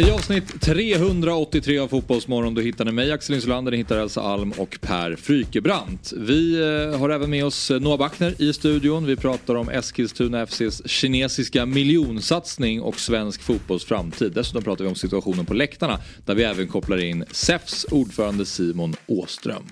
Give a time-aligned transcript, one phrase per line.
[0.00, 4.52] I avsnitt 383 av Fotbollsmorgon då hittar ni mig Axel Insulander, ni hittar Elsa Alm
[4.52, 6.12] och Per Frykebrant.
[6.16, 9.06] Vi eh, har även med oss eh, Noah Backner i studion.
[9.06, 14.32] Vi pratar om Eskilstuna FCs kinesiska miljonsatsning och svensk fotbolls framtid.
[14.32, 18.94] Dessutom pratar vi om situationen på läktarna där vi även kopplar in SEFs ordförande Simon
[19.06, 19.64] Åström.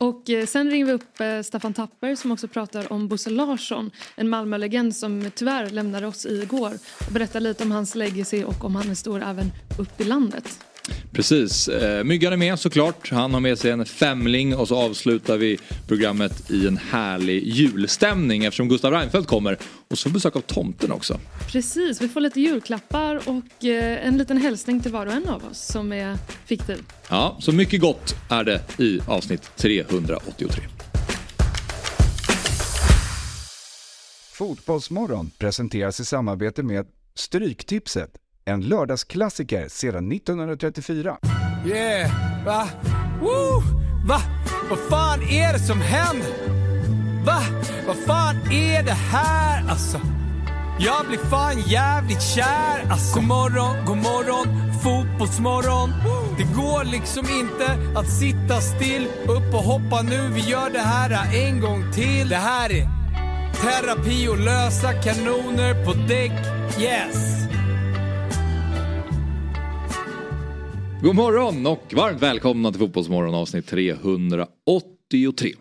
[0.00, 3.90] Och eh, sen ringer vi upp eh, Staffan Tapper som också pratar om Bosse Larsson,
[4.16, 6.72] en Malmölegend som tyvärr lämnade oss igår
[7.06, 10.67] och berättar lite om hans legacy och om han är stor även upp i landet.
[11.12, 11.68] Precis.
[11.68, 13.10] Eh, Myggan är med såklart.
[13.10, 18.44] Han har med sig en femling och så avslutar vi programmet i en härlig julstämning
[18.44, 19.58] eftersom Gustav Reinfeldt kommer.
[19.88, 21.20] Och så besök av tomten också.
[21.52, 25.44] Precis, vi får lite julklappar och eh, en liten hälsning till var och en av
[25.50, 26.82] oss som är fiktiv.
[27.08, 30.62] Ja, så mycket gott är det i avsnitt 383.
[34.32, 38.10] Fotbollsmorgon presenteras i samarbete med Stryktipset.
[38.48, 41.16] En lördagsklassiker sedan 1934.
[41.66, 42.10] Yeah,
[42.46, 42.68] va?
[43.20, 43.62] Woo!
[44.04, 44.20] Va?
[44.70, 46.32] Vad fan är det som händer?
[47.24, 47.42] Va?
[47.86, 50.00] Vad fan är det här alltså?
[50.78, 53.14] Jag blir fan jävligt kär alltså.
[53.14, 55.92] God morgon, god morgon, fotbollsmorgon.
[56.38, 59.08] Det går liksom inte att sitta still.
[59.26, 62.28] Upp och hoppa nu, vi gör det här en gång till.
[62.28, 62.88] Det här är
[63.62, 66.32] terapi och lösa kanoner på däck.
[66.80, 67.37] Yes!
[71.02, 75.54] God morgon och varmt välkomna till Fotbollsmorgon avsnitt 383.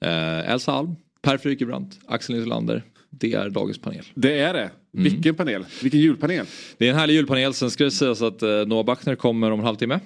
[0.00, 2.82] Eh, Elsa Alm, Per Frykebrant, Axel Insulander.
[3.10, 4.04] Det är dagens panel.
[4.14, 4.70] Det är det.
[4.92, 5.64] Vilken panel?
[5.82, 6.46] Vilken julpanel?
[6.78, 7.54] Det är en härlig julpanel.
[7.54, 10.00] Sen ska det sägas att eh, Noah Bachner kommer om en halvtimme.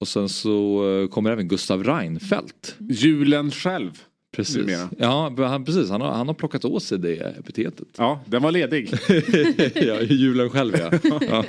[0.00, 2.76] Och sen så eh, kommer även Gustav Reinfeldt.
[2.90, 3.90] Julen själv.
[4.38, 4.56] Precis.
[4.56, 4.88] Numera.
[4.98, 5.90] Ja, han, precis.
[5.90, 7.88] Han har, han har plockat åt sig det epitetet.
[7.96, 8.90] Ja, den var ledig.
[9.74, 10.90] ja, julen själv ja.
[11.20, 11.44] ja.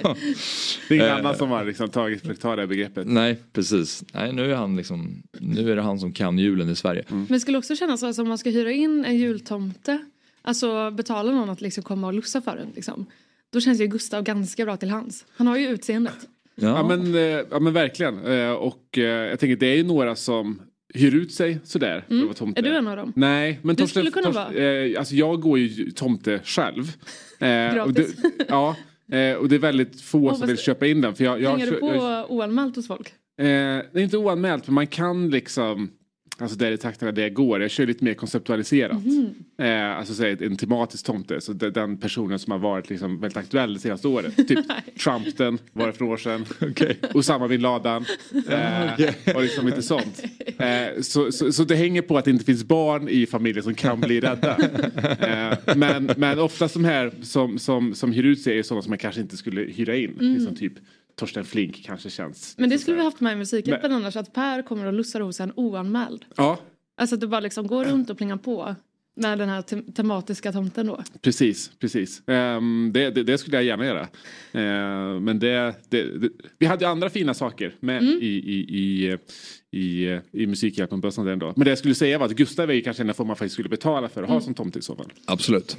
[0.88, 1.16] Det är ingen Eh.
[1.16, 3.08] annan som har liksom tagit ta det här begreppet.
[3.08, 4.04] Nej, precis.
[4.14, 7.04] Nej, nu är han liksom, nu är det han som kan julen i Sverige.
[7.08, 10.00] Men det skulle också kännas som om man ska hyra in en jultomte,
[10.42, 13.06] alltså betala någon att liksom komma och lussa för en liksom.
[13.52, 15.26] Då känns ju Gustav ganska bra till hands.
[15.36, 16.18] Han har ju utseendet.
[16.56, 17.22] Ja men, eh,
[17.52, 18.26] ja men verkligen.
[18.26, 20.60] Eh, Och jag tänker det är ju några som
[20.94, 21.98] hyr ut sig sådär.
[22.10, 22.62] att vara tomte.
[22.62, 23.14] Är du en av dem?
[23.16, 26.84] Nej, men Du Torsten- skulle kunna Torsten- eh, alltså jag går ju tomte själv.
[27.42, 28.08] Eh, och det,
[28.48, 28.76] ja,
[29.12, 31.16] eh, och det är väldigt få Åh, som vill köpa in den.
[31.16, 33.08] För jag, jag, Hänger du på jag, oanmält hos folk?
[33.10, 35.90] Eh, det är inte oanmält men man kan liksom
[36.42, 37.62] Alltså där i takterna det går.
[37.62, 39.06] Jag kör lite mer konceptualiserat.
[39.06, 39.34] Mhm.
[39.58, 41.42] Eh, alltså säg en tematisk tomte.
[41.42, 44.36] Så den personen som har varit liksom väldigt aktuell det senaste året.
[44.48, 44.60] Typ
[45.04, 46.46] Trumpten var det för några år sedan.
[47.14, 48.06] Osama bin Laden.
[48.50, 50.24] Eh, och liksom lite sånt.
[50.58, 53.74] Eh, så, så, så det hänger på att det inte finns barn i familjen som
[53.74, 54.58] kan bli rädda.
[55.20, 58.90] Eh, men, men ofta de här som, som, som hyr ut sig är sådana som
[58.90, 60.18] man kanske inte skulle hyra in.
[60.20, 60.74] Liksom typ
[61.20, 62.56] Torsten Flink kanske känns.
[62.58, 65.40] Men det skulle vi haft med i Musikhjälpen annars, att Per kommer och lussar hos
[65.40, 66.26] en oanmäld.
[66.36, 66.60] Ja,
[66.98, 68.76] Alltså att du bara liksom går runt och plingar på
[69.16, 71.04] med den här te- tematiska tomten då.
[71.22, 72.22] Precis, precis.
[72.28, 74.08] Ehm, det, det, det skulle jag gärna göra.
[74.52, 78.20] Ehm, men det, det, det, vi hade andra fina saker med Mm.
[78.22, 79.18] i, i, i,
[79.80, 81.54] i, i Musikhjälpen på den dag.
[81.58, 83.70] Men det jag skulle säga var att Gustav är kanske en form man faktiskt skulle
[83.70, 84.34] betala för att Mm.
[84.40, 85.12] ha som tomte i så fall.
[85.26, 85.78] Absolut.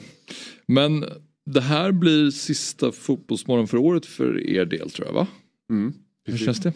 [0.67, 1.05] Men
[1.53, 5.27] det här blir sista fotbollsmorgon för året för er del tror jag va?
[5.71, 5.93] Mm,
[6.27, 6.72] Hur känns det?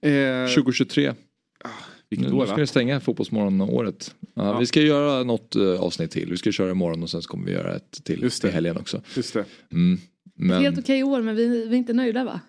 [0.00, 1.14] Ehm, 2023.
[2.10, 2.60] vilket Nu år ska va?
[2.60, 4.14] vi stänga fotbollsmorgon-året.
[4.20, 4.58] Ja, Ja.
[4.58, 6.30] Vi ska göra något eh, avsnitt till.
[6.30, 8.76] Vi ska köra imorgon och sen så kommer vi göra ett till Just till helgen
[8.76, 9.02] också.
[9.16, 9.44] Just det.
[9.72, 9.98] Mm.
[10.36, 12.40] Men, Helt okej år men vi, vi är inte nöjda va?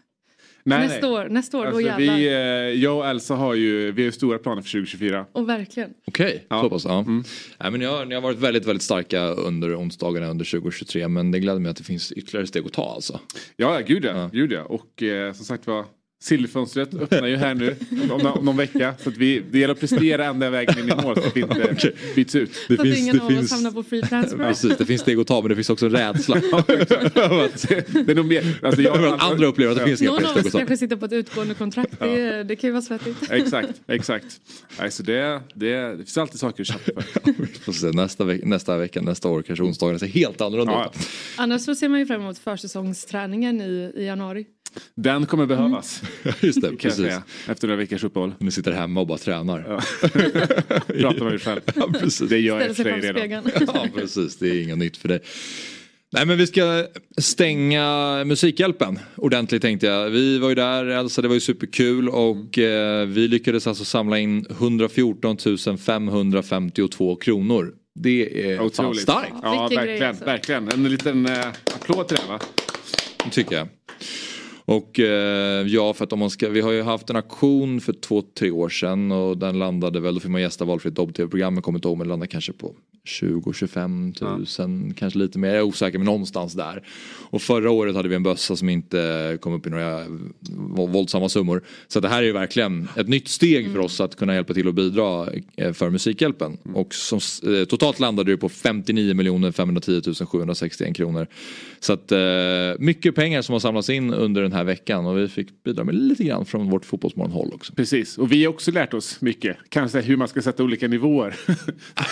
[0.68, 1.16] Nej, nästa, nej.
[1.20, 2.16] År, nästa år, då Alltså, jävlar.
[2.18, 5.26] vi, eh, jag och Elsa har ju, vi har stora planer för 2024.
[5.32, 5.90] Och verkligen.
[6.08, 6.62] Okej, Ja.
[6.62, 6.86] så pass.
[6.86, 7.00] Ja.
[7.00, 7.24] Mm.
[7.60, 11.32] Nej, men ni, har, ni har varit väldigt, väldigt starka under onsdagarna under 2023 men
[11.32, 13.20] det gläder mig att det finns ytterligare steg att ta alltså.
[13.56, 14.12] Ja, ja, gud ja.
[14.18, 14.30] Ja.
[14.34, 14.62] Gud ja.
[14.64, 15.86] Och eh, som sagt var,
[16.22, 17.76] Silverfönstret öppnar ju här nu
[18.12, 18.94] om, om någon vecka.
[19.04, 21.42] Så att vi, det gäller att prestera ända vägen in i mål så att vi
[21.42, 21.76] inte
[22.16, 22.52] byts ut.
[22.68, 24.38] Det så att ingen av oss hamnar på free transfer.
[24.38, 26.36] Precis, det finns steg att ta men det finns också en rädsla.
[28.06, 30.52] Det är nog mer, alltså jag, att andra upplever att det finns Någon av oss
[30.52, 32.00] kanske sitter på ett utgående kontrakt.
[32.00, 33.32] Det, det kan ju vara svettigt.
[33.32, 34.26] Exakt, exakt.
[34.80, 37.22] Nej, så det, det, det finns alltid saker att kämpa för.
[37.38, 40.92] Vi får se, nästa, veck, nästa vecka, nästa år kanske onsdagarna ser helt annorlunda Ja,
[40.96, 41.08] ut.
[41.38, 44.46] Annars så ser man ju fram emot försäsongsträningen i, i januari.
[44.96, 46.02] Den kommer behövas.
[46.42, 46.96] Just det, precis.
[46.96, 47.24] säga.
[47.48, 48.34] Efter några veckors uppehåll.
[48.40, 49.66] Ni sitter hemma och bara tränar.
[49.70, 50.10] Ja.
[51.00, 51.62] Pratar man ju själv.
[51.76, 52.30] Ja, precis.
[52.30, 53.52] Det gör jag för framför redan.
[53.74, 54.38] Ja, precis.
[54.38, 55.20] Det är inget nytt för dig.
[56.14, 56.86] Nej men vi ska
[57.18, 60.10] stänga Musikhjälpen ordentligt tänkte jag.
[60.10, 64.20] Vi var ju där, Elsa, det var ju superkul och eh, vi lyckades alltså samla
[64.20, 65.38] in 114
[65.78, 67.74] 552 kronor.
[68.00, 69.02] Det är fan Otroligt.
[69.02, 69.34] starkt.
[69.44, 70.10] Ja, grej, verkligen.
[70.10, 70.26] alltså.
[70.26, 70.70] verkligen.
[70.72, 72.40] En liten eh, applåd till det va?
[73.32, 73.68] tycker jag.
[74.66, 77.94] Och eh, ja, för att om man ska, vi har ju haft en auktion för
[77.94, 81.64] två, tre år sedan och den landade väl, då fick man gästa valfritt dobb-tv-program, jag
[81.64, 82.76] kommer inte ihåg men landade kanske på
[83.06, 86.84] 20-25 tusen, kanske lite mer, jag är osäker men någonstans där.
[87.30, 91.30] Och förra året hade vi en bössa som inte kom upp i några vå- våldsamma
[91.30, 91.64] summor.
[91.88, 94.68] Så det här är ju verkligen ett nytt steg för oss att kunna hjälpa till
[94.68, 95.28] och bidra
[95.58, 96.58] eh, för Musikhjälpen.
[96.74, 97.20] Och som,
[97.54, 101.28] eh, totalt landade det på 59 510 761 kronor.
[101.80, 102.20] Så att eh,
[102.80, 105.96] mycket pengar som har samlats in under den här veckan och vi fick bidra med
[105.96, 107.74] lite grann från vårt fotbollsmorgonhåll också.
[107.74, 109.58] Precis, och vi har också lärt oss mycket.
[109.70, 111.36] Kanske hur man ska sätta olika nivåer.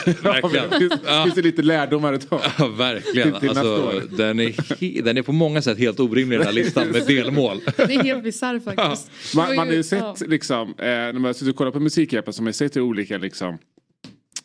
[0.24, 0.69] Verkligen.
[0.69, 1.24] det finns, Ja.
[1.24, 2.42] finns det lite lärdomar att ta.
[2.57, 3.36] Ja, verkligen.
[3.36, 7.62] Alltså, den, är den är på många sätt helt orimlig den här listan med delmål.
[7.77, 9.36] Det är helt bisarrt faktiskt.
[9.36, 10.15] Var Man, man har ju ja.
[10.15, 13.18] sett liksom, eh, när man sitter och kollar på Musikhjälpen så har sett hur olika
[13.18, 13.57] liksom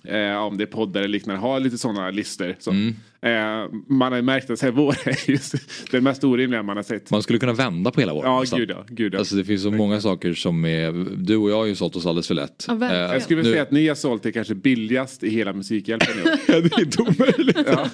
[0.05, 2.57] Eh, om det är poddar eller liknande, har lite sådana listor.
[2.59, 2.71] Så.
[2.71, 2.95] Mm.
[3.23, 5.55] Eh, man har ju märkt att så här, vår är just
[5.91, 7.11] den mest orimliga man har sett.
[7.11, 8.31] Man skulle kunna vända på hela våren.
[8.51, 8.85] Ja, gud ja.
[8.89, 9.19] Gud, ja.
[9.19, 12.07] Alltså det finns så många saker som är, du och jag har ju sålt oss
[12.07, 12.65] alldeles för lätt.
[12.69, 12.75] Ja.
[12.75, 15.53] Eh, jag skulle vilja nu- säga att ni har sålt det kanske billigast i hela
[15.53, 16.23] Musikhjälpen nu.
[16.49, 17.59] Ja, det är inte omöjligt.
[17.67, 17.89] ja.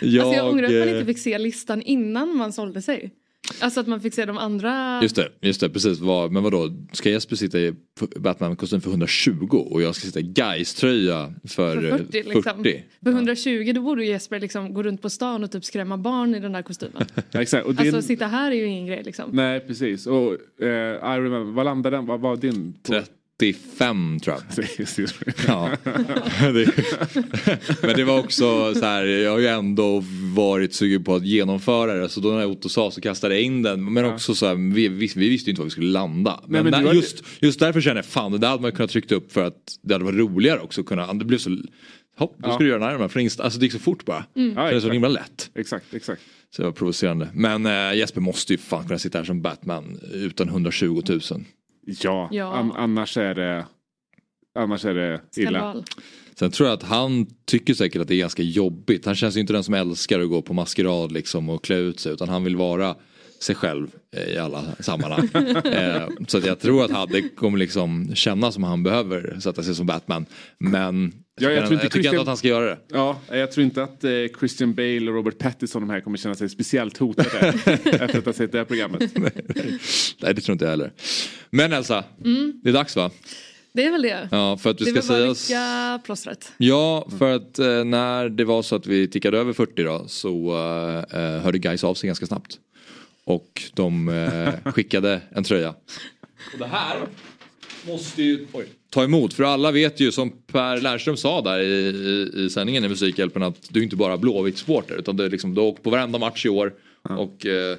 [0.00, 3.10] Jag, Alltså jag ångrar att man eh, inte fick se listan innan man sålde sig.
[3.60, 5.02] Alltså att man fick se de andra.
[5.02, 6.00] Just det, just det, precis.
[6.00, 7.74] Vad, men vadå, ska Jesper sitta i
[8.16, 12.42] Batman-kostym för 120 och jag ska sitta i Gais-tröja för, För eh, 40 liksom.
[12.42, 12.84] 40?
[13.04, 16.40] För 120 då borde Jesper liksom gå runt på stan och typ skrämma barn i
[16.40, 17.06] den där kostymen.
[17.32, 17.66] Exakt.
[17.66, 17.86] Och din...
[17.94, 19.30] Alltså sitta här är ju ingen grej liksom.
[19.32, 20.06] Nej precis.
[20.06, 20.32] Och
[20.62, 22.06] eh, I remember, vad landade den?
[22.06, 22.72] Vad var din?
[22.82, 23.02] på?
[23.40, 24.66] 35 tror jag.
[25.46, 25.70] Ja.
[27.82, 30.04] men det var också så här, jag har ju ändå
[30.34, 32.08] varit sugen på att genomföra det.
[32.08, 33.92] Så då när Otto sa så kastade jag in den.
[33.92, 36.40] Men också så här, vi, vi, vi visste ju inte var vi skulle landa.
[36.46, 39.14] Men, men där, just, just därför känner jag fan det där hade man kunnat trycka
[39.14, 40.80] upp för att det hade varit roligare också.
[40.80, 41.50] att Kunna, det blev så,
[42.16, 42.54] hopp, då Ja.
[42.54, 43.10] ska du göra den här med.
[43.10, 44.24] För Insta, alltså det gick så fort bara.
[44.34, 45.50] Ja, Det är så himla lätt.
[45.54, 46.22] exakt, exakt.
[46.56, 47.28] Så det var provocerande.
[47.34, 51.20] Men äh, Jesper måste ju fan kunna sitta här som Batman utan 120 000.
[51.86, 52.52] Ja, Ja.
[52.54, 53.66] An- annars är det
[54.58, 55.50] Annars är det illa.
[55.58, 55.84] Skandal.
[56.38, 59.06] Sen tror jag att han tycker säkert att det är ganska jobbigt.
[59.06, 62.00] Han känns ju inte den som älskar att gå på maskerad liksom och klä ut
[62.00, 62.94] sig utan han vill vara
[63.40, 63.86] sig själv
[64.16, 65.28] eh, i alla sammanhang.
[65.64, 69.62] eh, så att jag tror att han, det kommer liksom kännas som han behöver sätta
[69.62, 70.26] sig som Batman.
[70.58, 72.78] Men Ja, jag jag, tror inte tycker Christian- ändå att han ska göra det.
[72.88, 76.34] Ja, jag tror inte att eh, Christian Bale och Robert Pattinson de här kommer känna
[76.34, 77.38] sig speciellt hotade
[77.84, 79.12] efter att ha sett det här programmet.
[80.20, 80.92] Nej det tror inte jag heller.
[81.50, 82.04] Men Elsa,
[82.62, 83.10] det är dags va?
[83.72, 84.28] Det är väl det.
[84.30, 85.28] Ja, för att vi det ska säga...
[85.28, 86.52] vicka plåstret.
[86.56, 90.56] Ja, för att eh, när det var så att vi tickade över 40 då så
[91.10, 92.58] eh, eh, hörde guys av sig ganska snabbt.
[93.24, 95.68] Och de eh, skickade en tröja.
[96.52, 96.96] Och det här
[97.86, 99.34] måste ju oj, ta emot.
[99.34, 103.42] För alla vet ju som Per Lernström sa där i, i, i sändningen i Musikhjälpen
[103.42, 106.18] att du är inte bara Blåvitt-supporter utan det är liksom, du har åkt på varenda
[106.18, 106.74] match i år.
[107.02, 107.76] Och eh,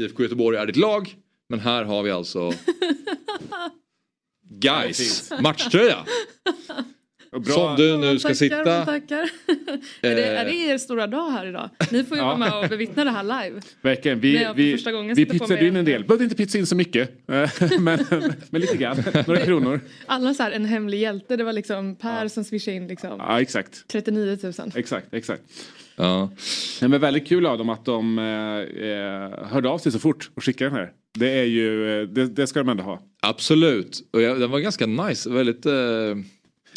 [0.00, 1.14] IFK Göteborg är ditt lag.
[1.48, 2.52] Men här har vi alltså
[4.50, 6.04] Guys matchtröja.
[7.32, 8.84] Och bra, Som du nu ska tackar, sitta.
[8.84, 9.16] Tackar.
[10.00, 10.40] är, det, Eh.
[10.40, 11.70] är det er stora dag här idag?
[11.90, 12.26] Ni får ju Ja.
[12.26, 13.60] vara med och bevittna det här live.
[13.82, 14.20] Verkligen.
[14.20, 16.04] Vi, vi, första gången vi pizzade in en del.
[16.04, 17.10] Behövde inte pizza in så mycket.
[17.32, 17.98] eh, men,
[18.50, 18.96] men lite grann.
[19.26, 19.80] Några kronor.
[20.06, 21.36] Alla så här en hemlig hjälte.
[21.36, 23.84] Det var liksom Per som swishade in liksom Ja, exakt.
[23.92, 24.52] 39 000.
[24.74, 25.42] Exakt, exakt.
[25.96, 26.30] Ja.
[26.80, 28.24] Nej, men väldigt kul av dem att de eh,
[28.88, 30.90] eh, hörde av sig så fort och skickade den här.
[31.18, 33.00] Det är ju, eh, det, det ska de ändå ha.
[33.22, 34.08] Absolut.
[34.12, 35.30] Och jag, den var ganska nice.
[35.30, 35.66] Väldigt...
[35.66, 35.72] Eh,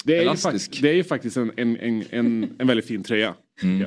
[0.03, 0.71] Det är, ju, Elastisk.
[0.71, 3.35] fakt- det är ju faktiskt en, en, en, en, en väldigt fin tröja.
[3.61, 3.85] Ja.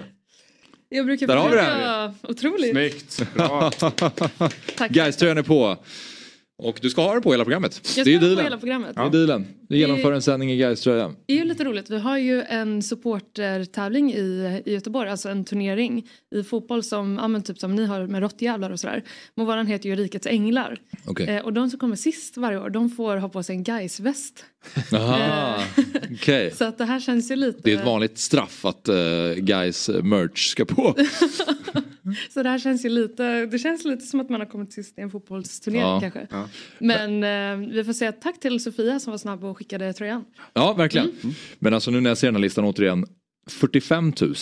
[0.89, 2.15] Jag brukar Där har vi försöka...
[2.23, 2.71] Otroligt.
[2.71, 3.27] Snyggt.
[3.35, 3.71] Bra.
[4.77, 4.91] Tack.
[4.91, 5.77] Guys-tröjan är på.
[6.59, 7.81] Och du ska ha den på hela programmet.
[7.97, 8.97] Jag det är ska ju på hela programmet.
[8.97, 9.47] Det är dealen.
[9.69, 11.13] Du genomför en sändning i Guys-tröja.
[11.27, 11.91] Det är ju lite roligt.
[11.91, 17.29] Vi har ju en supportertävling i, i Göteborg, alltså en turnering i fotboll som, ja,
[17.29, 19.03] men typ som ni har med råttjävlar och sådär.
[19.35, 20.79] Men våran heter ju Rikets Änglar.
[21.07, 21.29] Okej.
[21.29, 24.45] Eh, och de som kommer sist varje år, de får ha på sig en Gais-väst.
[24.93, 25.63] Aha,
[26.13, 26.51] okej.
[26.55, 27.61] Så att det här känns ju lite...
[27.65, 30.95] Det är ett vanligt straff att uh, Guys merch ska på.
[32.35, 34.99] Så det här känns ju lite, det känns lite som att man har kommit sist
[34.99, 36.01] i en fotbollsturnering Ja.
[36.01, 36.27] kanske.
[36.79, 37.25] Men
[37.63, 40.25] eh, vi får säga tack till Sofia som var snabb och skickade tröjan.
[40.53, 41.13] Ja, verkligen.
[41.59, 43.07] Men alltså nu när jag ser den här listan återigen.
[43.49, 44.35] 45 000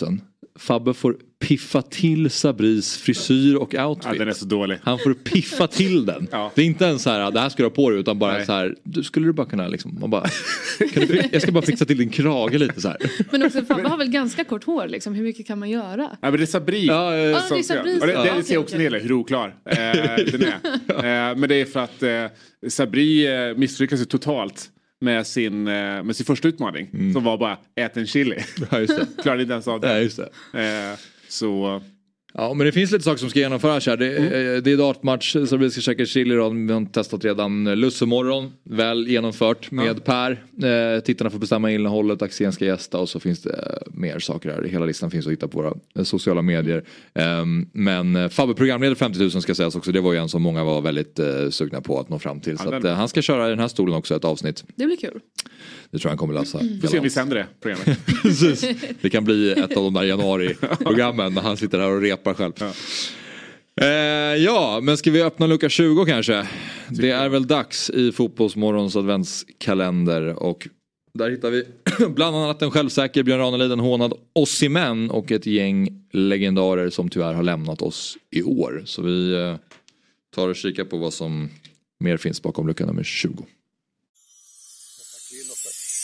[0.59, 4.13] Fabbe får piffa till Sabris frisyr och outfit.
[4.13, 4.79] Ja, den är så dålig.
[4.83, 6.29] Han får piffa till den.
[6.31, 6.53] Ja.
[6.55, 8.33] Det är inte ens så här, det här ska du ha på dig utan bara
[8.33, 8.47] Nej.
[8.47, 10.27] så här, du, skulle du bara kunna liksom, man bara,
[10.93, 12.97] kan du, jag ska bara fixa till din krage lite så här.
[13.31, 15.15] Men också Fabbe har väl ganska kort hår liksom.
[15.15, 16.11] Hur mycket kan man göra?
[16.21, 16.87] Ja, men det är Sabri.
[16.87, 19.13] Ja, ja, det är Sabri Och det, som- det, det ser också en del hur
[19.13, 20.59] oklar eh, den är.
[21.31, 22.25] Eh, men det är för att eh,
[22.69, 24.71] Sabri eh, misslyckas ju totalt
[25.05, 27.13] med sin, eh, med sin första utmaning.
[27.13, 28.39] Som var bara ät en chili.
[28.71, 28.87] Ja.
[29.23, 29.93] Klarade inte ens av det.
[29.93, 30.21] Ja, just
[30.53, 30.61] det.
[30.93, 31.83] Eh, så
[32.37, 33.97] Ja men det finns lite saker som ska genomföras här.
[33.97, 34.25] Det, Mm.
[34.57, 36.49] eh, det är dartmatch så vi ska käka chili då.
[36.51, 38.53] Vi har testat redan Lussemorgon.
[38.63, 40.31] Väl genomfört med Per.
[40.95, 44.51] Eh, tittarna får bestämma innehållet, Axén ska gästa och så finns det eh, mer saker
[44.51, 44.63] här.
[44.63, 46.85] Hela listan finns att hitta på våra sociala medier.
[47.15, 49.93] Ehm, men Fabbe programledare 50 000 ska sägas också.
[49.93, 52.59] Det var ju en som många var väldigt eh, sugna på att nå fram till.
[52.59, 54.65] Så Ja, att, han ska köra i den här stolen också ett avsnitt.
[54.77, 55.21] Det blir kul.
[55.95, 56.59] Det tror jag han kommer lösa.
[56.81, 58.07] får se om vi sänder det programmet.
[58.23, 58.67] Precis.
[59.01, 62.53] Det kan bli ett av de där januari-programmen när han sitter här och repar själv.
[63.81, 63.87] Eh,
[64.45, 66.49] ja, men ska vi öppna lucka 20 kanske?
[66.89, 70.69] Det är väl dags i Fotbollsmorgons adventskalender och
[71.15, 71.65] där hittar vi
[72.09, 77.35] bland annat en självsäker Björn Ranelid, en hånad Osimhen och ett gäng legendarer som tyvärr
[77.35, 78.83] har lämnat oss i år.
[78.87, 79.57] Så vi eh,
[80.35, 81.49] tar och kikar på vad som
[82.01, 83.47] mer finns bakom lucka nummer 20.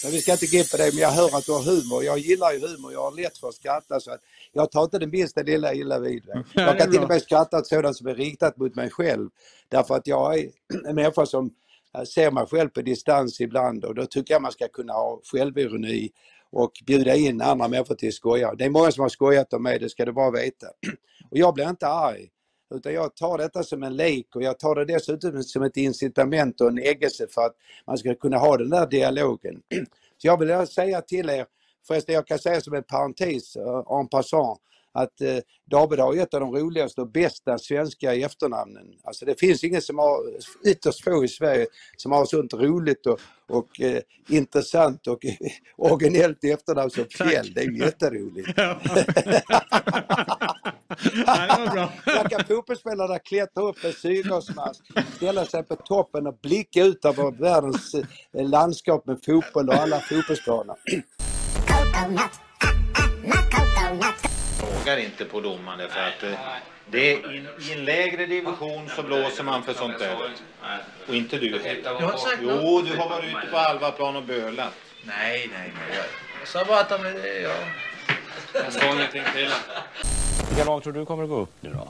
[0.02, 2.04] Men vi ska inte gå in på det, men jag hör att du har humor.
[2.04, 4.20] Jag gillar ju humor, jag har lätt för att skratta så att
[4.52, 6.44] jag tar inte det minsta lilla illa vid mig.
[6.54, 9.28] Jag kan till och med skratta åt sådant som är riktat mot mig själv.
[9.68, 10.50] Därför att jag är
[10.88, 11.50] en människa som
[11.96, 15.20] eh, ser mig själv på distans ibland och då tycker jag man ska kunna ha
[15.24, 16.10] självironi
[16.52, 18.54] och bjuda in andra människor till att skoja.
[18.54, 20.66] Det är många som har skojat om mig, det ska du bara veta.
[21.30, 22.28] Och jag blir inte arg.
[22.70, 26.60] Utan jag tar detta som en lek och jag tar det dessutom som ett incitament
[26.60, 29.62] och en äggelse för att man ska kunna ha den där dialogen.
[30.18, 31.46] Så jag vill säga till er,
[31.86, 34.60] förresten jag kan säga som en parentes uh, en passant,
[34.92, 35.38] att eh,
[35.70, 38.86] David har ett av de roligaste och bästa svenska efternamnen.
[39.04, 40.18] Alltså det finns ingen som har,
[40.66, 45.34] ytterst få i Sverige, som har sånt roligt och, och eh, intressant och eh,
[45.76, 47.54] originellt efternamn som Fjäll.
[47.54, 47.70] Det är
[51.02, 52.04] ju jätteroligt.
[52.04, 54.80] Där kan fotbollsspelarna klättra upp en syrgasmask,
[55.16, 60.00] ställa sig på toppen och blicka ut över världens eh, landskap med fotboll och alla
[60.00, 60.76] fotbollsplaner.
[64.90, 66.38] frågar inte på domaren för att eh,
[66.90, 70.16] det är in, i en lägre division så blåser man för sånt där.
[71.08, 71.60] Och inte du.
[72.40, 74.72] Jo, du har varit ute på Alvaplan och bölat.
[75.04, 75.98] Nej, nej, nej.
[76.38, 76.96] Jag sa bara att de...
[77.42, 77.54] Ja.
[78.54, 79.48] Jag sa ingenting till
[80.48, 81.88] Vilka lag tror du kommer att gå upp nu då?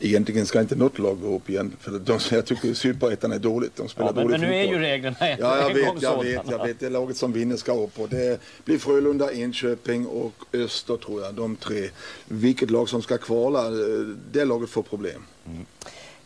[0.00, 1.76] Egentligen ska inte något lag gå upp igen.
[1.80, 3.76] För de, jag tycker Superettan är dåligt.
[3.76, 4.82] De spelar Ja, men, dålig men nu är fotboll.
[4.82, 6.22] ju reglerna en, Ja, jag en gång vet, jag sådana.
[6.22, 6.80] vet, jag vet.
[6.80, 8.00] Det laget som vinner ska upp.
[8.00, 11.34] Och det blir Frölunda, Enköping och Öster tror jag.
[11.34, 11.88] De tre.
[12.24, 13.72] Vilket lag som ska kvala, eh,
[14.32, 15.22] det laget får problem.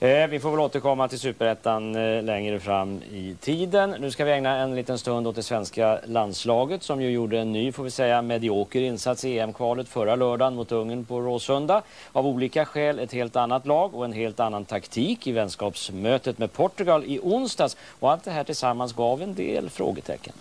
[0.02, 3.90] Eh, vi får väl återkomma till Superettan eh, längre fram i tiden.
[3.90, 7.52] Nu ska vi ägna en liten stund åt det svenska landslaget som ju gjorde en
[7.52, 11.82] ny, får vi säga, medioker insats i EM-kvalet förra lördagen mot Ungern på Råsunda.
[12.12, 16.52] Av olika skäl ett helt annat lag och en helt annan taktik i vänskapsmötet med
[16.52, 17.76] Portugal i onsdags.
[17.98, 20.34] Och allt det här tillsammans gav en del frågetecken.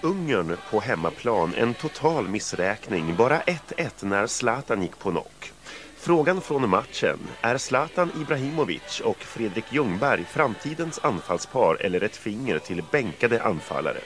[0.00, 3.16] Ungern på hemmaplan en total missräkning.
[3.16, 5.51] Bara 1-1 när Zlatan gick på knock.
[6.04, 12.82] Frågan från matchen, är Zlatan Ibrahimovic och Fredrik Ljungberg framtidens anfallspar eller ett finger till
[12.92, 13.98] bänkade anfallare?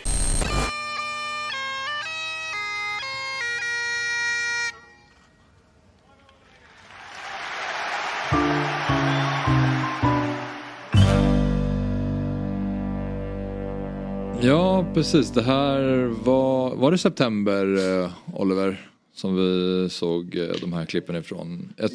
[14.40, 15.30] Ja, precis.
[15.30, 15.80] Det här
[16.24, 17.64] var, var det september,
[18.02, 18.95] eh, Oliver?
[19.16, 21.72] Som vi såg eh, de här klippen ifrån.
[21.76, 21.92] Ett,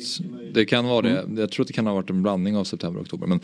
[0.54, 1.26] det kan vara det.
[1.38, 3.28] Jag tror att det kan ha varit en blandning av september och oktober.
[3.28, 3.40] Men,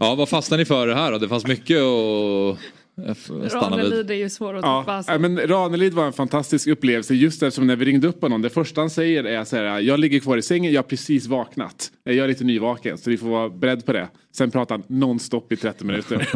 [0.00, 1.18] ja, vad fastnade ni för det här då?
[1.18, 2.58] Det fanns mycket att.
[3.28, 4.62] Ranelid är ju svår att.
[4.62, 5.12] Ja, alltså.
[5.12, 8.42] ja, men Ranelid var en fantastisk upplevelse just eftersom när vi ringde upp honom.
[8.42, 9.80] Det första han säger är så här.
[9.80, 11.92] Jag ligger kvar i sängen, jag har precis vaknat.
[12.04, 14.08] Jag är lite nyvaken så ni får vara beredd på det.
[14.32, 16.28] Sen pratar han nonstop i 30 minuter.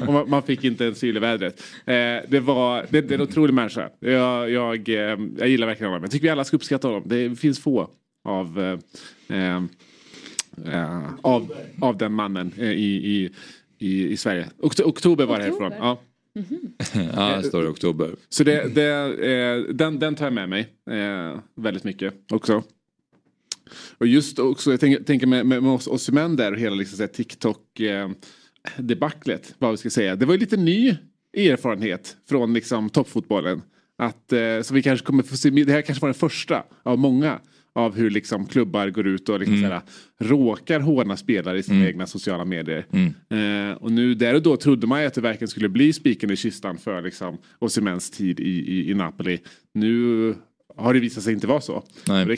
[0.06, 1.62] och man, man fick inte en syl i vädret.
[1.84, 1.94] Eh,
[2.28, 3.88] det, var, det, det är en otrolig människa.
[4.00, 6.02] Jag, jag, eh, jag gillar verkligen honom.
[6.02, 7.02] Jag tycker vi alla ska uppskatta honom.
[7.06, 7.90] Det finns få
[8.24, 8.78] av
[9.28, 9.62] eh,
[10.64, 13.30] eh, av, av den mannen i, i,
[13.78, 14.48] i, i Sverige.
[14.58, 15.72] Okt- oktober var det härifrån.
[15.78, 16.00] Ja.
[17.16, 18.16] Ja, det står i oktober.
[18.28, 18.90] Så det, det,
[19.32, 22.62] eh, den, den tar jag med mig eh, väldigt mycket också.
[23.98, 26.96] Och just också, jag tänker, tänker med, med, med oss, Osimhen där och hela liksom,
[26.96, 28.10] så här TikTok eh,
[29.58, 30.16] vad vi ska säga.
[30.16, 30.96] Det var ju lite ny
[31.36, 33.62] erfarenhet från liksom, toppfotbollen.
[33.98, 36.98] Att, eh, så vi kanske kommer få se, det här kanske var den första av
[36.98, 37.40] många
[37.76, 39.68] av hur liksom klubbar går ut och liksom Mm.
[39.68, 39.82] såhär,
[40.20, 41.88] råkar håna spelare i sina Mm.
[41.88, 42.86] egna sociala medier.
[42.92, 43.70] Mm.
[43.70, 46.30] Eh, och nu där och då trodde man ju att det verkligen skulle bli spiken
[46.30, 49.38] i kistan för liksom, Osimhens tid i, i, i Napoli.
[49.74, 50.34] Nu
[50.76, 51.82] har det visat sig inte vara så.
[52.08, 52.26] Nej.
[52.26, 52.36] Det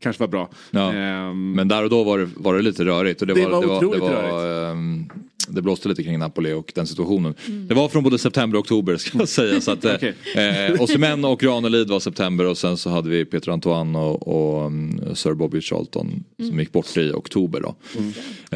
[0.00, 0.50] kanske var bra.
[0.70, 0.92] Ja.
[0.92, 3.20] Ehm, Men där och då var det, var det lite rörigt.
[3.20, 5.08] Och det, Det var, var det, var, det, otroligt var, ehm,
[5.48, 7.34] det blåste lite kring Napoli och den situationen.
[7.48, 7.68] Mm.
[7.68, 9.60] Det var från både september och oktober ska jag säga.
[9.60, 10.14] Så att, Okej.
[10.36, 14.66] eh, Osimhen och Ranelid var september och sen så hade vi Peter Antoine och, och
[14.66, 17.60] um, Sir Bobby Charlton som gick bort i oktober.
[17.60, 17.74] Då.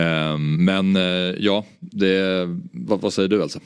[0.01, 2.21] Ehm, men eh, ja, det,
[2.73, 3.61] vad, vad säger du Elsa?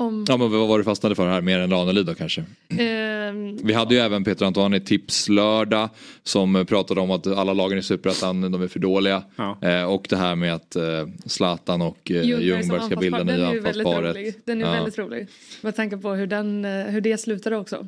[0.00, 1.40] Om, Ja, men vad var du fastnade för här?
[1.40, 2.44] Mer än Ranelid då kanske?
[2.78, 5.88] ehm, Vi hade ju även Peter Antoine i Tipslördag
[6.22, 9.22] som eh, pratade om att alla lagen i Superettan de är för dåliga.
[9.62, 10.82] Eh, och det här med att eh,
[11.26, 13.96] Zlatan och eh, Ljungberg ska bilda nya den är ju väldigt rolig.
[13.96, 14.36] anfallsparet.
[14.46, 14.72] Den är Ja.
[14.72, 15.26] väldigt rolig.
[15.60, 17.86] Med tanke på hur, den, eh, hur det slutade också.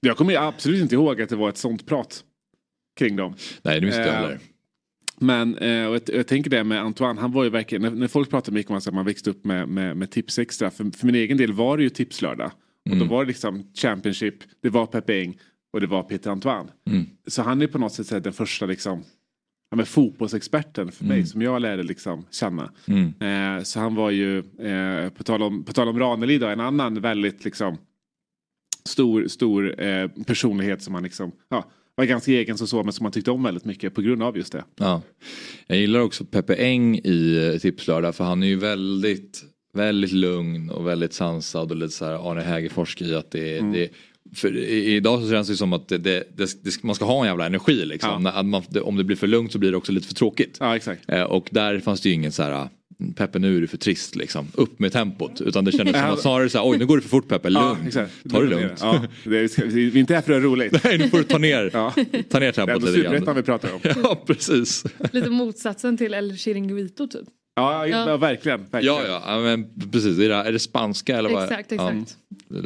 [0.00, 2.24] Jag kommer absolut inte ihåg att det var ett sånt prat
[2.98, 3.34] kring dem.
[3.62, 4.38] Nej, det visste jag Eh, heller.
[5.20, 8.08] Men eh, och jag, jag tänker det med Antoine, han var ju verkligen, när, när
[8.08, 11.06] folk pratar mycket om att man växte upp med, med, med tips extra, för, för
[11.06, 12.50] min egen del var det ju tipslördag.
[12.90, 12.98] Och Mm.
[13.08, 15.38] då var det liksom Championship, det var Pepe Eng
[15.72, 16.70] och det var Peter Antoine.
[16.90, 17.06] Mm.
[17.26, 19.02] Så han är på något sätt den första liksom,
[19.70, 21.26] ja, men fotbollsexperten för mig Mm.
[21.26, 22.70] som jag lärde liksom känna.
[22.86, 23.56] Mm.
[23.58, 27.00] Eh, så han var ju, eh, på tal om, på tal om Ranelid, en annan
[27.00, 27.76] väldigt liksom
[28.84, 33.12] stor, stor eh, personlighet som han liksom, ja, var ganska egen så, men som man
[33.12, 34.64] tyckte om väldigt mycket på grund av just det.
[34.76, 35.02] Ja.
[35.66, 39.42] Jag gillar också Peppe Eng i eh, Tipslördag för han är ju väldigt,
[39.74, 43.72] väldigt lugn och väldigt sansad och lite så här Arne Hägerforsk i att det, Mm.
[43.72, 43.88] det
[44.34, 47.46] för idag så känns det som att det, det, det, man ska ha en jävla
[47.46, 48.26] energi liksom.
[48.26, 50.56] Att man, om det blir för lugnt så blir det också lite för tråkigt.
[50.60, 51.02] Ja, exakt.
[51.08, 52.68] Eh, och där fanns det ju ingen så här
[53.16, 54.46] Peppe nu är du för trist liksom.
[54.54, 55.40] Upp med tempot.
[55.40, 57.50] Utan det kändes som att snarare så här, oj nu går det för fort Peppe,
[57.50, 57.90] lugn.
[57.94, 58.06] Ja.
[58.30, 58.78] Ta det lugnt.
[58.80, 60.80] Ja, det är, vi är inte här för att ha roligt.
[60.84, 61.94] Nej, nu får du ta ner, Ja.
[61.94, 63.36] ta ner Det är tempot ändå lite superettan grann.
[63.36, 63.80] vi pratar om.
[64.02, 64.84] Ja, precis.
[65.12, 67.28] Lite motsatsen till El Chiringuito typ.
[67.58, 68.08] Ja, Ja.
[68.08, 68.16] ja.
[68.16, 68.60] verkligen.
[68.70, 68.84] verkligen.
[68.96, 70.18] Ja, ja, ja, men precis.
[70.18, 71.42] Är det, är det spanska eller vad?
[71.42, 72.16] Exakt, exakt.
[72.48, 72.58] Ja,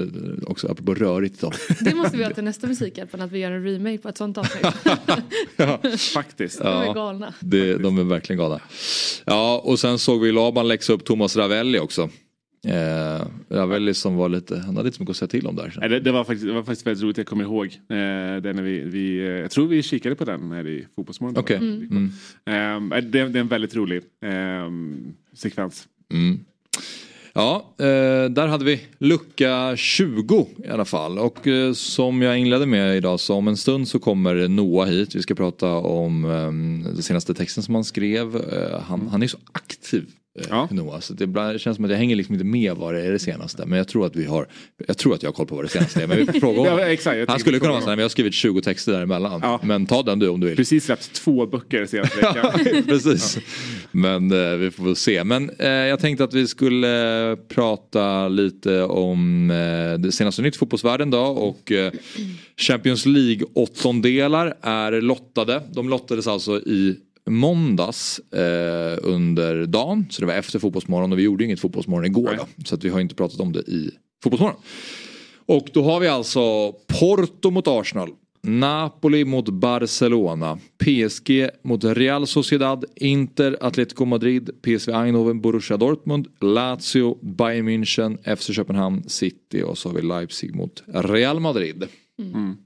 [0.46, 1.52] också apropå rörigt då.
[1.80, 4.38] Det måste vi ha till nästa Musikhjälpen, att vi gör en remake på ett sånt
[4.38, 4.66] avsnitt.
[5.56, 5.78] ja,
[6.14, 6.58] faktiskt.
[6.58, 7.34] De är galna.
[7.40, 8.60] Det, de är verkligen galna.
[9.24, 12.08] Ja, och sen såg vi Laban läxa upp Thomas Ravelli också.
[12.66, 15.74] Eh, Ravelli som var lite, han hade inte så mycket att säga till om där.
[15.80, 17.66] Nej, det, det, var faktiskt, det var faktiskt väldigt roligt, jag kommer ihåg.
[17.66, 21.36] Eh, det när vi, vi, eh, jag tror vi kikade på den här i Fotbollsmorgon.
[21.38, 21.56] Okej.
[21.56, 22.12] Mm.
[22.46, 24.70] Eh, det, det är en väldigt rolig eh,
[25.34, 25.88] sekvens.
[26.12, 26.44] Mm.
[27.34, 31.18] Ja, eh, där hade vi lucka 20 i alla fall.
[31.18, 35.14] Och eh, som jag inledde med idag så om en stund så kommer Noah hit.
[35.14, 36.30] Vi ska prata om eh,
[36.92, 38.52] den senaste texten som han skrev.
[38.82, 40.06] Han, han är så aktiv.
[40.40, 43.06] Eh, Noah, så det ibland känns som att jag hänger liksom inte med vad det
[43.06, 43.66] är det senaste.
[43.66, 44.46] Men jag tror att vi har,
[44.86, 46.06] jag tror att jag har koll på vad det senaste är.
[46.06, 46.78] Men vi får fråga honom.
[46.82, 49.58] Ja, exakt, han skulle kunna vara såhär, men jag har skrivit 20 texter däremellan.
[49.62, 50.56] Men ta den du om du vill.
[50.56, 52.84] Precis släppt två böcker senaste veckan.
[52.86, 53.38] Precis.
[53.90, 55.24] Men eh, vi får väl se.
[55.24, 60.56] Men eh, jag tänkte att vi skulle eh, prata lite om eh, det senaste nytt
[60.56, 61.20] fotbollsvärlden då.
[61.20, 61.92] Och eh,
[62.56, 65.62] Champions League åttondelar är lottade.
[65.74, 66.96] De lottades alltså i
[67.30, 70.06] måndags eh, under dagen.
[70.10, 72.46] Så det var efter fotbollsmorgon och vi gjorde ju inget fotbollsmorgon igår då.
[72.64, 73.90] Så att vi har inte pratat om det i
[74.22, 74.60] fotbollsmorgon.
[75.46, 78.10] Och då har vi alltså Porto mot Arsenal.
[78.42, 80.58] Napoli mot Barcelona.
[80.84, 82.84] PSG mot Real Sociedad.
[82.96, 89.88] Inter, Atletico Madrid, PSV Eindhoven, Borussia Dortmund, Lazio, Bayern München, FC Köpenhamn, City och så
[89.88, 91.84] har vi Leipzig mot Real Madrid.
[92.18, 92.56] Mm.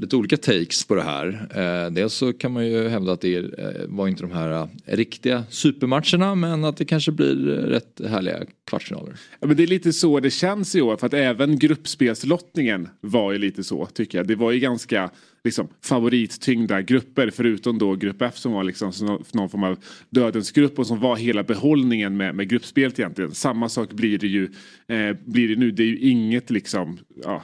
[0.00, 1.48] Lite olika takes på det här.
[1.54, 4.50] Eh, dels så kan man ju hävda att det är, eh, var inte de här
[4.50, 9.14] eh, riktiga supermatcherna men att det kanske blir eh, rätt härliga kvartsfinaler.
[9.40, 13.32] Ja, men det är lite så det känns i år för att även gruppspelslottningen var
[13.32, 14.26] ju lite så tycker jag.
[14.26, 15.10] Det var ju ganska
[15.44, 18.92] liksom, favorittyngda grupper förutom då grupp F som var liksom
[19.32, 19.78] någon form av
[20.10, 23.34] dödens grupp och som var hela behållningen med, med gruppspelet egentligen.
[23.34, 24.44] Samma sak blir det ju
[24.88, 25.70] eh, blir det nu.
[25.70, 27.42] Det är ju inget liksom ja,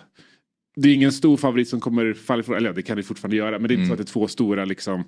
[0.81, 3.37] det är ingen stor favorit som kommer falla ifrån, eller ja, det kan det fortfarande
[3.37, 5.05] göra, men det är inte så att det är två stora liksom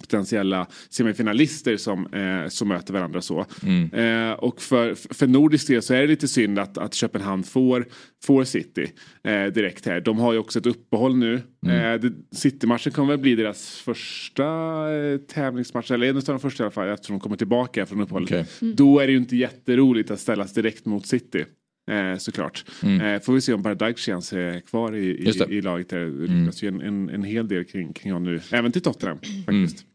[0.00, 3.46] potentiella semifinalister som, eh, som möter varandra så.
[3.62, 3.92] Mm.
[3.92, 7.86] Eh, och för, för nordisk del så är det lite synd att, att Köpenhamn får,
[8.24, 8.92] får City
[9.24, 10.00] eh, direkt här.
[10.00, 11.40] De har ju också ett uppehåll nu.
[11.66, 11.76] Mm.
[11.94, 14.44] Eh, det- City-matchen kommer väl bli deras första
[14.94, 18.00] eh, tävlingsmatch, eller en av de första i alla fall, eftersom de kommer tillbaka från
[18.00, 18.30] uppehållet.
[18.30, 18.46] Okej.
[18.62, 18.76] Mm.
[18.76, 21.44] Då är det ju inte jätteroligt att ställas direkt mot City.
[21.90, 22.64] Eh, såklart.
[22.82, 25.52] Eh, får vi se om Bardghchians är kvar i, Mm.
[25.52, 25.88] I, i laget.
[25.88, 25.98] Där.
[25.98, 28.40] Det ryktas ju en, en, en hel del kring, kring honom nu.
[28.50, 29.86] Även till Tottenham faktiskt.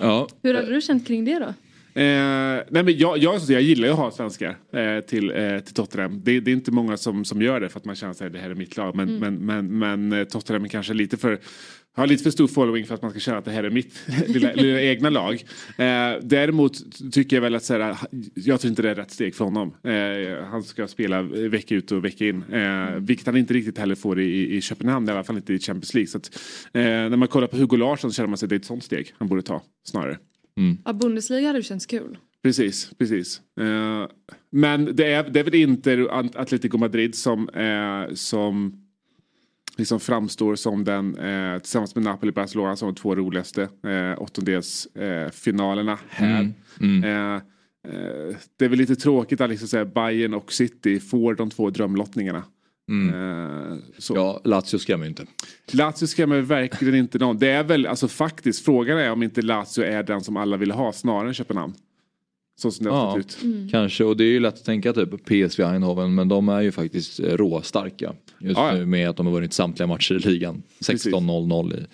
[0.00, 0.28] Ja.
[0.42, 1.54] Hur hade du känt kring det då?
[1.94, 6.20] nej men jag, jag, jag gillar ju att ha svenskar eh, till, eh, till Tottenham.
[6.24, 8.38] Det, det, är inte många som, som gör det för att man känner att det
[8.38, 8.96] här är mitt lag.
[8.96, 9.34] Men, mm.
[9.34, 11.38] men, men, men Tottenham är kanske lite för
[11.96, 14.00] har lite för stor following för att man ska känna att det här är mitt
[14.26, 15.34] lilla, lilla egna lag.
[15.76, 16.72] Eh, däremot
[17.12, 17.96] tycker jag väl att så här,
[18.34, 19.74] jag tror inte det är rätt steg för honom.
[19.84, 22.42] Eh, han ska spela vecka ut och vecka in.
[22.52, 25.58] Eh, vilket han inte riktigt heller får i, i Köpenhamn, i alla fall inte i
[25.58, 26.08] Champions League.
[26.08, 26.30] Så att,
[26.72, 28.64] eh, när man kollar på Hugo Larsson så känner man sig att det är ett
[28.64, 30.18] sånt steg han borde ta snarare.
[30.58, 30.78] Mm.
[30.84, 32.18] Ja, Bundesliga hade känts kul.
[32.42, 33.40] Precis, precis.
[33.60, 34.06] Eh,
[34.50, 38.82] men det är, det är väl inte Atletico Madrid som, eh, som
[39.78, 44.22] liksom framstår som den, eh, tillsammans med Napoli och Barcelona, som de två roligaste eh,
[44.22, 46.40] åttondelsfinalerna eh, här.
[46.40, 46.54] Mm.
[46.80, 47.04] Mm.
[47.04, 47.34] Eh,
[47.88, 51.70] eh, det är väl lite tråkigt att liksom säga Bayern och City får de två
[51.70, 52.42] drömlottningarna.
[52.90, 53.14] Mm.
[53.14, 55.26] Eh, ja, Lazio skrämmer ju inte.
[55.72, 57.38] Lazio skrämmer verkligen inte någon.
[57.38, 60.70] Det är väl alltså faktiskt, frågan är om inte Lazio är den som alla vill
[60.70, 61.74] ha snarare än Köpenhamn.
[62.58, 63.38] Som har ja, ut.
[63.42, 63.68] Mm.
[63.68, 66.72] Kanske och det är ju lätt att tänka typ PSV Eindhoven men de är ju
[66.72, 68.14] faktiskt råstarka.
[68.40, 68.78] Just ja, ja.
[68.78, 70.62] nu med att de har vunnit samtliga matcher i ligan.
[70.80, 71.86] 16-0-0 i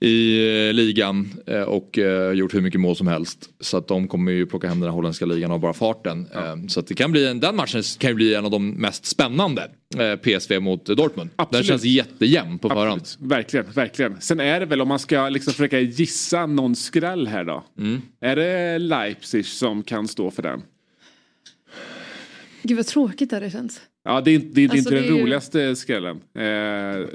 [0.00, 3.50] i eh, ligan eh, och eh, gjort hur mycket mål som helst.
[3.60, 6.26] Så att de kommer ju plocka hem den här holländska ligan av bara farten.
[6.34, 6.58] Ja.
[6.68, 9.06] Så att det kan bli en, den matchen kan ju bli en av de mest
[9.06, 9.70] spännande.
[10.22, 11.30] PSV mot Dortmund.
[11.36, 11.66] Absolut.
[11.66, 13.02] Den känns jättejämn på förhand.
[13.18, 14.20] Verkligen, verkligen.
[14.20, 17.64] Sen är det väl om man ska liksom försöka gissa någon skräll här då.
[17.78, 18.02] Mm.
[18.20, 20.62] Är det Leipzig som kan stå för den?
[22.62, 23.80] Gud vad tråkigt det känns.
[24.04, 26.20] Ja det är, det, det är alltså, inte den roligaste skrällen.
[26.38, 27.06] Eh,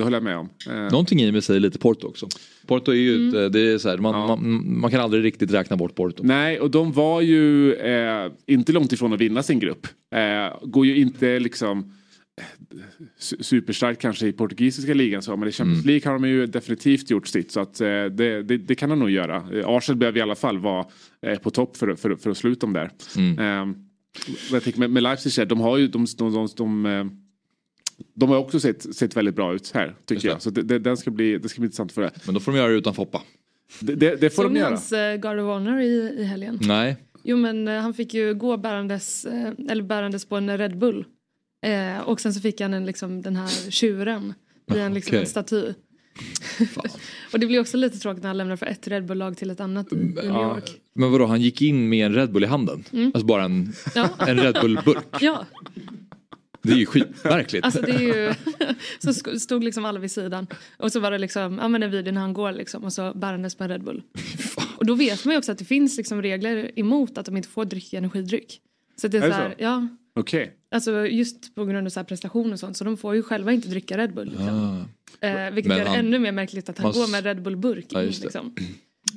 [0.00, 0.48] det håller jag med om.
[0.66, 0.90] Eh.
[0.90, 2.28] Någonting i mig säger lite Porto också.
[2.66, 3.46] Porto är ju mm.
[3.46, 4.26] ett, det är så här, man, ja.
[4.26, 6.22] man, man, kan aldrig riktigt räkna bort Porto.
[6.22, 9.86] Nej och de var ju eh, inte långt ifrån att vinna sin grupp.
[10.14, 11.78] Eh, går ju inte liksom
[12.38, 12.44] eh,
[13.18, 15.86] superstarkt kanske i portugisiska ligan så men i Champions mm.
[15.86, 18.98] League har de ju definitivt gjort sitt så att eh, det, det, det, kan de
[18.98, 19.44] nog göra.
[19.64, 20.84] Arsenal behöver i alla fall vara
[21.26, 22.90] eh, på topp för, för, för att sluta dem där.
[23.16, 23.38] Mm.
[23.38, 23.76] Eh,
[24.52, 27.19] jag tänker med, med Leipzig, de har ju de, de, de, de
[28.14, 30.42] de har också sett, sett väldigt bra ut här tycker jag.
[30.42, 32.10] Så det, det, den ska bli, det ska bli intressant för det.
[32.24, 33.22] Men då får de göra det utan Foppa.
[33.80, 34.68] Det, det, det får Såg de göra.
[34.68, 36.58] hans Guard of Honor i, i helgen?
[36.62, 36.96] Nej.
[37.22, 41.04] Jo men uh, han fick ju gå bärandes, uh, eller bärandes på en Red Bull.
[41.66, 44.34] Uh, och sen så fick han en, liksom, den här tjuren
[44.74, 45.20] i en, liksom, okay.
[45.20, 45.62] en staty.
[47.32, 49.60] och det blir också lite tråkigt när han lämnar för ett Red Bull-lag till ett
[49.60, 50.64] annat i New York.
[50.66, 52.84] Ja, men vadå, han gick in med en Red Bull i handen?
[52.92, 53.06] Mm.
[53.14, 54.08] Alltså bara en, ja.
[54.26, 55.04] en Red Bull-burk?
[55.20, 55.46] Ja.
[56.62, 57.64] Det är ju skitmärkligt.
[57.64, 58.34] Alltså det är ju,
[59.12, 60.46] så stod liksom alla vid sidan
[60.76, 63.12] och så var det liksom, ja men en video när han går liksom och så
[63.14, 64.02] bärandes med Red Bull.
[64.76, 67.48] Och då vet man ju också att det finns liksom regler emot att de inte
[67.48, 68.60] får dricka energidryck.
[68.96, 69.88] Så det är, är så här, ja.
[70.14, 70.42] Okej.
[70.42, 70.54] Okay.
[70.70, 73.68] Alltså just på grund av så prestation och sånt så de får ju själva inte
[73.68, 74.28] dricka Red Bull.
[74.28, 74.48] Liksom.
[74.48, 75.26] Ah.
[75.26, 76.92] Eh, vilket men gör det ännu mer märkligt att han man...
[76.92, 78.54] går med Red Bull burk ja, in, liksom.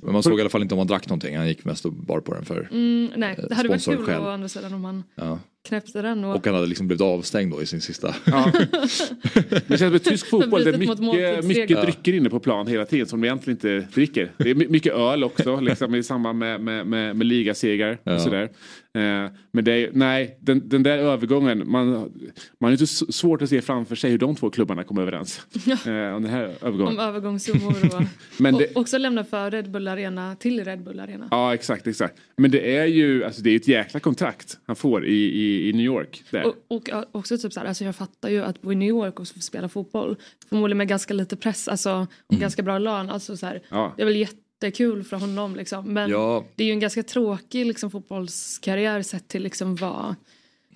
[0.01, 1.37] Men man såg i alla fall inte om han drack någonting.
[1.37, 4.23] Han gick mest och bar på den för mm, Nej, det hade varit kul själv.
[4.23, 5.39] å andra sidan om han ja.
[5.63, 6.23] Knäppte den.
[6.23, 6.35] Och...
[6.35, 8.15] och han hade liksom blivit avstängd då i sin sista.
[8.25, 8.51] Ja.
[9.67, 13.07] det känns med tysk fotboll, det är mycket, mycket drycker inne på plan hela tiden
[13.07, 14.31] som de egentligen inte dricker.
[14.37, 18.49] Det är mycket öl också liksom, i samband med, med, med, med ligasegrar och sådär.
[18.97, 22.11] Eh, men det är, nej, den, den där övergången, man, man
[22.59, 25.47] har inte svårt att se framför sig hur de två klubbarna kommer överens.
[25.65, 25.73] Ja.
[25.73, 26.87] Eh, om den här övergången.
[26.87, 28.03] Om övergångssummor och,
[28.39, 31.27] Men det, och också lämna för Red Bull Arena till Red Bull Arena.
[31.31, 32.19] Ja exakt, exakt.
[32.37, 35.73] Men det är ju alltså det är ett jäkla kontrakt han får i, i, i
[35.73, 36.23] New York.
[36.31, 36.45] Där.
[36.45, 39.19] Och, och också typ så här, alltså jag fattar ju att bo i New York
[39.19, 40.15] och spela fotboll.
[40.49, 41.91] Förmodligen med ganska lite press alltså,
[42.25, 42.41] och mm.
[42.41, 43.09] ganska bra lön.
[43.09, 43.93] Alltså så här, ja.
[43.95, 45.93] Det är väl jätte jättekul för honom liksom.
[45.93, 46.45] Men ja.
[46.55, 50.15] det är ju en ganska tråkig liksom, fotbollskarriär sett till liksom vad,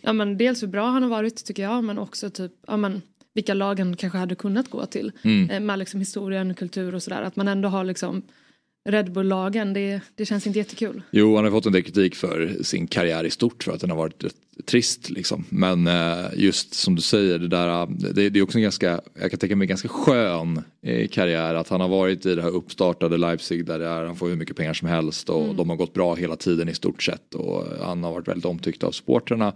[0.02, 3.02] ja men dels hur bra han har varit tycker jag men också typ, ja men
[3.34, 5.12] vilka lag han kanske hade kunnat gå till.
[5.22, 5.50] Mm.
[5.50, 7.22] Eh, med liksom historien, kultur och sådär.
[7.22, 8.22] Att man ändå har liksom
[8.90, 11.02] Red Bull-lagen, det, det känns inte jättekul.
[11.12, 13.90] Jo, han har fått en del kritik för sin karriär i stort för att den
[13.90, 14.24] har varit
[14.66, 15.46] trist liksom.
[15.50, 19.40] Men eh, just som du säger, det där, det, är också en ganska, jag kan
[19.40, 21.56] tänka mig ganska skön eh, karriär.
[21.56, 24.58] Att han har varit i det här uppstartade Leipzig där är, han får hur mycket
[24.58, 25.56] pengar som helst och mm.
[25.56, 27.36] de har gått bra hela tiden i stort sett.
[27.36, 29.54] Och han har varit väldigt omtyckt av supportrarna.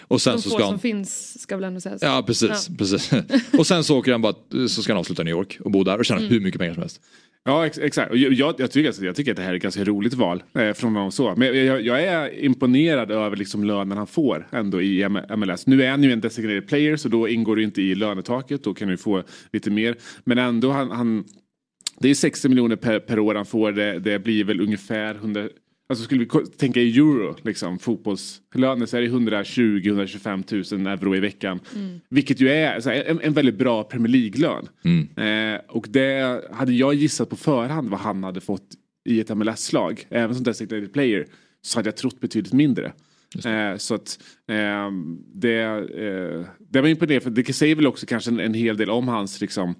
[0.00, 0.72] Och sen De så få ska han...
[0.72, 2.02] som finns ska väl ändå sägas.
[2.02, 2.74] Ja precis, ja.
[2.78, 3.10] precis.
[3.58, 4.34] och sen så åker han bara,
[4.68, 6.32] så ska han avsluta New York och bo där och tjäna mm.
[6.32, 7.00] hur mycket pengar som helst.
[7.44, 8.14] Ja ex exakt.
[8.14, 10.72] Jag, jag, tycker, alltså, jag tycker att det här är ett ganska roligt val eh,
[10.72, 11.12] från honom.
[11.12, 11.34] så.
[11.36, 15.66] Men jag, jag, är imponerad över liksom lönen han får ändå i MLS.
[15.66, 18.64] Nu är han ju en designated player så då ingår det inte i lönetaket.
[18.64, 19.22] Då kan du få
[19.52, 19.96] lite mer.
[20.24, 21.24] Men ändå han, han
[21.98, 23.72] det är 60 miljoner per, per år han får.
[23.72, 25.48] Det, det blir väl ungefär 100,
[25.90, 31.20] Alltså skulle vi tänka i euro, liksom, fotbollslöner så är det 120-125 000 euro i
[31.20, 31.60] veckan.
[31.74, 32.00] Mm.
[32.08, 34.68] Vilket ju är alltså, en, en, väldigt bra Premier League-lön.
[34.84, 35.54] Mm.
[35.54, 38.68] Eh, och det hade jag gissat på förhand vad han hade fått
[39.08, 41.26] i ett MLS-lag, även som designated player,
[41.62, 42.92] så hade jag trott betydligt mindre.
[43.44, 44.90] Eh, så att eh,
[45.34, 48.90] det, eh, det var imponerande, för det säger väl också kanske en, en hel del
[48.90, 49.74] om hans liksom,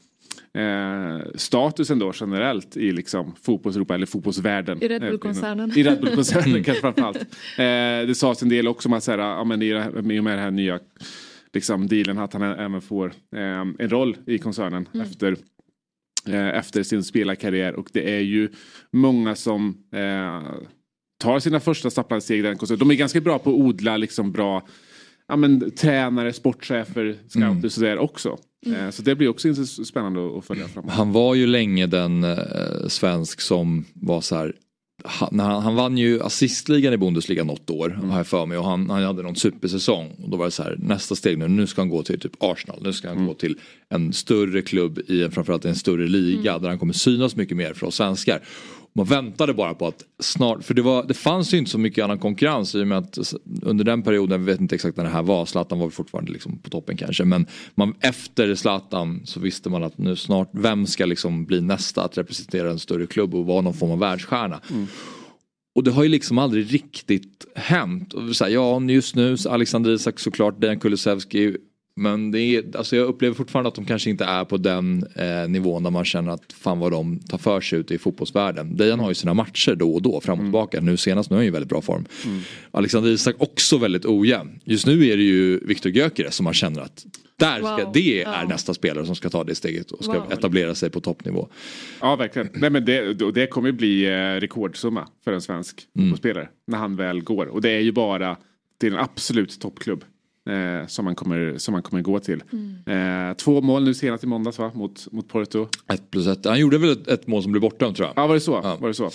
[0.54, 4.82] eh, statusen då generellt i liksom fotbolls-Europa eller fotbollsvärlden.
[4.82, 5.72] I Red Eh, Bull-koncernen.
[5.78, 7.18] I Red Bull-koncernen kanske framförallt.
[7.58, 10.32] Eh, det sades en del också om att så här, ja, men i och med
[10.32, 10.78] den här nya
[11.52, 15.06] liksom, dealen att han även får eh, en roll i koncernen Mm.
[15.06, 15.36] efter
[16.28, 18.48] eh, efter sin spelarkarriär och det är ju
[18.92, 20.42] många som eh,
[21.22, 22.78] tar sina första stapplande steg i den koncernen.
[22.78, 24.66] De är ganska bra på att odla liksom bra
[25.28, 27.64] ja, men, tränare, sportchefer, scouter Mm.
[27.64, 28.38] och sådär också.
[28.66, 30.92] Eh, så det blir också spännande att- följa framåt.
[30.92, 34.52] Han var ju länge den eh, svensk som var så här
[35.04, 38.58] han, när han, han vann ju assistligan i Bundesliga något år har jag för mig
[38.58, 40.10] och han, han hade någon supersäsong.
[40.22, 42.32] Och då var det så här nästa steg nu, nu ska han gå till typ
[42.38, 46.58] Arsenal, nu ska han gå till en större klubb i en, framförallt en större liga
[46.58, 48.40] där han kommer synas mycket mer för oss svenskar.
[48.92, 52.04] Man väntade bara på att snart, för det, var, det fanns ju inte så mycket
[52.04, 53.18] annan konkurrens i och med att
[53.62, 56.58] under den perioden, vi vet inte exakt när det här var, Zlatan var fortfarande liksom
[56.58, 61.06] på toppen kanske, men man, efter Zlatan så visste man att nu snart, vem ska
[61.06, 64.60] liksom bli nästa att representera en större klubb och vara någon form av världsstjärna.
[65.74, 68.12] Och det har ju liksom aldrig riktigt hänt.
[68.12, 71.56] Och så här, ja, just nu Alexander Isak såklart, Dejan Kulusevski.
[71.96, 75.48] Men det är, alltså jag upplever fortfarande att de kanske inte är på den eh,
[75.48, 78.76] nivån där man känner att fan vad de tar för sig ute i fotbollsvärlden.
[78.76, 80.80] Dejan har ju sina matcher då och då fram och tillbaka.
[80.80, 82.04] Nu senast, nu är han ju i väldigt bra form.
[82.70, 84.60] Alexander Isak också väldigt ojämn.
[84.64, 87.04] Just nu är det ju Viktor Gyökeres som man känner att
[87.36, 87.90] där ska, Wow.
[87.94, 88.48] det är Ja.
[88.48, 90.32] nästa spelare som ska ta det steget och ska Wow.
[90.32, 91.48] etablera sig på toppnivå.
[92.00, 92.48] Ja, verkligen.
[92.54, 97.20] Nej, men det, det kommer bli eh, rekordsumma för en svensk fotbollsspelare när han väl
[97.22, 97.46] går.
[97.46, 98.36] Och det är ju bara
[98.80, 100.04] till en absolut toppklubb
[100.50, 102.42] eh, som, man kommer, som man kommer gå till.
[102.86, 104.70] Eh, två mål nu senast i måndags va?
[104.74, 105.68] Mot, mot Porto.
[105.92, 106.44] Ett plus ett.
[106.44, 108.22] Han gjorde väl ett, ett mål som blev bortdömt tror jag.
[108.22, 108.60] Ja, var det så?
[108.80, 109.10] Var det så?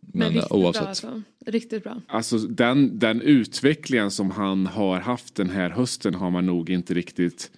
[0.00, 0.82] Men, Men, riktigt oavsett.
[0.82, 1.22] bra alltså.
[1.46, 2.00] Riktigt bra.
[2.06, 6.94] Alltså den, den utvecklingen som han har haft den här hösten har man nog inte
[6.94, 7.50] riktigt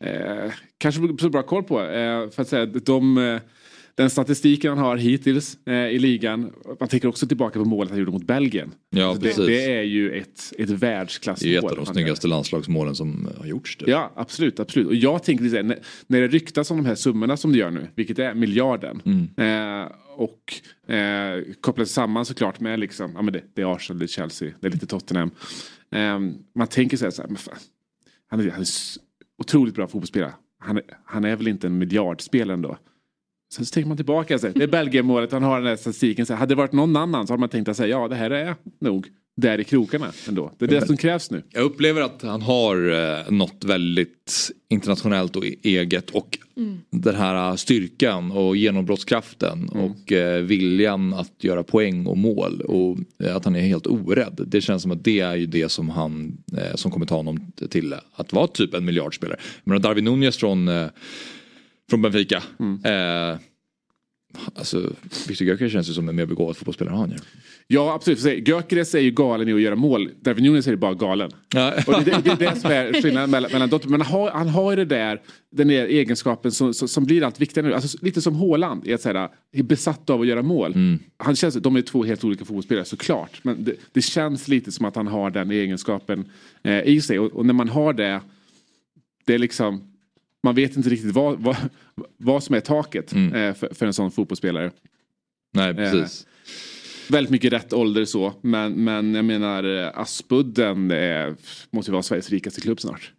[0.00, 1.80] eh, kanske så bra koll på.
[1.80, 3.40] Eh, för att säga, de, eh,
[3.96, 6.52] den statistiken han har hittills eh, i ligan.
[6.80, 8.74] Man tänker också tillbaka på målet han gjorde mot Belgien.
[8.90, 9.46] Ja, Alltså, det, precis.
[9.46, 11.48] det är ju ett, ett Det världsklassmål.
[11.48, 13.76] är ju ett av de snyggaste landslagsmålen som har gjorts.
[13.76, 13.88] Typ.
[13.88, 14.60] Ja, absolut.
[14.60, 14.86] absolut.
[14.88, 17.58] Och jag tänker så här, när, när det ryktas om de här summorna som det
[17.58, 19.00] gör nu, vilket är miljarden.
[19.36, 20.54] Eh, och
[20.94, 24.50] eh, kopplas samman såklart med liksom, ja men det, det är Arsenal, det är Chelsea,
[24.60, 25.30] det är lite Tottenham.
[25.94, 26.18] Eh,
[26.54, 27.54] man tänker så här, så här fan,
[28.30, 28.66] han, är, han är
[29.38, 30.32] otroligt bra fotbollsspelare.
[30.58, 32.78] Han, är- han är väl inte en miljardspelare ändå.
[33.54, 36.26] Sen så tänker man tillbaka, så här, det är Belgien-målet, han har den här statistiken.
[36.26, 38.14] Så här, hade det varit någon annan så hade man tänkt att säga, ja det
[38.14, 40.52] här är nog där i krokarna ändå.
[40.58, 41.42] Det är det som krävs nu.
[41.50, 46.38] Jag upplever att han har eh, något väldigt internationellt och e- eget och
[46.90, 53.36] den här styrkan och genombrottskraften och eh, viljan att göra poäng och mål och eh,
[53.36, 54.40] att han är helt orädd.
[54.46, 57.52] Det känns som att det är ju det som han eh, som kommer ta honom
[57.70, 59.38] till att vara typ en miljardspelare.
[59.64, 60.86] Men Darwin Nunez från, eh,
[61.90, 62.42] från Benfica.
[62.84, 63.38] Eh,
[64.54, 64.92] alltså
[65.28, 67.20] Victor Gyökeres känns ju som en mer begåvad fotbollsspelare han gör.
[67.66, 70.10] Ja absolut, Gyökeres är ju galen i att göra mål.
[70.20, 71.30] Darwin Nunes är ju bara galen.
[71.86, 73.78] Och det, det, är det som är skillnaden mellan, mellan två.
[73.84, 75.20] Men han har, han har ju det där,
[75.50, 77.74] den där egenskapen som, som, blir allt viktigare nu.
[77.74, 80.74] Alltså, lite som Haaland, är, att säga, är besatt av att göra mål.
[81.16, 83.40] Han känns, de är två helt olika fotbollsspelare såklart.
[83.42, 86.24] Men det, det känns lite som att han har den egenskapen
[86.62, 87.18] eh, i sig.
[87.18, 88.20] Och, och när man har det,
[89.24, 89.93] det är liksom,
[90.44, 91.56] man vet inte riktigt vad, vad,
[92.16, 94.70] vad som är taket eh, för, för en sån fotbollsspelare.
[95.52, 96.26] Nej, precis.
[97.10, 101.34] Väldigt mycket rätt ålder så, men, men jag menar eh, Aspudden eh,
[101.70, 103.12] måste ju vara Sveriges rikaste klubb snart.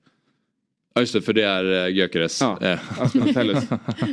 [0.94, 2.42] Ja just det, för det är Gyökeres.
[2.42, 2.80] Ja, Eh.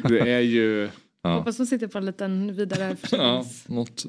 [0.09, 0.89] Det är ju...
[1.23, 1.31] Ja.
[1.37, 4.07] Hoppas de sitter på en liten vidare Ja, något,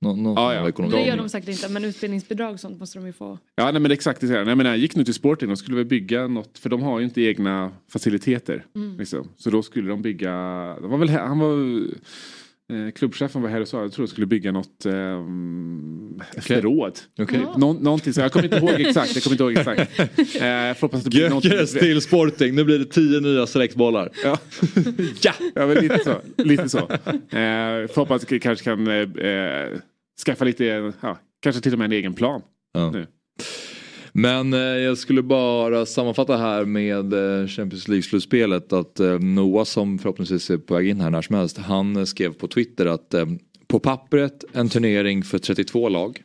[0.00, 0.68] nå, något Ja, ja.
[0.68, 0.96] ekonomi.
[0.96, 3.38] Det gör de säkert inte, men utbildningsbidrag och sånt måste de ju få.
[3.56, 4.20] Ja, nej, men exakt.
[4.20, 4.68] det är det.
[4.68, 7.22] Jag gick nu till Sporting, de skulle väl bygga något, för de har ju inte
[7.22, 8.64] egna faciliteter.
[8.76, 8.98] Mm.
[8.98, 9.28] Liksom.
[9.36, 10.32] Så då skulle de bygga,
[10.80, 11.80] de var väl, han var,
[12.72, 14.92] eh, klubbchefen var här och sa, jag tror de skulle bygga något eh,
[16.40, 16.98] förråd.
[17.18, 17.46] Okej.
[17.56, 19.14] Nå, någonting, så jag kommer inte ihåg exakt.
[19.14, 20.00] Jag kommer inte ihåg exakt.
[20.40, 24.10] Eh, hoppas att det blir Gyökeres till Sporting, nu blir det tio nya selectbollar.
[24.24, 24.38] Ja.
[25.22, 25.32] ja.
[25.54, 26.42] ja, men lite så.
[26.42, 26.78] Lite så.
[26.78, 28.94] Eh, får hoppas att vi kanske kan eh,
[29.26, 29.68] eh,
[30.26, 32.42] skaffa lite, ja, kanske till och med en egen plan.
[32.72, 32.90] Ja.
[32.90, 33.06] Nu.
[34.12, 39.98] Men eh, jag skulle bara sammanfatta här med eh, Champions League-slutspelet att eh, Noah som
[39.98, 43.14] förhoppningsvis är på väg in här när som helst, han eh, skrev på Twitter att
[43.14, 43.26] eh,
[43.66, 46.22] på pappret en turnering för 32 lag,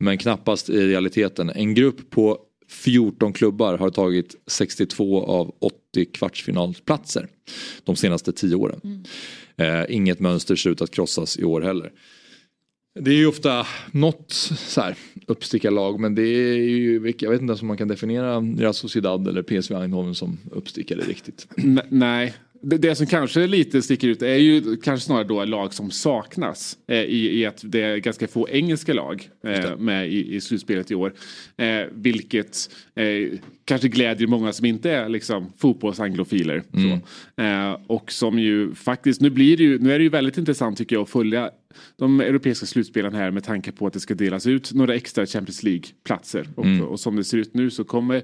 [0.00, 1.50] men knappast i realiteten.
[1.50, 7.28] En grupp på 14 klubbar har tagit 62 av 80 kvartsfinalplatser
[7.84, 9.04] de senaste 10 åren.
[9.56, 11.92] Eh, inget mönster ser ut att krossas i år heller.
[12.94, 14.96] Det är ju ofta något så här
[15.26, 19.28] uppstickarlag men det är ju, jag vet inte ens om man kan definiera Real Sociedad
[19.28, 21.46] eller PSV Eindhoven som uppstickare riktigt.
[21.56, 22.34] N- nej.
[22.60, 26.78] Det, det som kanske lite sticker ut är ju kanske snarare då lag som saknas.
[26.86, 30.90] Eh, i, I att det är ganska få engelska lag eh, med i, i slutspelet
[30.90, 31.14] i år.
[31.56, 36.62] Eh, vilket eh, kanske glädjer många som inte är liksom, fotbollsanglofiler.
[36.72, 37.00] Så.
[37.42, 40.78] Eh, och som ju faktiskt, nu, blir det ju, nu är det ju väldigt intressant
[40.78, 41.50] tycker jag att följa
[41.96, 45.62] de europeiska slutspelen här med tanke på att det ska delas ut några extra Champions
[45.62, 46.48] League-platser.
[46.56, 46.82] Mm.
[46.82, 48.22] och som det ser ut nu så kommer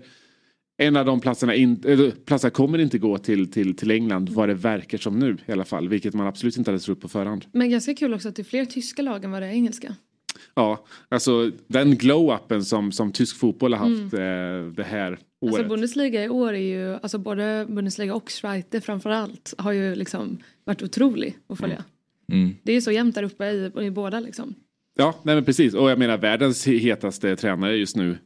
[0.76, 4.48] en av de platserna, in, eller, platserna kommer inte gå till, till, till England vad
[4.48, 5.88] det verkar som nu i alla fall.
[5.88, 7.44] Vilket man absolut inte hade trott på förhand.
[7.52, 9.96] Men ganska kul också att det är fler tyska lag än vad det är engelska.
[10.54, 15.54] Ja, alltså den glow-upen som, som tysk fotboll har haft eh, det här året.
[15.54, 20.38] Alltså Bundesliga i år är ju, alltså både Bundesliga och Schweiz framförallt har ju liksom
[20.64, 21.84] varit otrolig att följa.
[22.32, 22.56] Mm.
[22.62, 24.54] Det är så jämnt där uppe i, i båda liksom.
[24.96, 25.74] Ja, nej men precis.
[25.74, 28.18] Och jag menar världens hetaste tränare just nu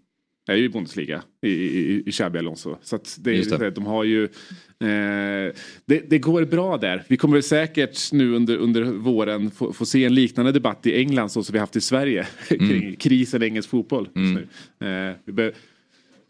[0.48, 2.76] är ju i Bundesliga i, i, i Xabi Alonso.
[2.82, 3.70] Så det, det.
[3.70, 4.24] de har ju...
[4.24, 5.52] Eh,
[5.87, 7.04] det, det går bra där.
[7.08, 11.28] Vi kommer säkert nu under, under våren få, få se en liknande debatt i England
[11.28, 12.26] så som vi haft i Sverige.
[12.48, 14.08] kring krisen i engelsk fotboll.
[14.12, 14.46] nu.
[14.80, 15.56] Eh, vi behöver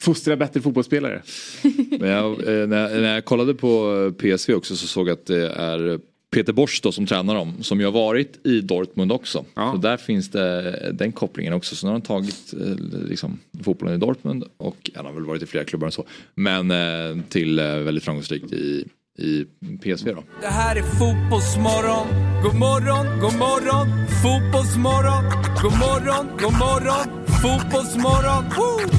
[0.00, 1.22] fostra bättre fotbollsspelare.
[2.00, 5.12] Men jag, eh, när, jag, när jag kollade på eh, PSV också så såg jag
[5.12, 6.00] att det är
[6.30, 9.44] Peter Bosch då som tränar dem som ju har varit i Dortmund också.
[9.54, 11.76] Så där finns det den kopplingen också.
[11.76, 15.42] Så nu har han tagit eh, liksom, fotbollen i Dortmund och han har väl varit
[15.42, 16.04] i flera klubbar än så.
[16.34, 18.84] Men eh, till eh, väldigt framgångsrikt i,
[19.18, 19.44] i
[19.82, 20.24] PSV då.
[20.40, 22.06] Det här är Fotbollsmorgon.
[22.42, 23.86] God morgon, god morgon.
[24.22, 25.24] Fotbollsmorgon.
[25.62, 27.26] God morgon, god morgon.
[27.42, 28.44] Fotbollsmorgon.
[28.56, 28.90] Woo!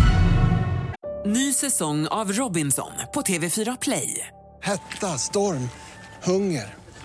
[1.25, 4.27] Ny säsong av Robinson på TV4 Play.
[4.61, 5.69] Hetta, storm,
[6.23, 6.78] hunger.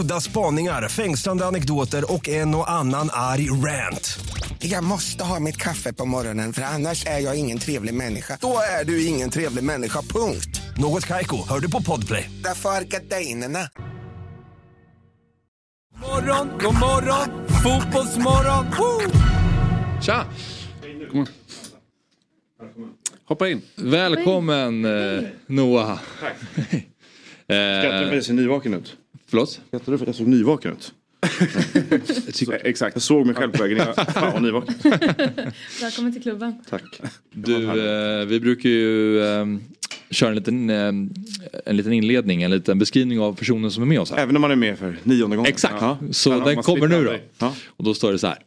[0.00, 4.18] Udda spaningar, fängslande anekdoter och en och annan arg rant.
[4.58, 8.38] Jag måste ha mitt kaffe på morgonen för annars är jag ingen trevlig människa.
[8.40, 10.60] Då är du ingen trevlig människa, punkt.
[10.78, 12.30] Något Kaiko, hör du på Podplay.
[12.44, 13.68] Därför är gardinerna.
[16.00, 17.46] Morgon, god morgon.
[17.62, 18.66] Fotbollsmorgon.
[18.78, 19.10] Woo!
[20.02, 20.24] Tja!
[23.24, 23.62] Hoppa in.
[23.74, 25.98] Välkommen eh, Noah.
[26.20, 26.36] Tack.
[27.46, 28.96] Skrattar du ser nyvaken ut?
[29.32, 29.50] Förlåt?
[29.68, 30.92] Skrattar du för att jag såg nyvaken ut?
[32.64, 32.96] Exakt.
[32.96, 33.84] Jag såg mig själv på vägen in.
[34.14, 34.74] Fan vad nyvaken.
[35.80, 36.54] Välkommen till klubben.
[36.70, 36.82] Tack.
[37.32, 39.46] Du, eh, vi brukar ju eh,
[40.10, 40.76] köra en liten, eh,
[41.66, 44.18] en liten inledning, en liten beskrivning av personen som är med oss här.
[44.18, 45.52] Även om man är med för nionde gången.
[45.52, 45.98] Exakt, Ja.
[46.10, 47.14] så Ja, den kommer nu då.
[47.38, 47.54] Ja.
[47.66, 48.38] Och då står det så här.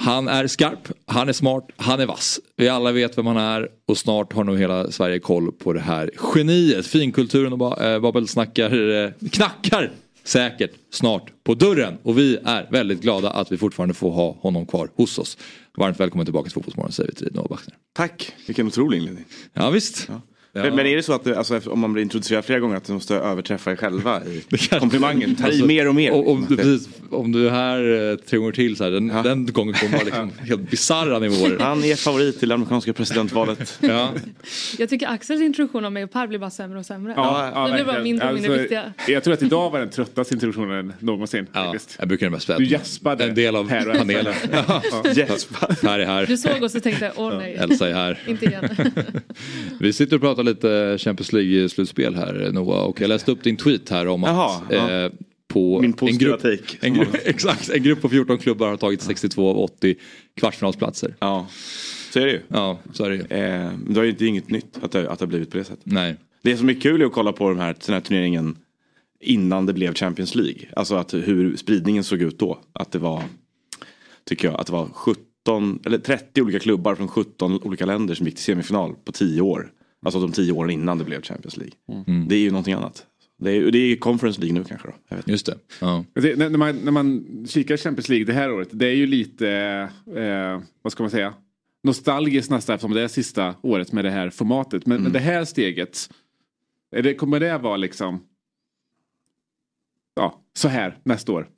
[0.00, 2.40] Han är skarp, han är smart, han är vass.
[2.56, 5.80] Vi alla vet vem han är och snart har nog hela Sverige koll på det
[5.80, 6.86] här geniet.
[6.86, 9.90] Finkulturen och ba- eh, Babel snackar, eh, knackar
[10.28, 11.98] säkert snart på dörren.
[12.02, 15.38] Och vi är väldigt glada att vi fortfarande får ha honom kvar hos oss.
[15.76, 17.76] Varmt välkommen tillbaka till Fotbollsmorgon säger vi till Noah Bachner.
[17.92, 19.24] Tack, vilken otrolig inledning.
[19.52, 20.06] Ja visst.
[20.08, 20.20] Ja.
[20.58, 20.64] Ja.
[20.64, 22.92] Men, men är det så att alltså, om man blir introducerad flera gånger att du
[22.92, 25.34] måste överträffa er själva i komplimangen?
[25.36, 26.12] Ta i Alltså, mer och mer.
[26.12, 26.56] Och, om, liksom.
[26.56, 29.74] du, precis, om du är här eh, tre gånger till så här, den, den gången
[29.74, 31.56] kommer vara liksom helt bisarra nivåer.
[31.60, 33.78] Han är favorit till det amerikanska presidentvalet.
[33.80, 34.12] ja.
[34.78, 37.12] Jag tycker Axels introduktion av mig och Per blir bara sämre och sämre.
[37.16, 38.92] Ja, ja, det blir bara mindre och mindre Alltså, viktiga.
[39.08, 41.46] Jag tror att idag var den tröttaste introduktionen någonsin.
[41.52, 43.24] Ja, jag brukar mest Du gäspade.
[43.24, 43.68] En del av
[43.98, 44.34] panelen.
[44.52, 44.82] Ja.
[45.14, 45.76] Gäspade.
[45.82, 46.26] här är här.
[46.26, 47.54] Du såg oss och tänkte, åh nej.
[47.54, 48.18] Elsa är här.
[48.26, 48.68] Inte igen.
[49.80, 53.88] Vi sitter och pratar lite Champions League-slutspel här Noah och jag läste upp din tweet
[53.88, 55.04] här om att Jaha, ja.
[55.04, 55.12] eh,
[55.48, 59.02] på Min en grupp, take, en, grupp, exakt, en grupp på 14 klubbar har tagit
[59.02, 59.94] 62 av 80
[60.36, 61.14] kvartsfinalsplatser.
[61.20, 61.46] Ja,
[62.10, 62.40] så är det ju.
[62.48, 63.22] Ja, så är det ju.
[63.22, 65.64] Eh, det är ju inte inget nytt att det, att det har blivit på det
[65.64, 65.84] sättet.
[65.84, 66.16] Nej.
[66.42, 68.56] Det som är kul är att kolla på den här, den här turneringen
[69.20, 70.68] innan det blev Champions League.
[70.76, 72.58] Alltså att hur spridningen såg ut då.
[72.72, 73.22] Att det var,
[74.24, 78.26] tycker jag, att det var 17, eller 30 olika klubbar från 17 olika länder som
[78.26, 79.72] gick till semifinal på 10 år.
[80.06, 81.74] Alltså de 10 åren innan det blev Champions League.
[82.06, 82.28] Mm.
[82.28, 83.06] Det är ju någonting annat.
[83.40, 84.94] Det är, det är Conference League nu kanske då.
[85.08, 85.28] Jag vet.
[85.28, 85.58] Just det.
[85.80, 86.04] Ja.
[86.14, 89.48] Det, när, man, när man kikar Champions League det här året, det är ju lite,
[90.16, 91.34] eh, vad ska man säga,
[91.82, 94.86] nostalgiskt nästan eftersom det är sista året med det här formatet.
[94.86, 96.10] Men, men det här steget,
[96.96, 98.20] är det, kommer det vara liksom,
[100.14, 101.48] ja, så här nästa år?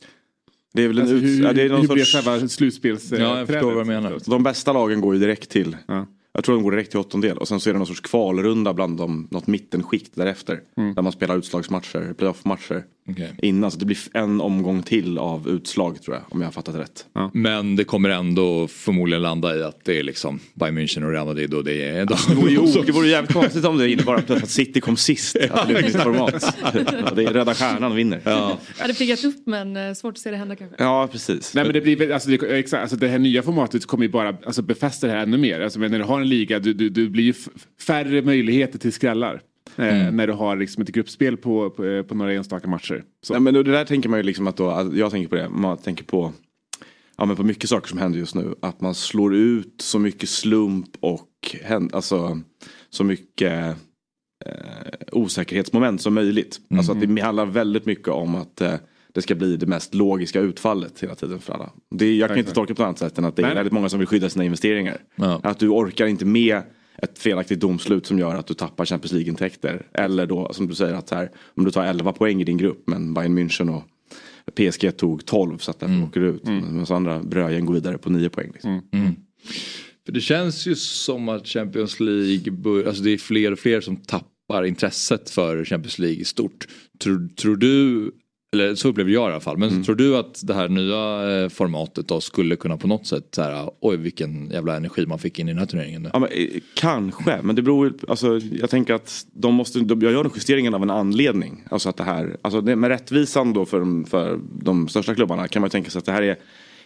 [0.72, 1.22] Det är väl en Alltså, ut...
[1.22, 2.26] hur- ja, det är någon hur blir sorts...
[2.26, 4.18] själva slutspels- Ja, jag förstår vad du menar.
[4.26, 5.76] De bästa lagen går ju direkt till...
[6.32, 8.74] Jag tror de går direkt till åttondel och sen så är det någon sorts kvalrunda
[8.74, 10.60] bland dem, något mittenskikt därefter.
[10.76, 10.94] Mm.
[10.94, 12.84] Där man spelar utslagsmatcher, playoffmatcher.
[13.10, 13.34] Okej.
[13.42, 16.74] Innan, så det blir en omgång till av utslag tror jag, om jag har fattat
[16.74, 17.06] rätt.
[17.32, 21.26] Men det kommer ändå förmodligen landa i att det är liksom Bayern München och Real
[21.26, 22.06] Madrid och det är...
[22.06, 25.36] Det vore, ju, det vore jävligt konstigt om det innebar att City kom sist.
[25.36, 26.56] Att det blev ett nytt format.
[26.62, 28.20] Ja, det är Röda Stjärnan vinner.
[28.24, 28.58] Ja.
[28.76, 30.76] Jag hade piggat upp men eh, svårt att se det hända kanske.
[30.78, 31.54] Ja, precis.
[31.54, 34.28] Nej men det blir alltså det, exakt, alltså det här nya formatet kommer ju bara
[34.28, 35.60] alltså befästa det här ännu mer.
[35.60, 37.36] Alltså men när du har en liga, du, du, du blir
[37.86, 39.42] färre möjligheter till skrällar.
[39.76, 43.04] Eh, när du har liksom ett gruppspel på, på, eh, på några enstaka matcher.
[43.22, 43.34] Så.
[43.34, 45.76] Ja, men det där tänker man ju liksom att då, jag tänker på det, man
[45.78, 46.32] tänker på,
[47.16, 48.54] ja, men på mycket saker som händer just nu.
[48.62, 51.56] Att man slår ut så mycket slump och
[51.92, 52.40] alltså,
[52.90, 53.76] så mycket
[54.46, 56.60] eh, osäkerhetsmoment som möjligt.
[56.70, 58.74] Alltså att det handlar väldigt mycket om att eh,
[59.14, 61.70] det ska bli det mest logiska utfallet hela tiden för alla.
[61.90, 63.54] Det, jag kan inte tolka på något annat sätt än att det är Nej.
[63.54, 64.98] väldigt många som vill skydda sina investeringar.
[65.14, 65.40] Ja.
[65.42, 66.62] Att du orkar inte med
[67.02, 69.86] ett felaktigt domslut som gör att du tappar Champions League-intäkter.
[69.92, 72.82] Eller då som du säger att här, om du tar 11 poäng i din grupp
[72.86, 73.84] men Bayern München och
[74.54, 76.44] PSG tog 12 så att därför åker du ut.
[76.44, 78.50] Medan andra brödgäng går vidare på 9 poäng.
[78.52, 78.82] Liksom.
[78.92, 79.14] Mm.
[80.06, 83.96] För det känns ju som att Champions League, alltså det är fler och fler som
[83.96, 86.68] tappar intresset för Champions League i stort.
[86.98, 88.10] Tror, tror du,
[88.52, 89.82] eller så upplever jag i alla fall, men Mm.
[89.84, 93.42] tror du att det här nya eh, formatet då skulle kunna på något sätt så
[93.42, 96.10] här, oj vilken jävla energi man fick in i den här turneringen nu.
[96.12, 100.12] Ja, men, eh, kanske, men det beror alltså, jag tänker att de måste, de, jag
[100.12, 101.64] gör den justeringen av en anledning.
[101.70, 105.48] Alltså att det här, alltså det, med rättvisan då för, de- för de största klubbarna
[105.48, 106.36] kan man tänka sig att det här är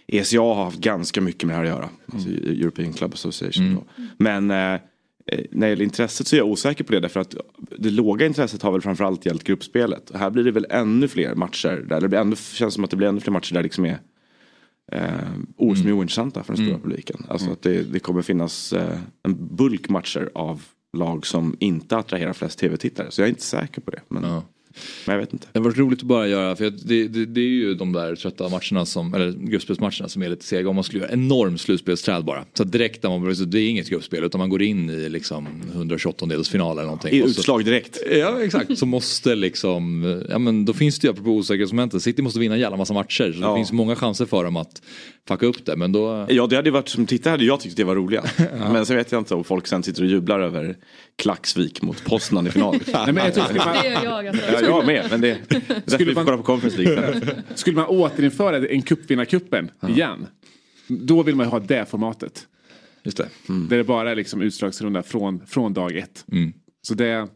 [0.07, 1.89] ECA har haft ganska mycket med det här att göra.
[2.13, 3.75] Alltså European Club Association.
[3.75, 3.85] Då.
[4.17, 4.81] Men eh,
[5.51, 7.37] när det gäller intresset så är jag osäker på det därför att
[7.79, 10.11] det låga intresset har väl framförallt gällt gruppspelet.
[10.11, 12.91] Och här blir det väl ännu fler matcher, där det blir ännu, känns som att
[12.91, 13.99] det blir ännu fler matcher där det liksom är
[14.93, 17.27] eh, ord som är ointressanta för den stora publiken.
[17.29, 20.63] Alltså att det, det kommer finnas eh, en bulk matcher av
[20.97, 23.11] lag som inte attraherar flest tv-tittare.
[23.11, 24.01] Så jag är inte säker på det.
[24.09, 24.23] Men,
[25.07, 25.47] men jag vet inte.
[25.53, 28.49] Det varit roligt att bara göra, för det, det, det är ju de där trötta
[28.49, 30.69] matcherna som, eller gruppspelsmatcherna som är lite sega.
[30.69, 32.45] Om man skulle göra enorm slutspelsträd bara.
[32.55, 36.73] Så direkt när man, det är inget gruppspel utan man går in i liksom 128-delsfinal
[36.73, 37.13] eller någonting.
[37.13, 37.99] I utslag direkt.
[38.13, 42.41] Ja exakt, så måste liksom, ja men då finns det ju apropå osäkerhetsmomentet, City måste
[42.41, 43.33] vinna en jävla massa matcher.
[43.33, 43.51] Så Ja.
[43.51, 44.83] det finns många chanser för dem att
[45.29, 45.77] fucka upp det.
[45.77, 46.27] Men då...
[46.29, 48.39] Ja det hade ju varit, som tittare hade jag tyckt det var roligast.
[48.73, 50.77] Men sen vet jag inte om folk sen sitter och jublar över
[51.17, 52.75] Klaxvik mot Poznan i final.
[52.93, 54.53] Nej, men jag tror- skulle man- Det gör jag alltså.
[54.53, 55.39] Ja, jag med, men det,
[55.85, 57.21] därför vi får kolla på Conference League.
[57.55, 60.27] Skulle man återinföra en cupvinnarcupen igen.
[60.89, 62.47] Då vill man ju ha det formatet.
[63.03, 63.29] Just det.
[63.69, 66.25] Där det bara är liksom utslagsrunda från, från dag ett.
[66.33, 66.53] Mm.
[66.83, 67.29] Så det,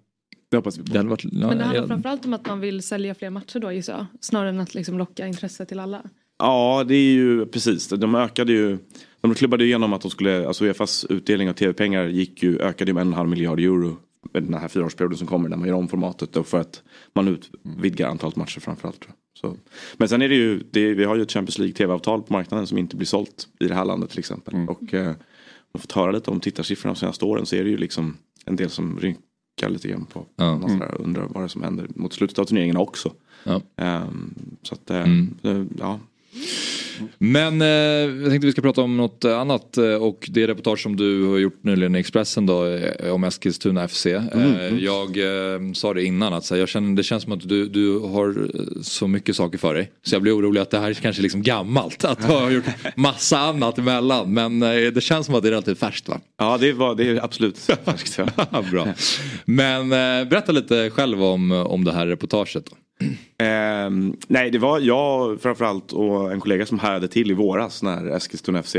[0.51, 0.93] det hoppas vi på.
[0.93, 3.59] Det varit, ja, Men det handlar jag- framförallt om att man vill sälja fler matcher
[3.59, 4.07] då gissar jag.
[4.20, 6.03] Snarare än att liksom locka intresse till alla.
[6.39, 7.89] Ja, det är ju precis.
[7.89, 8.78] De ökade ju.
[9.20, 12.95] De klubbade igenom att de skulle, alltså Uefas utdelning av tv-pengar gick ju, ökade ju
[12.95, 13.97] med en halv miljard euro.
[14.32, 16.82] med Den här fyraårsperioden som kommer när man gör om formatet då för att
[17.14, 19.09] man utvidgar antalet matcher framförallt.
[19.41, 19.57] Så.
[19.97, 22.66] Men sen är det ju, det, vi har ju ett Champions League tv-avtal på marknaden
[22.66, 24.55] som inte blir sålt i det här landet till exempel.
[24.68, 25.07] Och eh,
[25.72, 28.57] man får höra lite om tittarsiffrorna de senaste åren så är det ju liksom en
[28.57, 30.26] del som rynkar lite grann på.
[30.36, 30.61] Ja.
[30.61, 33.12] Sådär undrar vad det är som händer mot slutet av turneringarna också.
[33.45, 33.62] Ja.
[33.76, 35.03] Ehm, så att, eh,
[35.43, 36.01] eh, ja.
[37.18, 37.68] Men eh,
[38.22, 41.24] jag tänkte vi ska prata om något annat eh, och det är reportage som du
[41.24, 44.07] har gjort nyligen i Expressen då eh, om Eskilstuna FC.
[44.07, 44.79] Eh, Mm.
[44.79, 47.68] Jag eh, sa det innan att så här, jag känner, det känns som att du,
[47.68, 48.49] du har
[48.83, 49.91] så mycket saker för dig.
[50.03, 52.05] Så jag blir orolig att det här är kanske liksom gammalt.
[52.05, 52.64] Att du har gjort
[52.97, 54.33] massa annat emellan.
[54.35, 56.20] Men eh, det känns som att det är relativt färskt va?
[56.39, 58.18] Ja, det, var, det är absolut färskt.
[58.18, 58.62] Ja.
[58.70, 58.89] Bra.
[59.45, 59.89] Men
[60.29, 62.66] berätta lite själv om, om det här reportaget.
[62.66, 62.76] Då.
[63.41, 63.91] Eh,
[64.29, 68.63] nej, det var jag framförallt och en kollega som härade till i våras när Eskilstuna
[68.63, 68.77] FC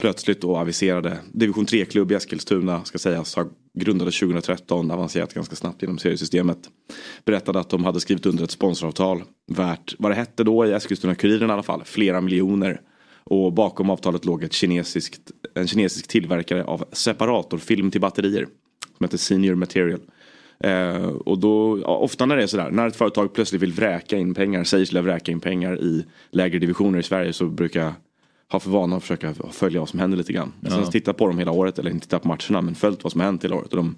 [0.00, 5.82] plötsligt då aviserade division 3-klubb i Eskilstuna ska sägas ha grundades 2013, avancerat ganska snabbt
[5.82, 6.58] genom seriesystemet.
[7.24, 11.50] Berättade att de hade skrivit under ett sponsoravtal värt, vad det hette då i Eskilstuna-Kuriren
[11.50, 12.80] i alla fall, flera miljoner.
[13.24, 15.20] Och bakom avtalet låg ett kinesiskt,
[15.54, 18.46] en kinesisk tillverkare av separatorfilm till batterier.
[18.96, 20.00] Som heter Senior Material.
[20.64, 24.16] Eh, och då, ja, ofta när det är sådär, när ett företag plötsligt vill vräka
[24.16, 27.80] in pengar, säger sig vilja vräka in pengar i lägre divisioner i Sverige så brukar
[27.80, 27.92] jag
[28.52, 30.52] ha för vana att försöka följa vad som händer lite grann.
[30.60, 30.70] Ja.
[30.70, 33.20] Sen titta på dem hela året, eller inte titta på matcherna men följt vad som
[33.20, 33.72] har hänt hela året.
[33.72, 33.96] Och de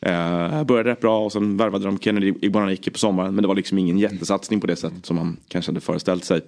[0.00, 3.54] eh, började rätt bra och sen värvade de Kennedy Igbananike på sommaren men det var
[3.54, 6.40] liksom ingen jättesatsning på det sättet som man kanske hade föreställt sig.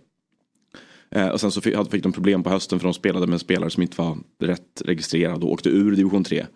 [1.11, 3.39] Eh, och sen så fick, fick de problem på hösten för de spelade med en
[3.39, 6.47] spelare som inte var rätt registrerad och åkte ur division 3.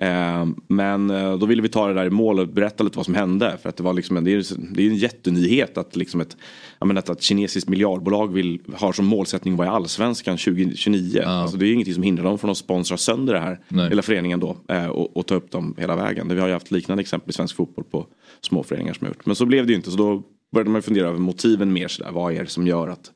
[0.00, 3.04] Eh, men eh, då ville vi ta det där i mål och berätta lite vad
[3.04, 3.58] som hände.
[3.62, 4.44] För att det var liksom en, det är,
[4.74, 6.36] det är en jättenyhet att, liksom ett,
[6.84, 11.22] menar, att ett kinesiskt miljardbolag vill, har som målsättning att vara i allsvenskan 2029.
[11.26, 13.88] Alltså, det är ingenting som hindrar dem från att sponsra sönder det här, Nej.
[13.88, 14.56] hela föreningen då.
[14.68, 16.28] eh, Och, och ta upp dem hela vägen.
[16.28, 18.06] Vi har ju haft liknande exempel i svensk fotboll på
[18.40, 19.26] små föreningar som har gjort.
[19.26, 19.90] Men så blev det ju inte.
[19.90, 22.10] Så då började man fundera över motiven mer sådär.
[22.12, 23.10] Vad är det som gör att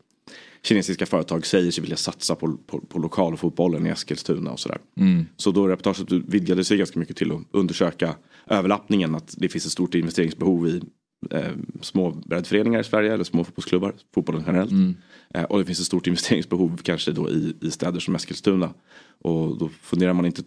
[0.67, 4.79] kinesiska företag säger sig vilja satsa på, på, på lokalfotbollen i Eskilstuna och sådär.
[4.97, 5.27] Mm.
[5.37, 9.15] Så då reportaget vidgade sig ganska mycket till att undersöka överlappningen.
[9.15, 10.83] Att det finns ett stort investeringsbehov i
[11.31, 14.71] eh, små breddföreningar i Sverige eller små fotbollsklubbar, fotbollen generellt.
[14.71, 14.95] Mm.
[15.35, 18.75] Eh, och det finns ett stort investeringsbehov kanske då i, i städer som Eskilstuna.
[19.23, 20.43] Och då funderar man inte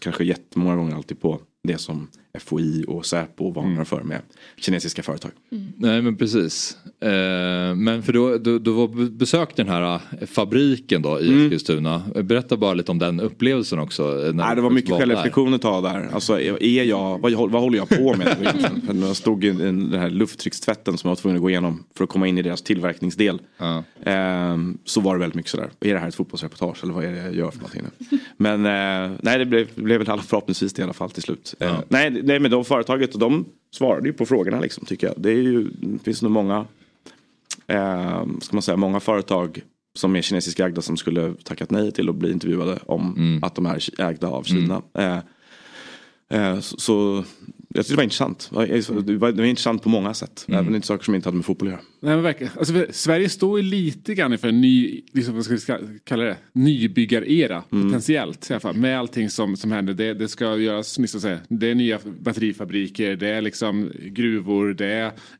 [0.00, 4.20] kanske jättemånga gånger alltid på det som FOI och Säpo varnar för med
[4.56, 5.30] kinesiska företag.
[5.76, 6.76] Nej men precis.
[7.00, 11.46] Eh, men för då, då, då var besökte den här eh, fabriken då i Mm.
[11.46, 12.02] Eskilstuna.
[12.22, 14.02] Berätta bara lite om den upplevelsen också.
[14.02, 14.98] eh, När Nej, det var mycket där.
[14.98, 16.08] självreflektion ett tag där.
[16.12, 18.26] Alltså, är jag, vad, vad håller jag på med?
[18.86, 21.84] För när jag stod i den här lufttryckstvätten som jag var tvungen att gå igenom
[21.96, 23.40] för att komma in i deras tillverkningsdel.
[24.04, 27.12] Ehm, så var det väldigt mycket sådär, är det här ett fotbollsreportage eller vad är
[27.12, 28.18] det jag gör för någonting nu?
[28.36, 31.22] Men eh, nej, det blev, det blev väl alla förhoppningsvis det i alla fall till
[31.22, 31.54] slut.
[31.58, 35.16] Eh, nej, nej, men de företaget, de svarade ju på frågorna liksom tycker jag.
[35.20, 36.66] Det, är ju, det finns nog många,
[37.66, 39.62] eh, ska man säga, många företag
[39.94, 43.66] som är kinesiska ägda som skulle tackat nej till att bli intervjuade om att de
[43.66, 44.82] är ägda av Kina.
[44.94, 45.18] Eh,
[46.30, 47.24] eh, så, så
[47.74, 48.50] jag tyckte det var intressant.
[49.06, 50.44] Det var, det var intressant på många sätt.
[50.48, 51.82] Även inte saker som inte hade med fotboll att göra.
[52.00, 52.52] Nej, men verkligen.
[52.58, 56.24] Alltså, för Sverige står ju lite grann inför en ny, liksom, vad ska vi kalla
[56.24, 58.50] det, nybyggarera potentiellt.
[58.50, 59.94] I alla fall, med allting som, som händer.
[59.94, 64.74] Det, det ska göras, ni ska säga, det är nya batterifabriker, det är liksom gruvor,
[64.74, 64.86] det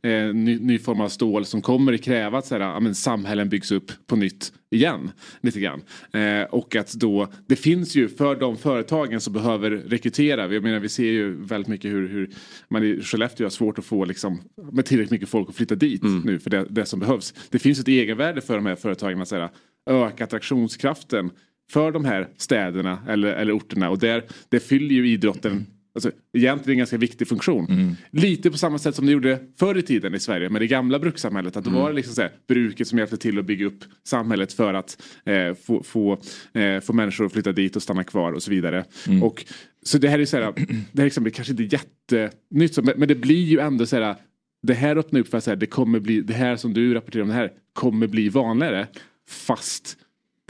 [0.02, 2.80] är eh, ny, ny form av stål som kommer att kräva att så här, ja,
[2.80, 5.10] men, samhällen byggs upp på nytt igen.
[5.40, 5.82] Lite grann.
[6.12, 10.54] Eh, och att då, det finns ju för de företagen som behöver rekrytera.
[10.54, 12.30] Jag menar vi ser ju väldigt mycket hur, hur
[12.68, 14.40] man i Skellefteå har svårt att få liksom,
[14.72, 17.34] med tillräckligt mycket folk att flytta dit nu för det, det som behövs.
[17.50, 19.50] Det finns ett egenvärde för de här företagen att säga,
[19.90, 21.30] öka attraktionskraften
[21.70, 26.74] för de här städerna eller, eller orterna och där, det fyller ju idrotten Alltså, egentligen
[26.74, 27.66] en ganska viktig funktion.
[28.10, 30.98] Lite på samma sätt som det gjorde förr i tiden i Sverige med det gamla
[30.98, 31.56] brukssamhället.
[31.56, 34.74] Att det var liksom så här, bruket som hjälpte till att bygga upp samhället för
[34.74, 36.12] att eh, få, få,
[36.52, 38.84] eh, få människor att flytta dit och stanna kvar och så vidare.
[39.22, 39.44] Och,
[39.82, 40.52] så det här är så här,
[40.92, 44.16] det här exemplet kanske inte är jättenytt men, men det blir ju ändå så här
[44.62, 47.28] det här öppnar upp för att det kommer bli, det här som du rapporterar om
[47.28, 48.86] det här kommer bli vanligare.
[49.28, 49.96] Fast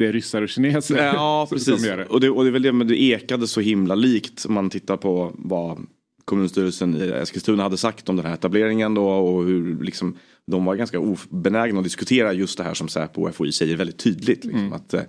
[0.00, 1.82] det är ryssar och kineser Ja, precis.
[1.82, 2.04] det.
[2.06, 4.70] Och, det, och det är väl det, men det ekade så himla likt om man
[4.70, 5.78] tittar på vad
[6.24, 10.74] kommunstyrelsen i Eskilstuna hade sagt om den här etableringen då och hur liksom de var
[10.76, 14.44] ganska obenägna att diskutera just det här som Säpo och FOI säger väldigt tydligt.
[14.44, 15.00] Liksom, att eh,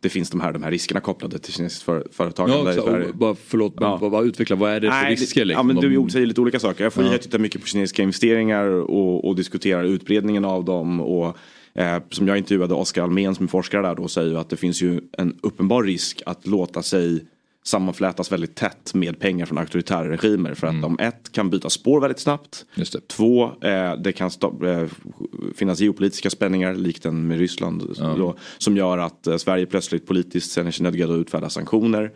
[0.00, 3.12] det finns de här, de här riskerna kopplade till kinesiskt för, företagande Ja, i Sverige.
[3.14, 4.56] bara, förlåt, men bara, bara utveckla.
[4.56, 5.44] Vad är det för Nej, risker?
[5.44, 6.90] Liksom, ja, men de- du säger lite olika saker.
[6.90, 7.10] FOI Ja.
[7.10, 11.00] har tittat mycket på kinesiska investeringar och, och diskuterar utbredningen av dem.
[11.00, 11.36] Och,
[11.76, 14.82] eh, som jag intervjuade Oskar Almén som är forskare där då säger att det finns
[14.82, 17.26] ju en uppenbar risk att låta sig
[17.66, 20.54] sammanflätas väldigt tätt med pengar från auktoritära regimer.
[20.54, 22.64] För att de ett kan byta spår väldigt snabbt.
[23.06, 24.30] Två, eh, det kan
[24.64, 24.88] eh,
[25.54, 27.94] finnas geopolitiska spänningar likt den med Ryssland.
[27.98, 32.10] Då, som gör att eh, Sverige plötsligt politiskt känner sig nödgade att utfärda sanktioner.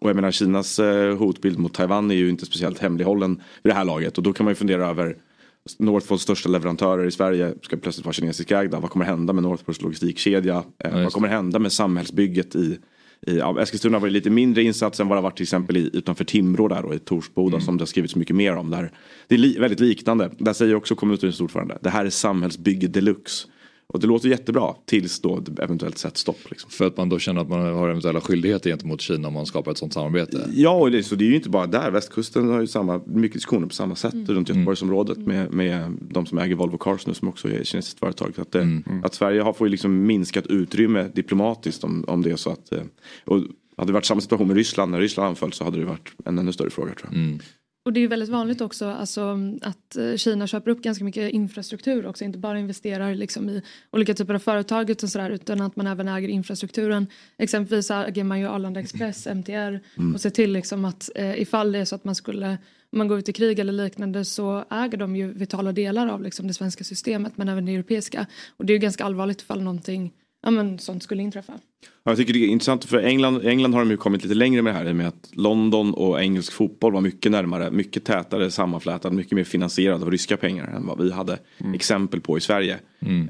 [0.00, 3.76] Och jag menar Kinas eh, hotbild mot Taiwan är ju inte speciellt hemlighållen vid det
[3.76, 4.18] här laget.
[4.18, 5.16] Och då kan man ju fundera över
[5.78, 8.80] Northvolts största leverantörer i Sverige ska plötsligt vara kinesiska ägda.
[8.80, 10.64] Vad kommer hända med Northvolts logistikkedja?
[10.84, 12.78] Eh, vad kommer hända med samhällsbygget i
[13.26, 15.76] i ja, Eskilstuna var det lite mindre insats än vad det har varit till exempel
[15.76, 18.70] i, utanför Timrå där och i Torsboda som det har skrivits mycket mer om.
[18.70, 18.92] Där.
[19.28, 20.30] Det är li, väldigt liknande.
[20.38, 21.78] Där säger också kommunstyrelsens ordförande.
[21.80, 23.48] Det här är samhällsbygge deluxe.
[23.92, 26.50] Och det låter jättebra tills då det eventuellt sätts stopp.
[26.50, 26.70] Liksom.
[26.70, 29.70] För att man då känner att man har eventuella skyldigheter gentemot Kina om man skapar
[29.70, 30.48] ett sånt samarbete.
[30.54, 31.90] Ja, och det, så det är ju inte bara där.
[31.90, 36.38] Västkusten har ju samma, mycket diskussioner på samma sätt runt Göteborgsområdet med, med de som
[36.38, 38.32] äger Volvo Cars nu som också är ett kinesiskt företag.
[38.36, 42.36] Att, det, att Sverige har, får ju liksom minskat utrymme diplomatiskt om, om det är
[42.36, 42.72] så att...
[42.72, 42.82] eh,
[43.24, 43.36] Och
[43.76, 46.38] hade det varit samma situation med Ryssland, när Ryssland anföll så hade det varit en
[46.38, 47.20] ännu större fråga tror jag.
[47.82, 52.06] Och det är väldigt vanligt också alltså, att eh, Kina köper upp ganska mycket infrastruktur
[52.06, 55.86] också, inte bara investerar liksom, i olika typer av företag utan, sådär, utan att man
[55.86, 57.06] även äger infrastrukturen.
[57.38, 60.14] Exempelvis äger man ju Arlanda Express, MTR Mm.
[60.14, 62.58] och ser till liksom, att eh, ifall det är så att man skulle
[62.92, 66.22] om man går ut i krig eller liknande så äger de ju vitala delar av
[66.22, 68.26] liksom, det svenska systemet men även det europeiska.
[68.56, 70.12] Och det är ju ganska allvarligt ifall någonting
[70.42, 71.52] ja, men, sånt skulle inträffa.
[72.02, 74.74] Jag tycker det är intressant för England, England har de ju kommit lite längre med
[74.74, 78.50] det här i och med att London och engelsk fotboll var mycket närmare, mycket tätare
[78.50, 81.38] sammanflätad, mycket mer finansierad av ryska pengar än vad vi hade
[81.74, 82.78] exempel på i Sverige.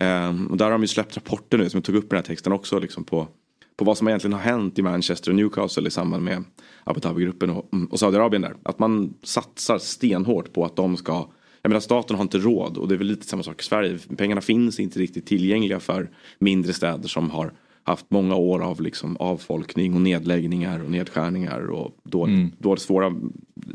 [0.01, 2.17] Ehm, och där har de ju släppt rapporter nu som jag tog upp i den
[2.17, 3.29] här texten också liksom på,
[3.77, 6.45] på vad som egentligen har hänt i Manchester och Newcastle i samband med
[6.85, 8.55] Abu Dhabi-gruppen och, och Saudiarabien där.
[8.63, 11.29] Att man satsar stenhårt på att de ska
[11.63, 13.99] jag menar staten har inte råd och det är väl lite samma sak i Sverige.
[14.17, 17.53] Pengarna finns inte riktigt tillgängliga för mindre städer som har
[17.83, 22.53] haft många år av liksom avfolkning och nedläggningar och nedskärningar och då, Mm.
[22.59, 23.15] då svåra,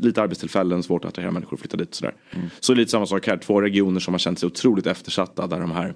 [0.00, 1.88] lite arbetstillfällen, svårt att attrahera människor att flytta dit.
[1.88, 2.14] och Sådär.
[2.30, 2.46] Mm.
[2.60, 5.70] Så lite samma sak här, två regioner som har känt sig otroligt eftersatta där de
[5.70, 5.94] här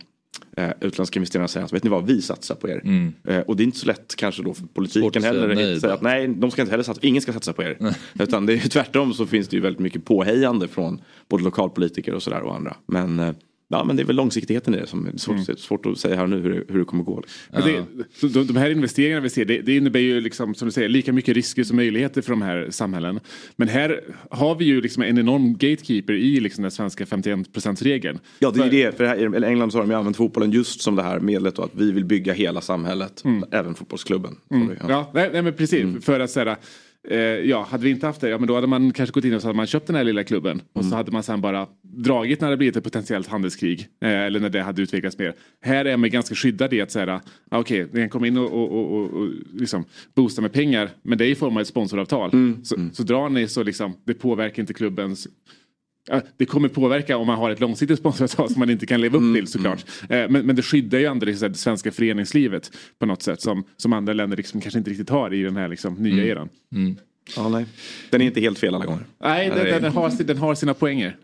[0.57, 2.81] eh, utländska investerarna säger att vet ni vad, vi satsar på er.
[2.85, 3.12] Mm.
[3.24, 5.55] Eh, och det är inte så lätt kanske då för politiken heller.
[5.55, 7.78] nej att säga att nej, de ska inte heller satsa, ingen ska satsa på er.
[8.18, 12.14] Utan det är ju tvärtom så finns det ju väldigt mycket påhejande från både lokalpolitiker
[12.14, 12.76] och sådär och andra.
[12.87, 13.35] Men, eh,
[13.72, 15.56] ja, men det är väl långsiktigheten i det som är svårt, Mm.
[15.56, 17.22] svårt att säga här nu hur det, hur det kommer gå.
[17.52, 17.84] Men det,
[18.28, 21.12] de, de här investeringarna vi ser, det, det innebär ju liksom, som du säger, lika
[21.12, 23.20] mycket risker som möjligheter för de här samhällen.
[23.56, 24.00] Men här
[24.30, 28.18] har vi ju liksom en enorm gatekeeper i liksom den svenska 51%-regeln.
[28.38, 28.96] Ja, det är ju det.
[28.96, 31.54] För här, i England så har de ju använt fotbollen just som det här medlet
[31.56, 34.36] då, att vi vill bygga hela samhället, även fotbollsklubben.
[34.50, 34.76] Mm.
[34.88, 36.04] Ja, nej, nej men precis.
[36.04, 36.56] För att säga,
[37.09, 39.34] eh, ja, hade vi inte haft det, ja men då hade man kanske gått in
[39.34, 40.62] och så hade man köpt den här lilla klubben.
[40.72, 43.88] Och så hade man sen bara dragit när det blivit ett potentiellt handelskrig.
[44.01, 45.34] Eh, eller när det hade utvecklats mer.
[45.61, 47.20] Här är man ganska skyddad i att säga,
[47.51, 49.84] ah, okej, okay, den kommer in och, och, och, och, och liksom
[50.14, 50.90] boosta med pengar.
[51.03, 52.30] Men det är i form av ett sponsoravtal.
[52.62, 55.28] Så, så drar ni så liksom, det påverkar inte klubbens
[56.11, 59.18] Ja, Det kommer påverka om man har ett långsiktigt sponsoravtal som man inte kan leva
[59.18, 59.84] upp till såklart.
[60.08, 63.64] Eh, Men, men det skyddar ju ändå liksom, det svenska föreningslivet på något sätt som,
[63.76, 66.28] som andra länder liksom kanske inte riktigt har i den här liksom, nya Mm.
[66.28, 66.48] eran.
[67.36, 67.66] Ja, nej.
[68.11, 69.04] Den är inte helt fel alla gånger.
[69.22, 71.16] Nej, den, den, den, har, den har sina poänger.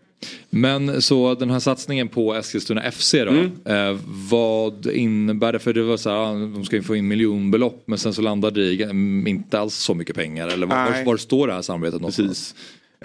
[0.49, 3.29] Men så den här satsningen på Eskilstuna FC då.
[3.29, 3.51] Mm.
[3.65, 3.99] Eh,
[4.31, 5.59] vad innebär det?
[5.59, 8.21] För det var så här, ja, de ska ju få in miljonbelopp men sen så
[8.21, 10.47] landar det i mm, inte alls så mycket pengar.
[10.47, 12.55] Eller var, var, var står det här samarbetet någonstans?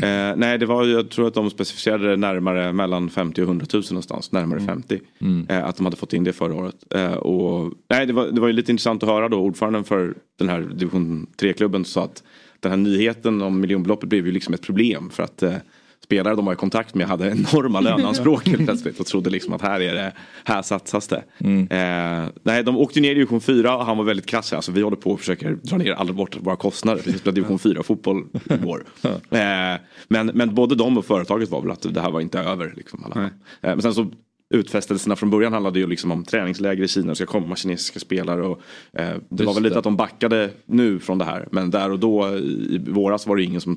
[0.02, 3.46] Eh, nej, det var, ju- jag tror att de specificerade det närmare mellan 50 och
[3.48, 5.00] 100 000 någonstans, närmare 50.
[5.48, 6.76] Eh, att de hade fått in det förra året.
[6.94, 10.14] Eh, och, nej, det, var, det var ju lite intressant att höra då, ordföranden för
[10.38, 12.22] den här division 3-klubben sa att
[12.60, 15.54] den här nyheten om miljonbeloppet blev ju liksom ett problem för att eh,
[16.04, 19.62] spelare de var i kontakt med hade enorma löneanspråk helt plötsligt och trodde liksom att
[19.62, 20.12] här är det,
[20.44, 21.22] här satsas det.
[21.70, 24.52] Eh, nej, de åkte ner i division 4 och han var väldigt krass.
[24.52, 27.02] Alltså, vi håller på och försöker dra ner alla bort våra kostnader.
[27.06, 28.84] Vi spelar division 4 fotboll i år.
[29.30, 32.72] eh, men, men både de och företaget var väl att det här var inte över.
[32.76, 33.30] Liksom, eh,
[33.60, 34.10] men sen så
[34.52, 37.08] utfästelserna från början handlade ju liksom om träningsläger i Kina.
[37.08, 38.42] Det ska komma kinesiska spelare.
[38.42, 38.60] Och,
[38.92, 39.78] eh, det var väl lite det.
[39.78, 41.48] att de backade nu från det här.
[41.52, 43.76] Men där och då i våras var det ingen som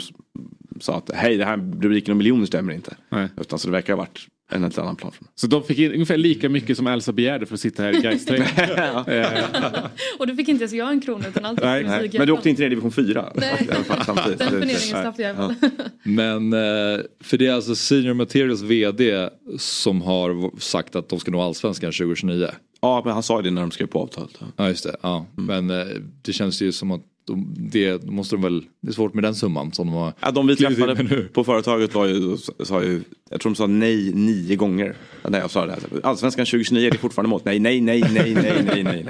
[0.80, 2.96] sa att hej det här rubriken om miljoner stämmer inte.
[3.42, 5.12] Utan så det verkar ha varit en helt annan plan.
[5.36, 8.02] Så de fick in ungefär lika mycket som Elsa begärde för att sitta här i
[8.02, 8.26] gais
[10.20, 12.10] Och då fick inte ens jag en krona utan allt Nej, nej.
[12.14, 13.34] Men du åkte inte ner i division 4?
[13.36, 13.70] Nej.
[13.72, 14.40] I samtidigt.
[14.40, 15.56] Den turneringen slapp jag väl.
[16.04, 21.32] Men eh, för det är alltså Senior Materials VD som har sagt att de ska
[21.32, 22.48] nå allsvenskan 2029.
[22.86, 24.40] Ja, men han sa ju det när de skrev på avtalet.
[24.58, 24.96] Ja, just det.
[25.02, 25.26] Ja.
[25.38, 25.66] Mm.
[25.66, 29.14] Men eh, det känns ju som att de, det måste de väl, det är svårt
[29.14, 31.30] med den summan som de har Ja, de vi träffade nu.
[31.34, 34.96] på företaget var ju, sa ju, jag tror de sa nej nio gånger.
[35.28, 35.82] När jag sa det här.
[36.04, 37.46] Allsvenskan 2029 är det fortfarande emot.
[37.46, 39.06] Nej, nej, nej, nej, nej, nej, nej.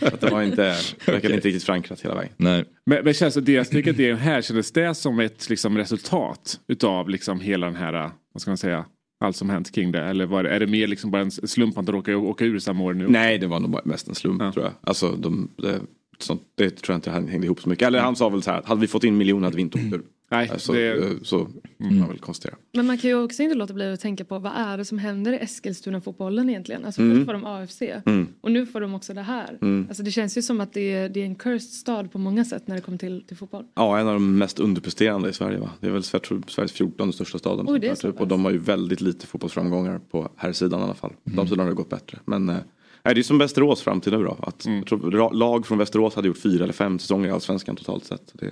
[0.00, 0.74] Så att det var inte,
[1.06, 2.32] verkade inte riktigt förankrat hela vägen.
[2.36, 2.64] Nej.
[2.86, 7.40] Men, men känns det, deras nyckeldelning här, kändes det som ett liksom, resultat utav liksom,
[7.40, 7.92] hela den här,
[8.32, 8.84] vad ska man säga,
[9.24, 10.02] allt som hänt kring det?
[10.02, 12.84] Eller var är det mer liksom bara en slump att de råkar åka ur samma
[12.84, 13.08] år nu?
[13.08, 14.72] Nej, det var nog mest en slump tror jag.
[14.80, 15.80] Alltså, de, det,
[16.18, 17.86] sånt, det tror jag inte hängde ihop så mycket.
[17.86, 19.94] Eller han sa väl så här, hade vi fått in miljoner hade vi inte åkt
[19.94, 20.02] ur.
[20.36, 21.38] Nej, så, det- eh, så
[21.78, 22.54] kan man väl konstatera.
[22.72, 24.98] Men man kan ju också inte låta bli att tänka på vad är det som
[24.98, 26.84] händer i Eskilstuna-fotbollen egentligen?
[26.84, 27.16] Alltså Mm.
[27.16, 28.26] först var de AFC Mm.
[28.40, 29.58] och nu får de också det här.
[29.62, 29.86] Mm.
[29.88, 32.44] Alltså det känns ju som att det är, det är en cursed stad på många
[32.44, 33.64] sätt när det kommer till, till fotboll.
[33.74, 35.70] Ja, en av de mest underpresterande i Sverige va?
[35.80, 37.66] Det är väl Sver- Sveriges 14 största staden.
[37.68, 38.20] Oj, det är typ.
[38.20, 41.12] Och de har ju väldigt lite fotbollsframgångar på här sidan i alla fall.
[41.24, 42.18] De sidan har det gått bättre.
[42.24, 42.56] Men eh,
[43.04, 44.36] nej, det är som Västerås fram till nu då.
[44.42, 48.04] Att, jag tror, lag från Västerås hade gjort fyra eller fem säsonger i Allsvenskan totalt
[48.04, 48.32] sett.
[48.34, 48.50] Det,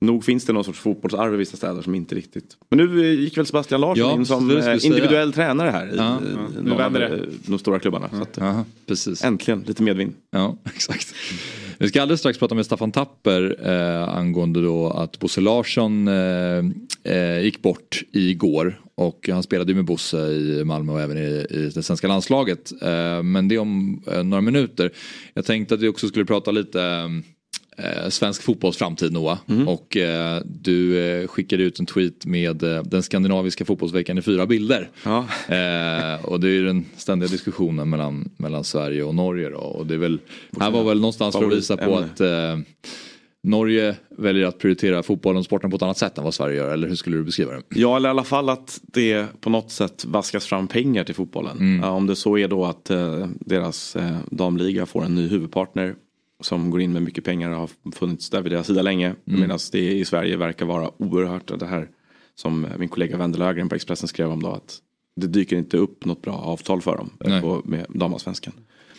[0.00, 2.56] nog finns det någon sorts fotbollsarv i vissa städer som inte riktigt...
[2.70, 4.78] Men nu eh, gick väl Sebastian Larsson Ja, in som eh, säga.
[4.82, 6.60] individuell tränare här i, Ja, i ja.
[6.62, 7.06] Nu vänder det.
[7.16, 8.08] eh, de stora klubbarna.
[8.10, 9.24] Så att, Aha, precis.
[9.24, 10.12] Äntligen lite medvind.
[10.30, 11.14] Ja, exakt.
[11.78, 16.64] Vi ska alldeles strax prata med Staffan Tapper eh, angående då att Bosse Larsson eh,
[17.14, 18.80] eh, gick bort igår.
[18.94, 22.72] Och han spelade ju med Bosse i Malmö och även i, i det svenska landslaget.
[22.82, 24.90] Eh, men det om eh, några minuter.
[25.34, 27.08] Jag tänkte att vi också skulle prata lite eh,
[28.08, 29.38] svensk fotbolls framtid Noah.
[29.48, 29.68] Mm.
[29.68, 34.46] Och eh, du eh, skickade ut en tweet med eh, den skandinaviska fotbollsveckan i fyra
[34.46, 34.90] bilder.
[35.04, 39.58] Eh, och det är ju den ständiga diskussionen mellan, mellan Sverige och Norge då.
[39.58, 40.18] Och det är väl,
[40.60, 42.58] här var väl någonstans för att visa på att eh,
[43.42, 46.72] Norge väljer att prioritera fotbollen och sporten på ett annat sätt än vad Sverige gör.
[46.72, 47.62] Eller hur skulle du beskriva det?
[47.68, 51.80] Ja, eller i alla fall att det på något sätt vaskas fram pengar till fotbollen.
[51.82, 55.94] Ja, om det så är då att eh, deras eh, damliga får en ny huvudpartner
[56.40, 59.06] som går in med mycket pengar och har funnits där vid deras sida länge.
[59.06, 59.40] Mm.
[59.40, 61.88] Medan det i Sverige verkar vara oerhört det här
[62.34, 64.78] som min kollega Wendel Ögren på Expressen skrev om då att
[65.16, 67.42] det dyker inte upp något bra avtal för dem eh, Nej.
[67.42, 68.52] på, med damallsvenskan.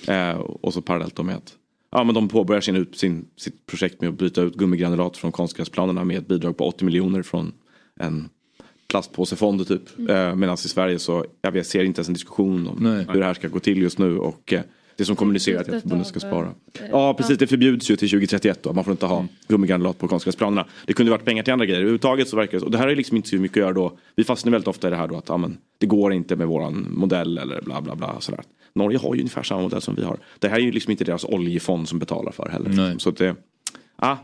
[0.07, 1.53] Eh, och så parallellt då med att
[1.91, 5.31] Ja men de påbörjar sin, ut- sin, sitt projekt med att byta ut gummigranulat från
[5.31, 7.51] konstgräsplanerna med ett bidrag på 80 miljoner från
[7.99, 8.29] en
[8.87, 9.99] plastpåsefond typ.
[10.09, 13.05] Eh, Medan i Sverige så, jag vet, ser inte ens en diskussion om Nej.
[13.09, 14.61] hur det här ska gå till just nu och eh,
[15.01, 16.53] det som kommunicerat är att förbundet ska spara.
[16.91, 18.73] Ja precis, det förbjuds ju till 2031 då.
[18.73, 20.65] Man får inte ha gummigranulat på konstgräsplanerna.
[20.85, 21.79] Det kunde varit pengar till andra grejer.
[21.79, 23.97] Överhuvudtaget så verkar det, och det här är liksom inte så mycket att göra då.
[24.15, 26.47] Vi fastnar väldigt ofta i det här då att ja, men, det går inte med
[26.47, 28.15] våran modell eller bla bla bla.
[28.19, 28.41] Sådär.
[28.73, 30.17] Norge har ju ungefär samma modell som vi har.
[30.39, 32.69] Det här är ju liksom inte deras oljefond som betalar för heller.
[32.69, 32.95] Nej.
[32.99, 33.35] Så att det,
[33.95, 34.17] ah,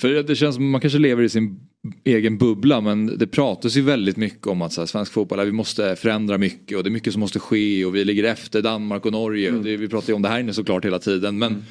[0.00, 1.60] För det känns som man kanske lever i sin
[2.04, 5.44] egen bubbla men det pratas ju väldigt mycket om att så här, svensk fotboll, ja,
[5.44, 8.62] vi måste förändra mycket och det är mycket som måste ske och vi ligger efter
[8.62, 9.52] Danmark och Norge.
[9.52, 11.64] Och det, vi pratar ju om det här inne såklart hela tiden men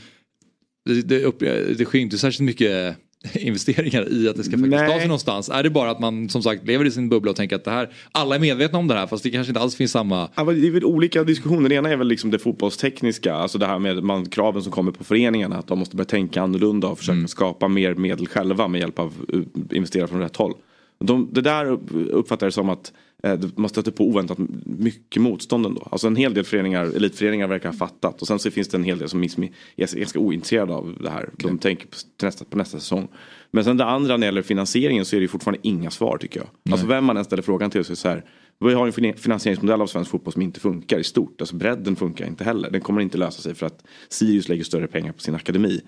[0.86, 1.40] det, det, upp,
[1.78, 2.98] det sker inte särskilt mycket
[3.34, 5.50] investeringar i att det ska faktiskt ta sig någonstans.
[5.50, 7.72] Är det bara att man som sagt lever i sin bubbla och tänker att det
[7.72, 10.44] här, alla är medvetna om det här fast det kanske inte alls finns samma Ja,
[10.44, 11.70] det är väl olika diskussioner.
[11.70, 13.34] Det ena är väl liksom det fotbollstekniska.
[13.34, 15.58] Alltså det här med man, kraven som kommer på föreningarna.
[15.58, 19.14] Att de måste börja tänka annorlunda och försöka skapa mer medel själva med hjälp av
[19.34, 20.54] uh, investera från rätt håll.
[21.00, 22.92] De, det där upp- uppfattar jag som att eh,
[23.56, 25.88] man stöter på oväntat mycket motstånd ändå.
[25.92, 28.22] Alltså en hel del föreningar, elitföreningar verkar ha fattat.
[28.22, 31.30] Och sen så finns det en hel del som är ganska ointresserade av det här.
[31.38, 33.08] De tänker på nästa, på nästa säsong.
[33.52, 36.40] Men sen det andra när det gäller finansieringen så är det fortfarande inga svar tycker
[36.40, 36.74] jag.
[36.74, 38.26] Alltså vem man än ställer frågan till så är det så här.
[38.60, 41.42] Vi har en fin- finansieringsmodell av svensk fotboll som inte funkar i stort.
[41.42, 42.72] Alltså bredden funkar inte heller.
[42.72, 45.82] Den kommer inte lösa sig för att Sirius lägger större pengar på sin akademi.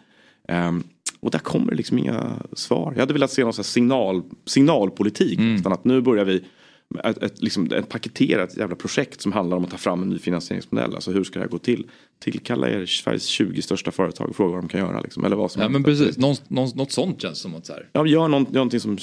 [0.48, 0.84] Ehm,
[1.20, 2.92] och där kommer det liksom inga svar.
[2.94, 5.40] Jag hade velat se någon signal, signalpolitik.
[5.40, 6.44] Nästan att nu börjar vi
[7.04, 10.20] ett, ett, liksom ett paketerat jävla projekt som handlar om att ta fram en ny
[10.20, 10.96] finansieringsmodell.
[10.96, 11.88] Alltså hur ska det här gå till?
[12.20, 15.02] Tillkalla er Sveriges 20 största företag och fråga vad de kan göra.
[15.02, 17.74] Liksom, eller vad som Ja men precis, någon, någon, något sånt känns som att så
[17.74, 17.90] här.
[17.94, 18.98] Ja, gör, någon, gör någonting som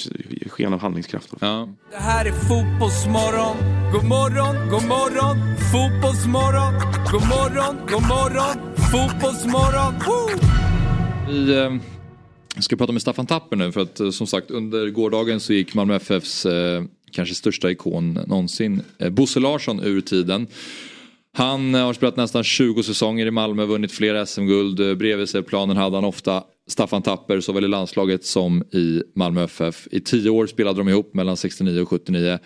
[0.47, 1.35] sken av handlingskraft.
[1.41, 1.69] Ja.
[1.91, 3.57] Det här är fotbollsmorgon.
[3.93, 5.37] God morgon, god morgon.
[5.73, 6.73] Fotbollsmorgon.
[7.13, 8.57] God morgon, god morgon.
[8.93, 9.95] Fotbollsmorgon.
[10.07, 10.51] Woo!
[11.29, 11.73] Vi eh,
[12.59, 15.75] ska prata med Staffan Tapper nu för att eh, som sagt under gårdagen så gick
[15.75, 16.83] Malmö FFs eh,
[17.13, 20.47] kanske största ikon någonsin, eh, Bosse Larsson ur tiden.
[21.33, 24.81] Han eh, har spelat nästan 20 säsonger i Malmö, vunnit flera SM-guld.
[24.81, 29.45] Eh, Bredvid sig planen hade han ofta Staffan Tapper såväl i landslaget som i Malmö
[29.45, 29.89] FF.
[29.91, 32.39] I tio år spelade de ihop mellan 69 och 79.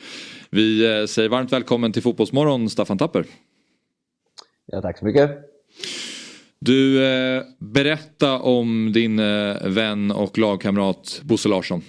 [0.51, 3.25] Vi säger varmt välkommen till Fotbollsmorgon Staffan Tapper.
[4.67, 5.31] Ja, tack så mycket.
[6.59, 7.01] Du,
[7.59, 9.17] berätta om din
[9.65, 11.83] vän och lagkamrat Bosse Larsson.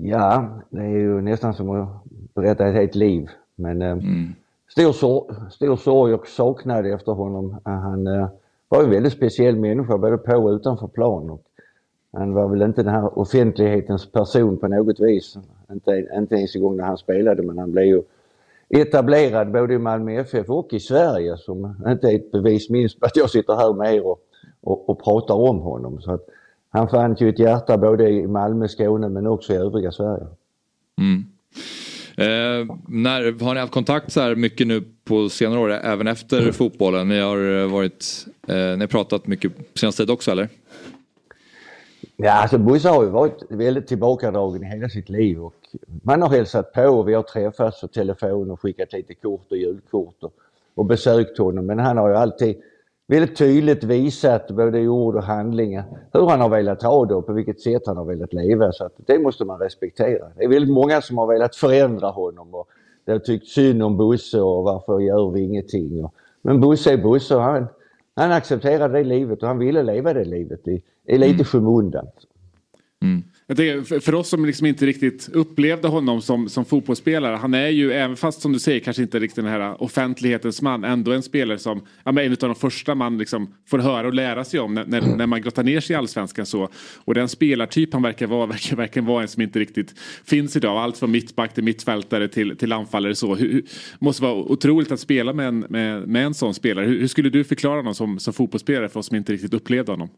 [0.00, 1.88] Ja, det är ju nästan som att
[2.34, 3.28] berätta ett helt liv.
[3.54, 3.96] Men eh,
[4.68, 7.56] stor, sor- stor sorg och saknad efter honom.
[7.64, 8.28] Han eh,
[8.68, 11.30] var en väldigt speciell människa både på och utanför plan.
[11.30, 11.42] Och
[12.12, 15.38] han var väl inte den här offentlighetens person på något vis.
[15.72, 18.02] Inte, inte ens en gång när han spelade men han blev ju
[18.68, 23.06] etablerad både i Malmö FF och i Sverige som inte är ett bevis minst på
[23.06, 24.20] att jag sitter här med er och,
[24.60, 26.00] och, och pratar om honom.
[26.00, 26.26] Så att
[26.72, 30.26] han fann ju ett hjärta både i Malmö, Skåne men också i övriga Sverige.
[30.98, 31.24] Mm.
[32.16, 36.52] Eh, när, har ni haft kontakt så här mycket nu på senare år, även efter
[36.52, 37.08] fotbollen?
[37.08, 40.48] Ni har eh, varit, eh, ni har pratat mycket på senaste tid också eller?
[42.16, 45.54] Ja, alltså Bosse har ju varit väldigt tillbakadragen i hela sitt liv och
[46.02, 49.56] man har hälsat på och vi har träffats och telefon och skickat lite kort och
[49.56, 50.32] julkort och,
[50.74, 51.66] och besökt honom.
[51.66, 52.56] Men han har ju alltid
[53.06, 57.26] väldigt tydligt visat både i ord och handlingar hur han har velat ha det och
[57.26, 58.72] på vilket sätt han har velat leva.
[58.72, 60.28] Så att det måste man respektera.
[60.36, 62.68] Det är väldigt många som har velat förändra honom och
[63.04, 66.08] det har tyckt synd om Bosse och varför gör vi ingenting.
[66.42, 67.66] Men Bosse är Bosse och han,
[68.16, 72.06] han accepterade det livet och han ville leva det livet i, i lite skymundan.
[73.00, 73.08] Jag
[73.56, 77.36] tänker, för, oss som liksom inte riktigt upplevde honom som, som fotbollsspelare.
[77.36, 80.84] Han är ju, även fast som du säger kanske inte riktigt den här offentlighetens man,
[80.84, 84.14] ändå en spelare som ja, men en av de första man liksom får höra och
[84.14, 86.46] lära sig om när, när, när man grottar ner sig i allsvenskan.
[86.46, 86.68] Så.
[86.96, 89.94] Och den spelartyp han verkar vara verkar verkligen vara en som inte riktigt
[90.24, 90.76] finns idag.
[90.76, 93.14] Allt från mittback till mittfältare till, till anfallare.
[93.14, 93.34] Så.
[93.34, 93.64] Hur, hur,
[93.98, 96.86] måste vara otroligt att spela med en, med, med en sån spelare.
[96.86, 99.92] Hur, hur skulle du förklara honom som, som fotbollsspelare för oss som inte riktigt upplevde
[99.92, 100.08] honom?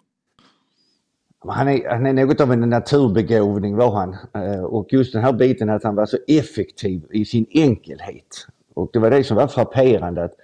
[1.53, 4.16] Han är, han är något av en naturbegåvning var han.
[4.34, 8.47] Eh, och just den här biten att han var så effektiv i sin enkelhet.
[8.74, 10.24] Och det var det som var frapperande.
[10.24, 10.34] Att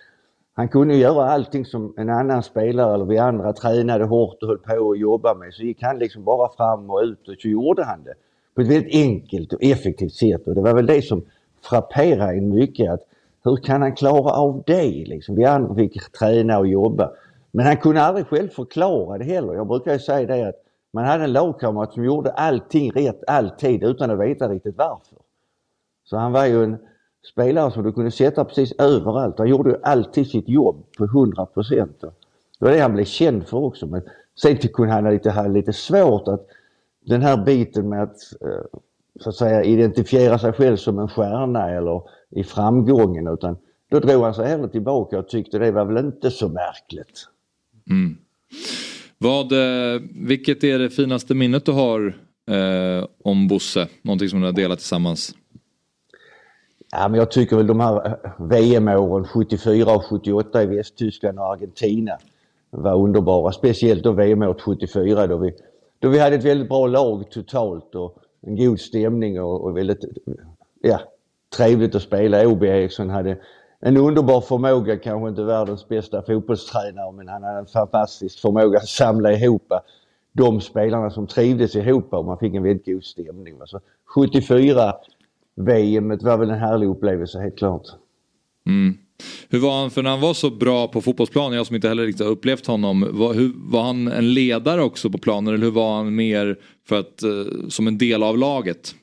[0.55, 4.59] han kunde göra allting som en annan spelare eller vi andra tränade hårt och höll
[4.59, 5.55] på att jobba med.
[5.55, 8.15] Så gick han liksom bara fram och ut och så gjorde han det.
[8.55, 10.47] På ett väldigt enkelt och effektivt sätt.
[10.47, 11.25] Och det var väl det som
[11.63, 12.91] frapperade en mycket.
[12.91, 13.01] Att
[13.45, 15.37] hur kan han klara av det liksom?
[15.37, 17.11] Vi andra fick träna och jobba.
[17.51, 19.55] Men han kunde aldrig själv förklara det heller.
[19.55, 20.63] Jag brukar ju säga det att
[20.93, 25.19] man hade en lagkamrat som gjorde allting rätt alltid utan att veta riktigt varför.
[26.05, 26.79] Så han var ju en
[27.33, 29.39] spelare som du kunde sätta precis överallt.
[29.39, 32.01] Han gjorde ju alltid sitt jobb på 100 procent.
[32.01, 33.87] Det var det han blev känd för också.
[33.87, 34.03] Men
[34.43, 36.47] sen kunde han lite, ha lite svårt att
[37.01, 38.79] den här biten med att eh,
[39.21, 43.57] så att säga identifiera sig själv som en stjärna eller i framgången utan
[43.91, 47.29] då drog han sig hellre tillbaka och tyckte det var väl inte så märkligt.
[47.91, 48.17] Mm.
[49.23, 52.07] Vad, eh, vilket är det finaste minnet du har
[52.51, 53.89] eh, om Bosse?
[54.03, 55.35] Någonting som ni har delat tillsammans?
[56.91, 61.53] Ja, men jag tycker väl de här eh, VM-åren 74 och 78 i Västtyskland och
[61.53, 62.19] Argentina
[62.71, 63.53] var underbara.
[63.53, 65.53] Speciellt då VM-året 74 då vi,
[65.99, 70.05] då vi hade ett väldigt bra lag totalt och en god stämning och, och väldigt
[70.83, 71.01] ja,
[71.57, 72.49] trevligt att spela.
[72.49, 73.39] Åby Eriksson hade
[73.81, 78.89] en underbar förmåga, kanske inte världens bästa fotbollstränare men han hade en fantastisk förmåga att
[78.89, 79.73] samla ihop
[80.33, 83.55] de spelarna som trivdes ihop och man fick en väldigt god stämning.
[83.67, 83.81] Så
[84.15, 84.95] 74
[85.55, 87.87] VM var väl en härlig upplevelse helt klart.
[88.67, 88.95] Mm.
[89.49, 92.03] Hur var han, för när han var så bra på fotbollsplanen, jag som inte heller
[92.03, 95.73] riktigt har upplevt honom, var, hur, var han en ledare också på planen eller hur
[95.73, 96.59] var han mer
[96.89, 98.95] för att, eh, som en del av laget?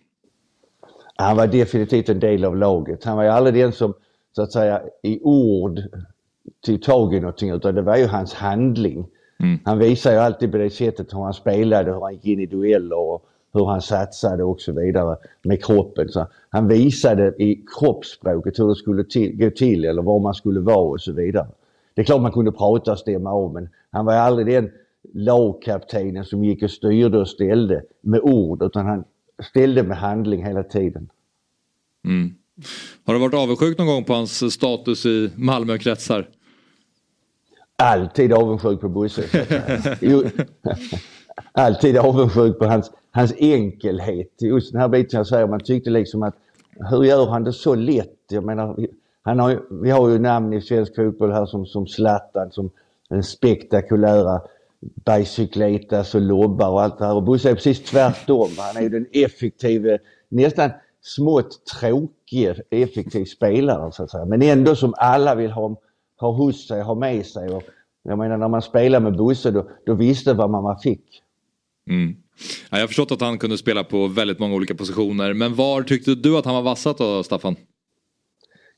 [1.16, 3.04] Han var definitivt en del av laget.
[3.04, 3.94] Han var ju aldrig den som
[4.38, 5.82] så att säga i ord
[6.66, 9.08] tog tag i någonting utan det var ju hans handling.
[9.40, 9.60] Mm.
[9.66, 12.46] Han visade ju alltid på det sättet hur han spelade, hur han gick in i
[12.46, 16.10] dueller och hur han satsade och så vidare med kroppen.
[16.10, 20.60] Så han visade i kroppsspråket hur det skulle till, gå till eller var man skulle
[20.60, 21.48] vara och så vidare.
[21.94, 24.72] Det är klart man kunde prata och stämma av men han var aldrig den
[25.14, 29.04] lagkaptenen som gick och styrde och ställde med ord utan han
[29.50, 31.10] ställde med handling hela tiden.
[32.06, 32.34] Mm.
[33.06, 36.28] Har du varit avundsjuk någon gång på hans status i Malmökretsar?
[37.76, 39.24] Alltid avundsjuk på Bosse.
[41.52, 44.42] Alltid avundsjuk på hans, hans enkelhet.
[44.42, 46.36] Just den här biten jag säger, man tyckte liksom att
[46.90, 48.18] hur gör han det så lätt?
[48.30, 48.88] Jag menar,
[49.22, 52.70] han har, vi har ju namn i svensk fotboll här som, som Zlatan, som
[53.10, 54.42] den spektakulära
[54.80, 57.16] bicykletas och lobbar och allt det här.
[57.16, 58.50] Och Bosse är precis tvärtom.
[58.58, 59.98] Han är ju den effektive,
[60.30, 61.66] nästan smått
[62.30, 64.26] tråkig, effektiv spelare så att säga.
[64.26, 65.76] Men ändå som alla vill ha,
[66.20, 67.50] ha hos sig, ha med sig.
[67.50, 67.64] Och
[68.04, 71.22] jag menar när man spelar med Bosse då, då visste vad man fick.
[71.90, 72.16] Mm.
[72.70, 75.34] Ja, jag har förstått att han kunde spela på väldigt många olika positioner.
[75.34, 77.56] Men var tyckte du att han var vassat då, Staffan?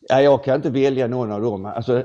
[0.10, 1.66] Ja, jag kan inte välja någon av dem.
[1.66, 2.04] Alltså,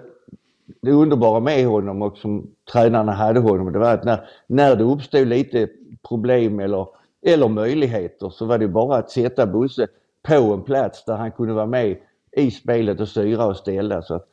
[0.83, 4.85] det underbara med honom och som tränarna hade honom, det var att när, när det
[4.85, 5.69] uppstod lite
[6.09, 6.87] problem eller,
[7.27, 9.89] eller möjligheter så var det bara att sätta Bosse
[10.29, 11.97] på en plats där han kunde vara med
[12.37, 14.03] i spelet och styra och ställa.
[14.03, 14.27] Så att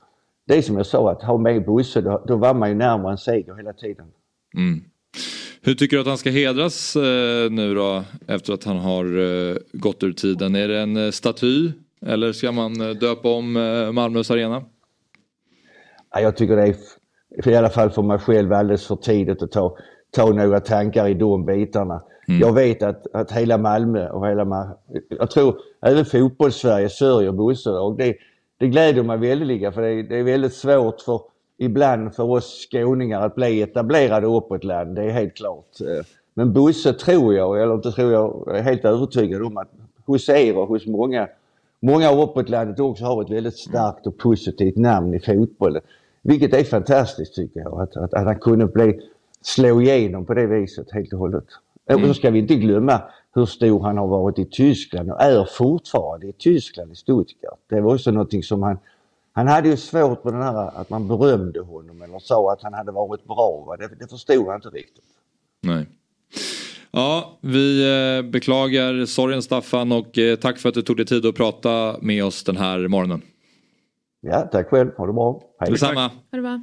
[0.48, 3.12] det är som jag sa, att ha med Bosse, då, då var man ju närmare
[3.12, 4.06] en seger hela tiden.
[4.56, 4.82] Mm.
[5.62, 9.56] Hur tycker du att han ska hedras eh, nu då efter att han har eh,
[9.74, 10.56] gått ur tiden?
[10.56, 11.72] Är det en eh, staty
[12.06, 14.64] eller ska man eh, döpa om eh, Malmös arena?
[16.14, 16.76] Ja, jag tycker det är,
[17.44, 19.78] för i alla fall för mig själv, alldeles för tidigt att ta,
[20.12, 22.04] ta några tankar i de bitarna.
[22.28, 22.42] Mm.
[22.42, 24.78] Jag vet att, att hela Malmö och hela
[25.10, 28.16] jag tror även fotbollssverige sörjer Bosse och det,
[28.58, 31.22] det gläder mig väldigt för det, det är väldigt svårt för
[31.58, 35.82] ibland för oss skåningar att bli etablerade uppåt land, det är helt klart.
[35.82, 39.72] Eh, men Bosse tror jag, eller inte tror jag, jag är helt övertygad om att
[40.06, 41.28] hos er och hos många,
[41.80, 45.82] många uppåt landet också har ett väldigt starkt och positivt namn i fotbollen.
[46.22, 49.00] Vilket är fantastiskt tycker jag, att, att, att han kunde bli,
[49.42, 51.46] slå igenom på det viset helt och hållet.
[51.90, 52.02] Mm.
[52.02, 53.02] Och så ska vi inte glömma
[53.34, 57.60] hur stor han har varit i Tyskland och är fortfarande i Tyskland, i Stuttgart.
[57.70, 58.78] Det var också någonting som han
[59.34, 62.74] han hade ju svårt med den här att man berömde honom eller sa att han
[62.74, 63.76] hade varit bra.
[63.80, 65.04] Det, det förstod han inte riktigt.
[65.62, 65.86] Nej.
[66.92, 67.82] Ja, vi
[68.18, 71.98] eh, beklagar sorgen Staffan och eh, tack för att du tog dig tid att prata
[72.02, 73.22] med oss den här morgonen.
[74.22, 74.92] Ja, tack själv.
[74.98, 75.42] Ha det bra.
[75.60, 75.72] Hej.
[75.72, 76.02] Detsamma.
[76.02, 76.62] Ha det bra.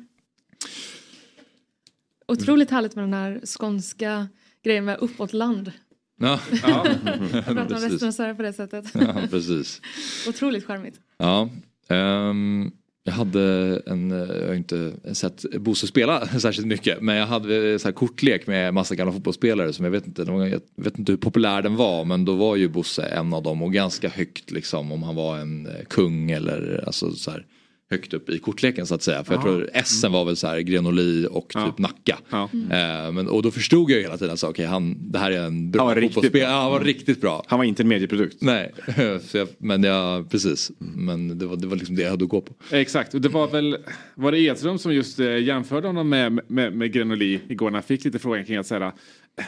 [2.28, 4.28] Otroligt härligt med den här skånska
[4.62, 5.72] grejen med uppåtland.
[6.18, 6.86] Ja, ja.
[7.32, 8.84] Jag pratar om västernasörer på det sättet.
[8.94, 9.80] Ja, precis.
[10.28, 11.00] Otroligt charmigt.
[11.18, 11.48] Ja,
[11.90, 12.72] Um,
[13.04, 13.42] Jag hade
[13.86, 17.92] en, eh, jag har inte sett Bosse spela särskilt mycket men jag hade så här
[17.92, 21.76] kortlek med massa gamla fotbollsspelare som jag vet inte, jag vet inte hur populär den
[21.76, 25.14] var men då var ju Bosse en av dem och ganska högt liksom om han
[25.14, 27.46] var en eh, kung eller alltså så här
[27.90, 29.24] högt upp i kortleken så att säga.
[29.24, 29.42] För jag Ja.
[29.42, 32.18] tror Essen var väl så här Grenoli och typ Nacka.
[32.30, 32.48] Ja.
[32.52, 35.70] Eh, men, och då förstod jag hela tiden att okay, han, det här är en
[35.70, 36.50] bra fotbollsspelare.
[36.50, 37.44] Ja, han var riktigt bra.
[37.46, 38.36] Han var inte en medieprodukt.
[38.40, 38.72] Nej,
[39.32, 40.70] jag, men jag, precis.
[40.78, 42.54] Men det var, det var liksom det jag hade att gå på.
[42.70, 43.76] Exakt, och det var väl
[44.14, 47.82] var det Edström som just eh, jämförde honom med, med, med Grenoli igår när han
[47.82, 48.92] fick lite frågan kring att säga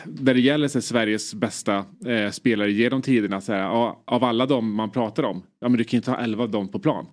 [0.05, 4.47] när det gäller så Sveriges bästa eh, spelare genom tiderna, så här, ja, av alla
[4.47, 6.79] de man pratar om, ja men du kan ju inte ha elva av dem på
[6.79, 7.07] plan.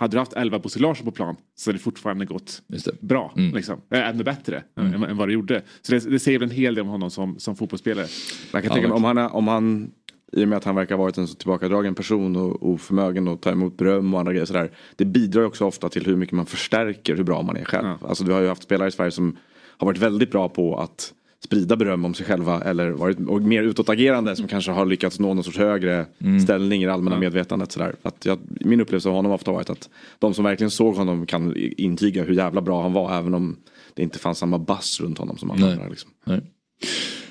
[0.00, 2.62] Hade du haft elva Bosse Larsson på plan så hade det fortfarande gått
[3.00, 3.32] bra.
[3.36, 3.54] Mm.
[3.54, 3.80] Liksom.
[3.90, 5.62] Äh, ännu bättre än, än vad det gjorde.
[5.82, 8.06] Så det, det säger väl en hel del om honom som, som fotbollsspelare.
[8.52, 9.90] Jag kan tänka mig om han, är- om han
[10.32, 13.42] i och med att han verkar ha varit en så tillbakadragen person och oförmögen att
[13.42, 14.70] ta emot beröm och andra grejer sådär.
[14.96, 17.86] Det bidrar också ofta till hur mycket man förstärker hur bra man är själv.
[18.08, 19.36] Alltså du har ju haft spelare i Sverige som
[19.78, 21.12] har varit väldigt bra på att
[21.44, 25.34] sprida beröm om sig själva eller varit och mer utåtagerande som kanske har lyckats nå
[25.34, 26.06] någon sorts högre
[26.42, 27.72] ställning i det allmänna medvetandet.
[27.72, 27.94] Sådär.
[28.02, 31.26] Att jag, min upplevelse av honom har ofta varit att de som verkligen såg honom
[31.26, 33.56] kan intyga hur jävla bra han var även om
[33.94, 35.72] det inte fanns samma bass runt honom som alla Nej.
[35.72, 35.88] andra.
[35.88, 36.10] Liksom.
[36.24, 36.40] Nej.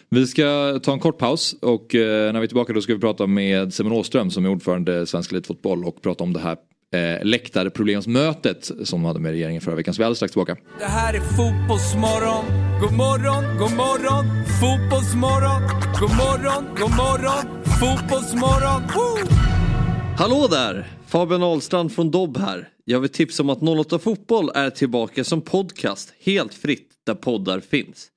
[0.09, 2.99] Vi ska ta en kort paus och eh, när vi är tillbaka då ska vi
[2.99, 6.57] prata med Simon Åström som är ordförande i Svensk Elitfotboll och prata om det här
[6.93, 9.93] eh, läktarproblemsmötet som de hade med regeringen förra veckan.
[9.93, 10.57] Så vi är alldeles strax tillbaka.
[10.79, 12.66] Det här är fotbollsmorgon.
[12.81, 14.25] God morgon, god morgon.
[14.59, 15.61] Fotbollsmorgon.
[15.99, 17.63] God morgon, god morgon.
[17.79, 18.81] Fotbollsmorgon.
[18.95, 19.29] Woo!
[20.17, 20.87] Hallå där!
[21.07, 22.69] Fabian Ahlstrand från Dobb här.
[22.85, 27.59] Jag vill tipsa om att 08 Fotboll är tillbaka som podcast helt fritt där poddar
[27.59, 28.07] finns.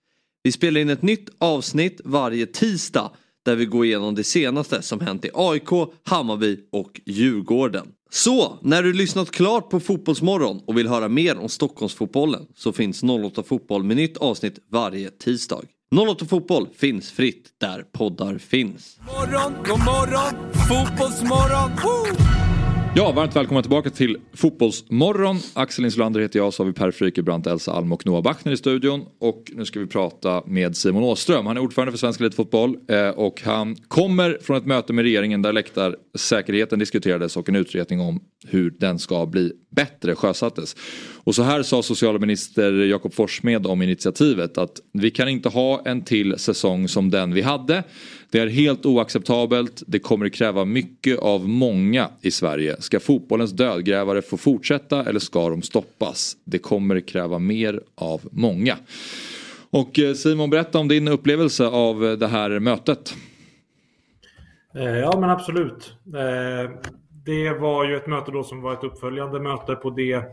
[0.42, 3.10] Vi spelar in ett nytt avsnitt varje tisdag
[3.44, 5.68] där vi går igenom det senaste som hänt i AIK,
[6.04, 7.86] Hammarby och Djurgården.
[8.10, 13.02] Så, när du lyssnat klart på Fotbollsmorgon och vill höra mer om Stockholmsfotbollen så finns
[13.02, 15.62] 08 Fotboll med nytt avsnitt varje tisdag.
[16.08, 18.98] 08 Fotboll finns fritt där poddar finns.
[19.06, 20.52] morgon, god morgon.
[20.68, 21.70] Fotbollsmorgon.
[21.84, 22.49] Woo!
[22.94, 25.36] Ja, varmt välkomna tillbaka till Fotbollsmorgon.
[25.54, 28.56] Axel Insulander heter jag, så har vi Per Frykebrant, Elsa Alm och Noah Bachner i
[28.56, 29.06] studion.
[29.20, 31.46] Och nu ska vi prata med Simon Åström.
[31.46, 35.42] Han är ordförande för Svensk Elitfotboll eh, och han kommer från ett möte med regeringen
[35.42, 40.76] där läktarsäkerheten diskuterades och en utredning om hur den ska bli bättre sjösattes.
[41.24, 46.04] Och så här sa socialminister Jakob Forssmed om initiativet att vi kan inte ha en
[46.04, 47.84] till säsong som den vi hade.
[48.32, 49.82] Det är helt oacceptabelt.
[49.86, 52.76] Det kommer kräva mycket av många i Sverige.
[52.80, 56.36] Ska fotbollens dödgrävare få fortsätta eller ska de stoppas?
[56.44, 58.76] Det kommer kräva mer av många.
[59.70, 63.14] Och eh, Simon, berätta om din upplevelse av eh, det här mötet.
[64.74, 65.92] Eh, ja men absolut.
[67.26, 70.24] Det var ju ett möte då som var ett uppföljande möte på det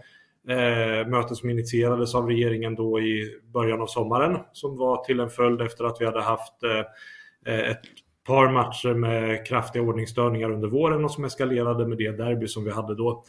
[1.07, 5.61] möte som initierades av regeringen då i början av sommaren som var till en följd
[5.61, 6.53] efter att vi hade haft
[7.45, 7.81] Eh, ett
[8.27, 12.71] par matcher med kraftiga ordningsstörningar under våren och som eskalerade med det derby som vi
[12.71, 13.23] hade då.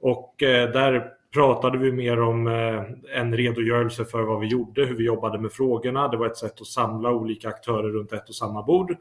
[0.00, 2.82] Och eh, där pratade vi mer om eh,
[3.20, 6.08] en redogörelse för vad vi gjorde, hur vi jobbade med frågorna.
[6.08, 8.96] Det var ett sätt att samla olika aktörer runt ett och samma bord.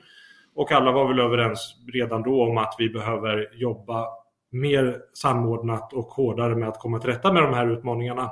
[0.56, 4.08] Och alla var väl överens redan då om att vi behöver jobba
[4.52, 8.32] mer samordnat och hårdare med att komma till rätta med de här utmaningarna.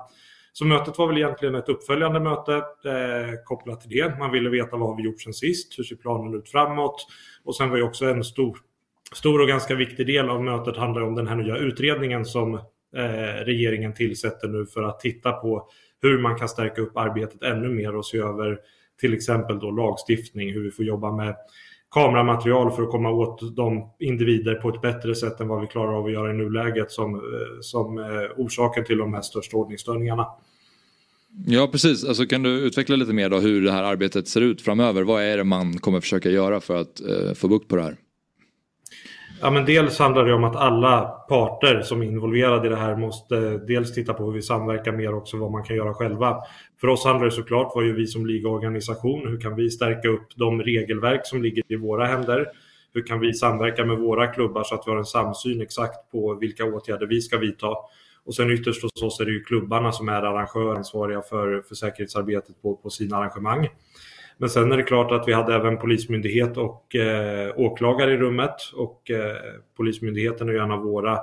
[0.57, 4.19] Så mötet var väl egentligen ett uppföljande möte eh, kopplat till det.
[4.19, 7.07] Man ville veta vad har vi gjort sen sist, hur ser planen ut framåt?
[7.43, 8.57] Och sen var ju också en stor,
[9.13, 12.53] stor och ganska viktig del av mötet handlar om den här nya utredningen som
[12.95, 15.69] eh, regeringen tillsätter nu för att titta på
[16.01, 18.59] hur man kan stärka upp arbetet ännu mer och se över
[18.99, 21.35] till exempel då lagstiftning, hur vi får jobba med
[21.91, 25.93] kameramaterial för att komma åt de individer på ett bättre sätt än vad vi klarar
[25.93, 27.21] av att göra i nuläget som, eh,
[27.61, 28.05] som eh,
[28.37, 30.27] orsaken till de här största ordningsstörningarna.
[31.45, 34.61] Ja precis, alltså, kan du utveckla lite mer då hur det här arbetet ser ut
[34.61, 35.03] framöver?
[35.03, 37.95] Vad är det man kommer försöka göra för att eh, få bukt på det här?
[39.41, 42.95] Ja, men dels handlar det om att alla parter som är involverade i det här
[42.95, 46.38] måste eh, dels titta på hur vi samverkar mer också vad man kan göra själva.
[46.82, 49.28] För oss handlar det såklart vad gör vi som ligaorganisation?
[49.28, 52.45] Hur kan vi stärka upp de regelverk som ligger i våra händer?
[52.93, 56.36] Hur kan vi samverka med våra klubbar så att vi har en samsyn exakt på
[56.36, 57.67] vilka åtgärder vi ska vidta?
[58.28, 62.61] Och sen ytterst hos oss är det ju klubbarna som är arrangöransvariga för, för säkerhetsarbetet
[62.61, 63.67] på, på sina arrangemang.
[64.38, 68.55] Men sen är det klart att vi hade även polismyndighet och eh, åklagare i rummet
[68.75, 69.36] och eh,
[69.78, 71.19] polismyndigheten är ju en av våra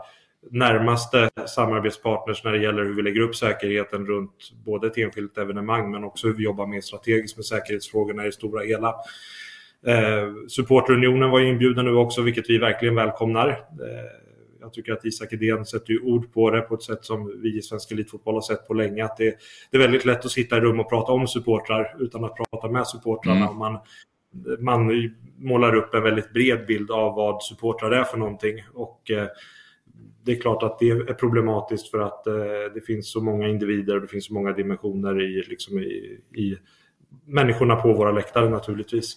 [0.50, 5.90] närmaste samarbetspartners när det gäller hur vi lägger upp säkerheten runt både ett enskilt evenemang
[5.90, 8.94] men också hur vi jobbar mer strategiskt med säkerhetsfrågorna i det stora hela.
[9.86, 13.48] Eh, supporterunionen var inbjuden nu också vilket vi verkligen välkomnar.
[13.48, 14.23] Eh,
[14.64, 17.62] jag tycker att Isak Edén sätter ord på det på ett sätt som vi i
[17.62, 19.04] svensk elitfotboll har sett på länge.
[19.04, 19.34] Att det,
[19.70, 22.68] det är väldigt lätt att sitta i rum och prata om supportrar utan att prata
[22.68, 23.46] med supportrarna.
[23.46, 23.56] Mm.
[23.56, 23.78] Man,
[24.58, 28.64] man målar upp en väldigt bred bild av vad supportrar är för någonting.
[28.74, 29.28] Och eh,
[30.24, 32.34] det är klart att det är problematiskt för att eh,
[32.74, 36.56] det finns så många individer och det finns så många dimensioner i, liksom i, i
[37.24, 39.16] människorna på våra läktare naturligtvis.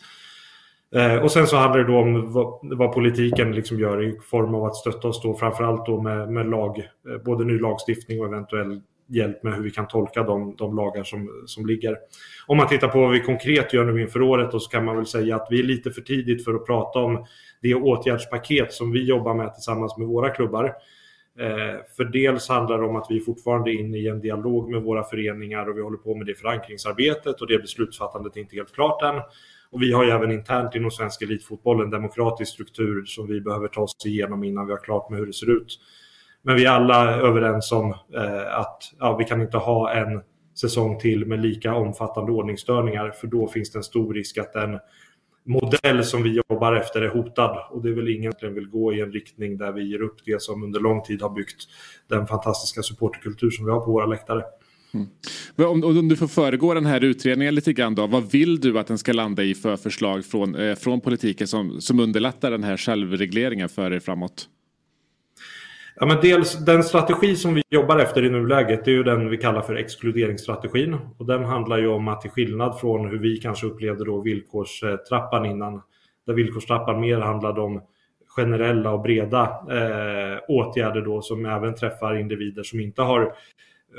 [0.95, 4.55] Eh, och sen så handlar det då om vad, vad politiken liksom gör i form
[4.55, 8.25] av att stötta oss då framförallt då med, med lag, eh, både ny lagstiftning och
[8.25, 11.97] eventuell hjälp med hur vi kan tolka de, de lagar som, som ligger.
[12.47, 14.95] Om man tittar på vad vi konkret gör nu inför året då så kan man
[14.95, 17.25] väl säga att vi är lite för tidigt för att prata om
[17.61, 20.65] det åtgärdspaket som vi jobbar med tillsammans med våra klubbar.
[21.39, 24.81] Eh, för dels handlar det om att vi fortfarande är inne i en dialog med
[24.81, 28.73] våra föreningar och vi håller på med det förankringsarbetet och det beslutsfattandet är inte helt
[28.73, 29.21] klart än.
[29.71, 33.67] Och vi har ju även internt inom svensk elitfotboll en demokratisk struktur som vi behöver
[33.67, 35.79] ta oss igenom innan vi har klart med hur det ser ut.
[36.41, 40.21] Men vi är alla överens om eh, att ja, vi kan inte ha en
[40.59, 44.79] säsong till med lika omfattande ordningsstörningar för då finns det en stor risk att den
[45.47, 48.93] modell som vi jobbar efter är hotad och det är väl ingen som vill gå
[48.93, 51.63] i en riktning där vi ger upp det som under lång tid har byggt
[52.07, 54.43] den fantastiska supporterkultur som vi har på våra läktare.
[54.93, 55.07] Mm.
[55.55, 58.07] Om, om du får föregå den här utredningen lite grann då.
[58.07, 61.81] Vad vill du att den ska landa i för förslag från, eh, från politiken som,
[61.81, 64.49] som underlättar den här självregleringen för er framåt?
[65.99, 69.29] Ja, men dels den strategi som vi jobbar efter i nuläget det är ju den
[69.29, 70.97] vi kallar för exkluderingsstrategin.
[71.17, 75.45] Och den handlar ju om att till skillnad från hur vi kanske upplevde då villkorstrappan
[75.45, 75.81] innan,
[76.27, 77.81] där villkorstrappan mer handlade om
[78.27, 83.21] generella och breda eh, åtgärder då som även träffar individer som inte har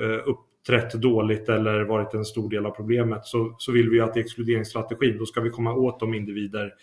[0.01, 0.28] eh,
[0.68, 4.20] trätt dåligt eller varit en stor del av problemet så, så vill vi att i
[4.20, 6.74] exkluderingsstrategin då ska vi komma åt de individer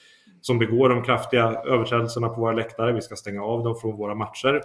[0.41, 2.93] som begår de kraftiga överträdelserna på våra läktare.
[2.93, 4.61] Vi ska stänga av dem från våra matcher.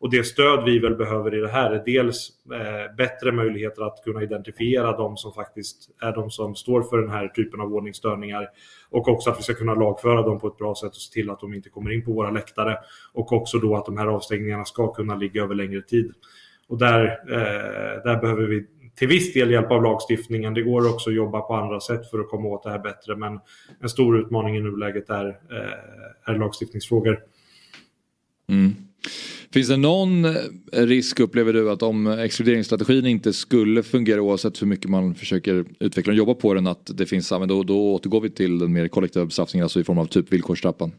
[0.00, 4.04] Och det stöd vi väl behöver i det här är dels eh, bättre möjligheter att
[4.04, 8.48] kunna identifiera de som faktiskt är de som står för den här typen av ordningsstörningar.
[8.90, 11.30] Och också att vi ska kunna lagföra dem på ett bra sätt och se till
[11.30, 12.78] att de inte kommer in på våra läktare.
[13.12, 16.12] Och också då att de här avstängningarna ska kunna ligga över längre tid.
[16.68, 18.66] Och där, eh, där behöver vi
[18.98, 20.54] till viss del hjälp av lagstiftningen.
[20.54, 23.16] Det går också att jobba på andra sätt för att komma åt det här bättre.
[23.16, 23.40] Men
[23.80, 27.18] en stor utmaning i nuläget är, eh, är lagstiftningsfrågor.
[28.48, 28.74] Mm.
[29.52, 30.26] Finns det någon
[30.72, 36.10] risk upplever du att om exkluderingsstrategin inte skulle fungera oavsett hur mycket man försöker utveckla
[36.10, 39.24] och jobba på den att det finns, då, då återgår vi till den mer kollektiva
[39.26, 40.92] bestraffningen, alltså i form av typ villkorstrappan?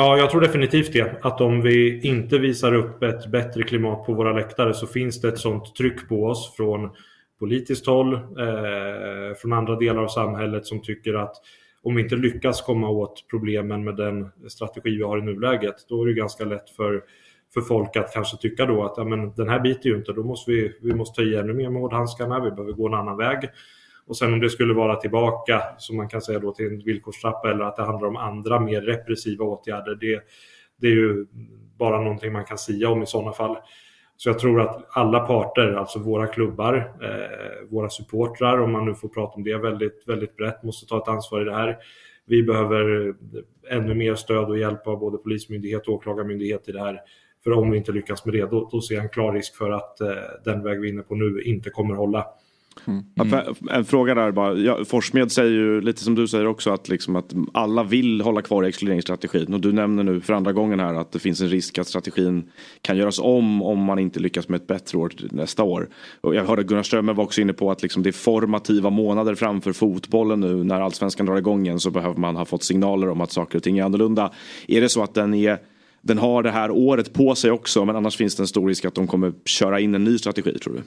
[0.00, 1.16] Ja, jag tror definitivt det.
[1.22, 5.28] Att om vi inte visar upp ett bättre klimat på våra läktare så finns det
[5.28, 6.90] ett sånt tryck på oss från
[7.38, 11.36] politiskt håll, eh, från andra delar av samhället som tycker att
[11.82, 16.02] om vi inte lyckas komma åt problemen med den strategi vi har i nuläget, då
[16.02, 17.02] är det ganska lätt för,
[17.54, 20.22] för folk att kanske tycka då att ja, men, den här biter ju inte, då
[20.22, 23.16] måste vi, vi måste ta i ännu mer med hårdhandskarna, vi behöver gå en annan
[23.16, 23.38] väg.
[24.06, 27.50] Och sen om det skulle vara tillbaka, som man kan säga då, till en villkorstrappa
[27.50, 30.22] eller att det handlar om andra mer repressiva åtgärder, det,
[30.80, 31.26] det är ju
[31.78, 33.56] bara någonting man kan sia om i sådana fall.
[34.16, 38.94] Så jag tror att alla parter, alltså våra klubbar, eh, våra supportrar, om man nu
[38.94, 41.78] får prata om det väldigt, väldigt brett, måste ta ett ansvar i det här.
[42.26, 43.14] Vi behöver
[43.70, 47.00] ännu mer stöd och hjälp av både polismyndighet och åklagarmyndighet i det här.
[47.44, 49.70] För om vi inte lyckas med det, då, då ser jag en klar risk för
[49.70, 52.26] att eh, den väg vi är inne på nu inte kommer hålla.
[52.86, 53.04] Mm.
[53.70, 54.54] En fråga där bara.
[54.54, 58.42] Ja, Forsmed säger ju lite som du säger också att, liksom att alla vill hålla
[58.42, 59.54] kvar exkluderingsstrategin.
[59.54, 62.50] Och du nämner nu för andra gången här att det finns en risk att strategin
[62.82, 65.88] kan göras om om man inte lyckas med ett bättre år nästa år.
[66.20, 69.34] Och jag hörde Gunnar Strömmer var också inne på att liksom det är formativa månader
[69.34, 70.64] framför fotbollen nu.
[70.64, 73.62] När allsvenskan drar igång igen så behöver man ha fått signaler om att saker och
[73.62, 74.32] ting är annorlunda.
[74.68, 75.58] Är det så att den är
[76.02, 78.84] den har det här året på sig också men annars finns det en stor risk
[78.84, 80.82] att de kommer köra in en ny strategi tror du?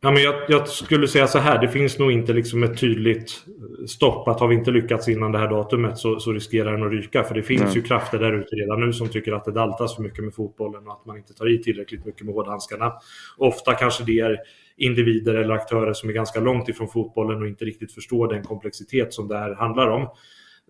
[0.00, 3.44] Ja, men jag, jag, skulle säga så här, det finns nog inte liksom ett tydligt
[3.86, 6.92] stopp att har vi inte lyckats innan det här datumet så, så riskerar den att
[6.92, 7.22] ryka.
[7.22, 7.74] För det finns Nej.
[7.74, 10.86] ju krafter där ute redan nu som tycker att det daltas för mycket med fotbollen
[10.86, 12.92] och att man inte tar i tillräckligt mycket med hårdhandskarna.
[13.36, 14.38] Ofta kanske det är
[14.76, 19.14] individer eller aktörer som är ganska långt ifrån fotbollen och inte riktigt förstår den komplexitet
[19.14, 20.08] som det här handlar om.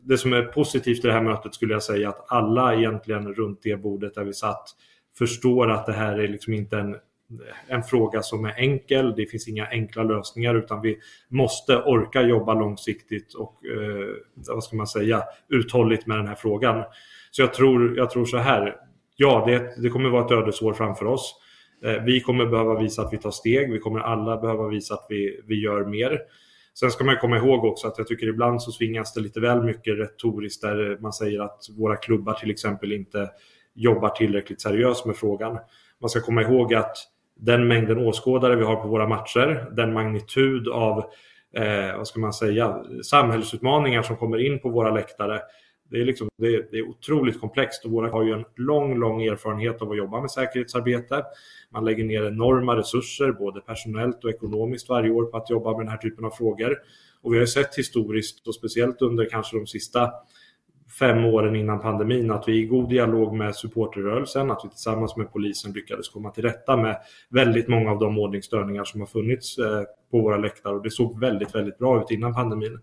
[0.02, 3.60] Det som är positivt i det här mötet skulle jag säga att alla egentligen runt
[3.62, 4.68] det bordet där vi satt
[5.18, 6.96] förstår att det här är liksom inte en
[7.68, 9.14] en fråga som är enkel.
[9.16, 10.98] Det finns inga enkla lösningar utan vi
[11.28, 14.14] måste orka jobba långsiktigt och eh,
[14.54, 16.84] vad ska man säga, uthålligt med den här frågan.
[17.30, 18.76] Så jag tror, jag tror så här.
[19.16, 21.34] Ja, det, det kommer vara ett ödesår framför oss.
[21.84, 23.72] Eh, vi kommer behöva visa att vi tar steg.
[23.72, 26.20] Vi kommer alla behöva visa att vi, vi gör mer.
[26.78, 29.62] Sen ska man komma ihåg också att jag tycker ibland så svingas det lite väl
[29.62, 33.30] mycket retoriskt där man säger att våra klubbar till exempel inte
[33.74, 35.58] jobbar tillräckligt seriöst med frågan.
[36.00, 36.96] Man ska komma ihåg att
[37.36, 40.98] den mängden åskådare vi har på våra matcher, den magnitud av
[41.56, 45.40] eh, vad ska man säga, samhällsutmaningar som kommer in på våra läktare.
[45.90, 48.98] Det är, liksom, det, är, det är otroligt komplext och våra har ju en lång,
[48.98, 51.22] lång erfarenhet av att jobba med säkerhetsarbete.
[51.70, 55.80] Man lägger ner enorma resurser, både personellt och ekonomiskt varje år på att jobba med
[55.80, 56.76] den här typen av frågor.
[57.22, 60.12] Och vi har ju sett historiskt och speciellt under kanske de sista
[60.98, 65.32] fem åren innan pandemin att vi i god dialog med supporterrörelsen, att vi tillsammans med
[65.32, 66.96] polisen lyckades komma till rätta med
[67.28, 71.20] väldigt många av de ordningsstörningar som har funnits eh, på våra läktare och det såg
[71.20, 72.78] väldigt, väldigt bra ut innan pandemin.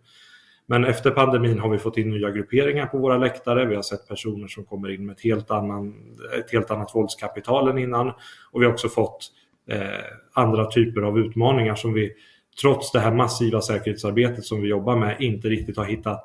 [0.66, 3.66] Men efter pandemin har vi fått in nya grupperingar på våra läktare.
[3.66, 5.96] Vi har sett personer som kommer in med ett helt, annan,
[6.40, 8.10] ett helt annat våldskapital än innan.
[8.52, 9.32] Och vi har också fått
[9.70, 9.80] eh,
[10.34, 12.12] andra typer av utmaningar som vi
[12.62, 16.24] trots det här massiva säkerhetsarbetet som vi jobbar med inte riktigt har hittat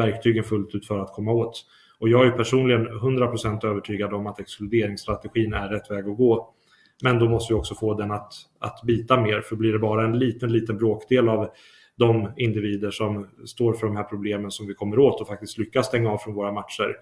[0.00, 1.64] verktygen fullt ut för att komma åt.
[1.98, 6.54] Och jag är personligen 100% övertygad om att exkluderingsstrategin är rätt väg att gå.
[7.02, 10.04] Men då måste vi också få den att, att bita mer, för blir det bara
[10.04, 11.48] en liten, liten bråkdel av
[11.96, 15.86] de individer som står för de här problemen som vi kommer åt och faktiskt lyckas
[15.86, 16.96] stänga av från våra matcher,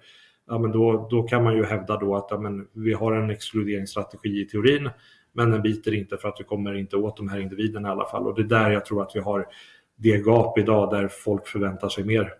[0.47, 3.29] ja, men då, då kan man ju hävda då att ja, men vi har en
[3.29, 4.89] exkluderingsstrategi i teorin,
[5.33, 8.05] men den biter inte för att vi kommer inte åt de här individerna i alla
[8.05, 8.27] fall.
[8.27, 9.47] Och det är där jag tror att vi har
[9.95, 12.33] det gap idag där folk förväntar sig mer.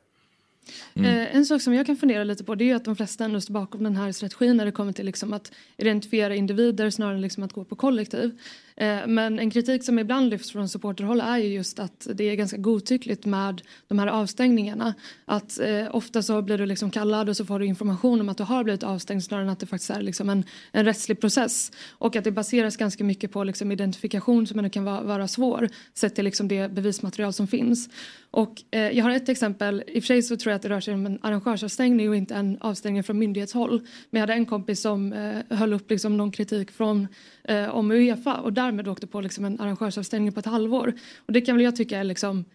[0.93, 1.17] Mm.
[1.17, 3.41] Eh, en sak som jag kan fundera lite på det är att de flesta ändå
[3.41, 7.21] står bakom den här strategin när det kommer till liksom att identifiera individer snarare än
[7.21, 8.39] liksom att gå på kollektiv.
[8.79, 12.35] Eh, men en kritik som ibland lyfts från supporterhåll är ju just att det är
[12.35, 14.93] ganska godtyckligt med de här avstängningarna.
[15.25, 18.37] Att eh, ofta så blir du liksom kallad och så får du information om att
[18.37, 21.71] du har blivit avstängd snarare än att det faktiskt är liksom en, en rättslig process.
[21.89, 25.69] Och att det baseras ganska mycket på liksom identifikation som ändå kan vara, vara svår
[25.93, 27.89] sett till liksom det bevismaterial som finns.
[28.31, 30.69] Och eh, jag har ett exempel, i och för sig så tror jag att det
[30.69, 33.87] rör sig om en arrangörsavstängning och inte en avstängning från myndighetshåll.
[34.09, 37.07] Men jag hade en kompis som eh, höll upp liksom någon kritik från
[37.43, 40.93] eh, om Uefa och därmed åkte på liksom en arrangörsavstängning på ett halvår.
[41.25, 42.45] Och det kan väl jag tycka är liksom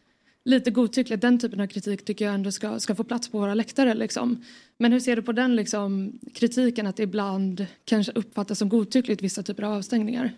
[0.45, 1.23] lite godtyckligt.
[1.23, 3.95] Den typen av kritik tycker jag ändå ska, ska få plats på våra läktare.
[3.95, 4.45] Liksom.
[4.79, 9.23] Men hur ser du på den liksom, kritiken att det ibland kanske uppfattas som godtyckligt
[9.23, 10.31] vissa typer av avstängningar?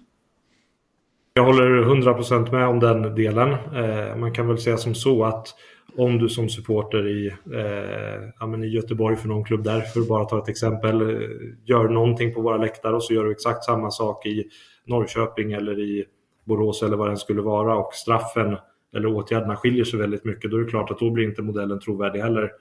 [1.35, 3.53] Jag håller 100% med om den delen.
[3.53, 5.55] Eh, man kan väl säga som så att
[5.97, 10.09] om du som supporter i, eh, ja, i Göteborg för någon klubb där, för att
[10.09, 11.29] bara ta ett exempel, eh,
[11.65, 14.45] gör någonting på våra läktare och så gör du exakt samma sak i
[14.87, 16.05] Norrköping eller i
[16.45, 18.57] Borås eller vad den skulle vara och straffen
[18.97, 21.81] eller åtgärderna skiljer sig väldigt mycket, då är det klart att då blir inte modellen
[21.81, 22.53] trovärdig heller.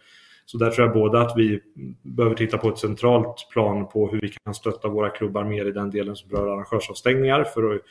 [0.45, 1.61] Så där tror jag både att vi
[2.01, 5.71] behöver titta på ett centralt plan på hur vi kan stötta våra klubbar mer i
[5.71, 7.81] den delen som rör arrangörsavstängningar för att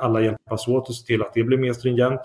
[0.00, 2.20] alla hjälpas åt och se till att det blir mer stringent.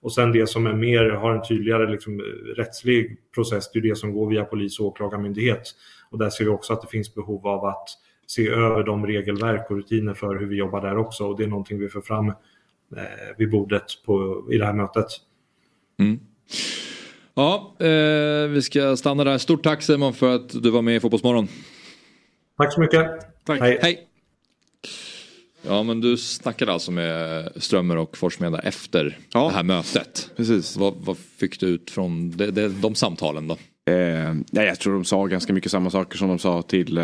[0.00, 2.24] Och sen det som är mer, har en tydligare liksom, eh,
[2.56, 5.62] rättslig process, det är det som går via polis och åklagarmyndighet.
[6.10, 7.88] Och där ser vi också att det finns behov av att
[8.26, 11.24] se över de regelverk och rutiner för hur vi jobbar där också.
[11.24, 12.34] Och det är någonting vi får fram eh,
[13.38, 15.06] vid bordet på, i det här mötet.
[15.98, 16.20] Mm.
[17.34, 19.38] Ja, eh, vi ska stanna där.
[19.38, 21.48] Stort tack Simon för att du var med i Fotbollsmorgon.
[22.56, 23.10] Tack så mycket.
[23.44, 23.60] Tack.
[23.60, 23.78] Hej.
[23.82, 24.06] Hej.
[25.62, 29.48] Ja men du snackade alltså med Strömmer och Forssmeda efter ja.
[29.48, 30.30] det här mötet.
[30.36, 30.76] Precis.
[30.76, 33.56] Vad, vad fick du ut från de, de, de samtalen då?
[33.90, 36.98] Eh, jag tror de sa ganska mycket samma saker som de sa till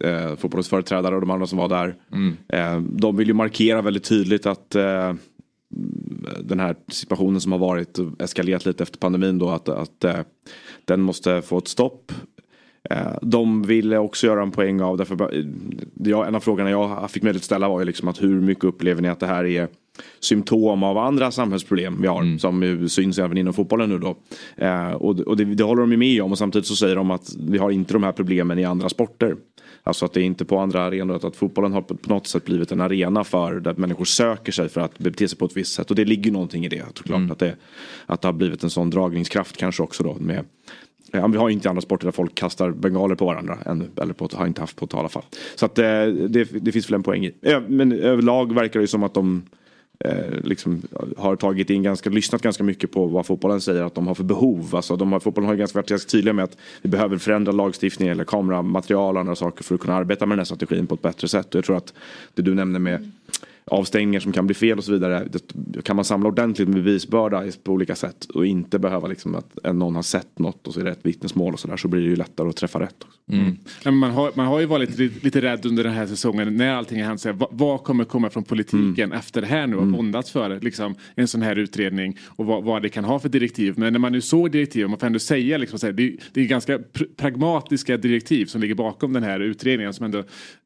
[0.00, 1.96] eh, eh, fotbollens företrädare och de andra som var där.
[2.12, 2.36] Mm.
[2.48, 5.12] Eh, de vill ju markera väldigt tydligt att eh,
[6.40, 10.20] den här situationen som har varit och eskalerat lite efter pandemin då att, att eh,
[10.84, 12.12] den måste få ett stopp.
[12.90, 15.44] Eh, de ville också göra en poäng av, därför
[15.94, 18.64] ja, en av frågorna jag fick möjlighet att ställa var ju liksom att hur mycket
[18.64, 19.68] upplever ni att det här är
[20.20, 22.38] symptom av andra samhällsproblem vi har mm.
[22.38, 24.16] som ju syns även inom fotbollen nu då.
[24.56, 27.10] Eh, och och det, det håller de ju med om och samtidigt så säger de
[27.10, 29.36] att vi har inte de här problemen i andra sporter.
[29.82, 32.72] Alltså att det är inte på andra arenor, att fotbollen har på något sätt blivit
[32.72, 35.90] en arena för där människor söker sig för att bete sig på ett visst sätt.
[35.90, 37.18] Och det ligger någonting i det såklart.
[37.18, 37.30] Mm.
[37.30, 37.56] Att, det,
[38.06, 40.44] att det har blivit en sån dragningskraft kanske också då med
[41.12, 43.90] Ja, vi har inte andra sporter där folk kastar bengaler på varandra ännu.
[43.96, 45.22] Eller på, har inte haft på ett i alla fall.
[45.54, 47.34] Så att det, det, det finns väl en poäng i.
[47.68, 49.42] Men överlag verkar det ju som att de eh,
[49.98, 50.82] Eh, liksom
[51.16, 54.24] har tagit in ganska, lyssnat ganska mycket på vad fotbollen säger att de har för
[54.24, 54.76] behov.
[54.76, 58.12] Alltså de har, fotbollen har ganska, varit ganska tydliga med att vi behöver förändra lagstiftningen
[58.12, 61.02] eller kameramaterial och andra saker för att kunna arbeta med den här strategin på ett
[61.02, 61.54] bättre sätt.
[61.54, 61.94] Och jag tror att
[62.34, 63.10] det du nämnde med
[63.66, 65.28] avstängningar som kan bli fel och så vidare.
[65.54, 69.74] Det, kan man samla ordentligt med bevisbörda på olika sätt och inte behöva liksom att
[69.74, 72.08] någon har sett något och så är det ett vittnesmål och sådär så blir det
[72.08, 72.96] ju lättare att träffa rätt.
[73.32, 73.56] Mm.
[73.84, 76.74] Men Man, har, man har ju varit lite, lite rädd under den här säsongen när
[76.74, 77.20] allting har hänt.
[77.20, 79.18] Så här, vad, vad kommer komma från politiken Mm.
[79.18, 82.82] efter det här nu och våndats för liksom, en sån här utredning och vad, vad
[82.82, 83.74] det kan ha för direktiv.
[83.76, 86.40] Men när man nu såg direktiven, man får ändå säga liksom, så här, det, det
[86.40, 90.22] är ganska pr pragmatiska direktiv som ligger bakom den här utredningen som ändå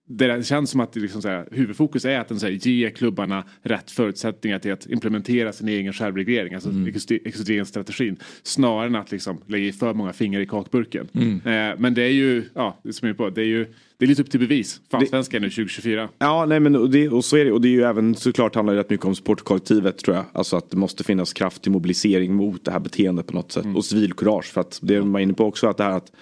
[0.09, 3.45] det känns som att liksom så här, huvudfokus är att den så här, ger klubbarna
[3.63, 6.95] rätt förutsättningar till att implementera sin egen självreglering, alltså Mm.
[7.25, 11.09] exoteringsstrategin, snarare än att liksom lägga i för många fingrar i kakburken.
[11.15, 11.35] Mm.
[11.35, 13.67] Eh, men det är ju, ja, som jag på, det är ju
[13.99, 14.81] det är lite upp till bevis.
[14.91, 16.09] Fan svenska nu 2024.
[16.19, 17.53] Ja, nej men och, det, och så är det.
[17.53, 20.25] Och det är ju även såklart handlar det rätt mycket om sportkollektivet tror jag.
[20.33, 23.67] Alltså att det måste finnas kraft till mobilisering mot det här beteendet på något sätt.
[23.77, 24.45] Och civilkurage.
[24.45, 26.13] För att det man är inne på också att det här att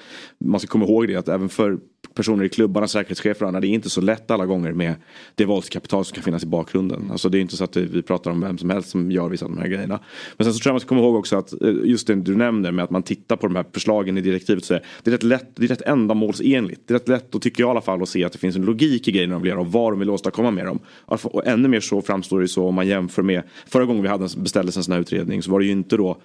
[0.45, 1.79] man ska komma ihåg det att även för
[2.17, 4.95] personer i klubbarna, säkerhetschefer och andra, det är inte så lätt alla gånger med
[5.35, 7.09] det våldskapital som kan finnas i bakgrunden.
[7.11, 9.45] Alltså det är inte så att vi pratar om vem som helst som gör vissa
[9.45, 10.01] av de här grejerna.
[10.37, 12.37] Men sen så tror jag man ska komma ihåg också att eh, just det du
[12.37, 15.23] nämner med att man tittar på de här förslagen i direktivet så är det rätt
[15.23, 16.81] lätt, det är rätt ändamålsenligt.
[16.87, 18.57] Det är rätt lätt, och tycker jag i alla fall, att se att det finns
[18.57, 20.79] en logik i grejerna de vill göra och vad de vill åstadkomma med dem.
[21.07, 24.25] Och ännu mer så framstår det så om man jämför med förra gången vi hade
[24.25, 26.17] en, beställdes en sån här utredning så var det ju inte då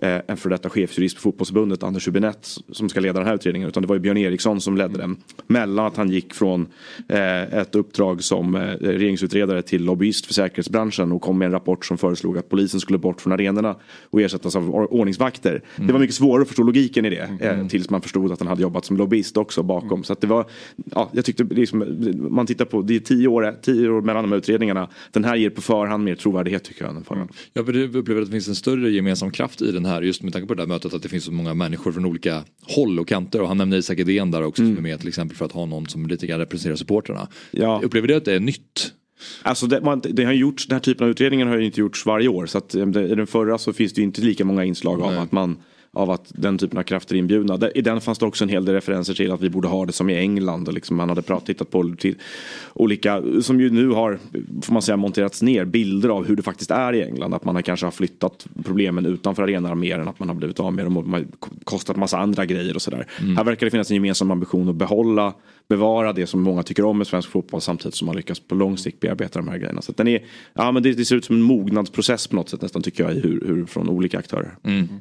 [0.00, 3.68] eh, en för detta chefsjurist på fotbollsförbundet, Anders Hübinette, som ska leda den här utredningen.
[3.68, 5.16] Utan det var ju Björn Eriksson som ledde den.
[5.46, 6.66] Mellan att han gick från
[7.08, 11.84] eh, ett uppdrag som eh, regeringsutredare till lobbyist för säkerhetsbranschen och kom med en rapport
[11.84, 13.76] som föreslog att polisen skulle bort från arenorna
[14.10, 15.62] och ersättas av or- ordningsvakter.
[15.76, 17.28] Det var mycket svårare att förstå logiken i det.
[17.40, 20.04] Eh, tills man förstod att han hade jobbat som lobbyist också bakom.
[20.04, 20.46] Så att det var,
[20.84, 21.84] ja, jag tyckte liksom,
[22.30, 24.88] man tittar på, det är tio år, tio år mellan de här utredningarna.
[25.10, 27.28] Den här ger på förhand mer trovärdighet tycker jag än den förra.
[27.52, 30.48] Jag upplever att det finns en större gemensam kraft i den här just med tanke
[30.48, 33.40] på det här mötet att det finns så många människor från olika håll och kanter
[33.40, 35.66] och han nämner Isak Edén där också som är med till exempel för att ha
[35.66, 37.28] någon som lite grann representerar supportrarna.
[37.50, 37.80] Ja.
[37.84, 38.92] Upplever du att det är nytt?
[39.42, 42.06] Alltså det, man, det har gjorts, den här typen av utredningar har ju inte gjorts
[42.06, 42.46] varje år.
[42.46, 45.32] Så att i den förra så finns det ju inte lika många inslag av att
[45.32, 45.56] man
[45.92, 47.56] av att den typen av krafter är inbjudna.
[47.56, 49.86] Där- I den fanns det också en hel del referenser till att vi borde ha
[49.86, 50.68] det som i England.
[50.68, 52.14] Och liksom man hade pratat, tittat på till
[52.74, 54.18] olika, som ju nu har,
[54.62, 57.34] får man säga, monterats ner bilder av hur det faktiskt är i England.
[57.34, 60.60] Att man har kanske har flyttat problemen utanför arenan mer än att man har blivit
[60.60, 60.96] av med dem.
[60.96, 61.04] Och
[61.64, 63.06] kostat massa andra grejer och sådär.
[63.36, 65.34] Här verkar det finnas en gemensam ambition att behålla,
[65.70, 68.78] bevara det som många tycker om med svensk fotboll samtidigt som man lyckas på lång
[68.78, 69.82] sikt bearbeta de här grejerna.
[69.82, 70.24] Så att den är,
[70.54, 73.16] ja men det, det ser ut som en mognadsprocess på något sätt nästan tycker jag
[73.16, 74.56] i hur, hur från olika aktörer.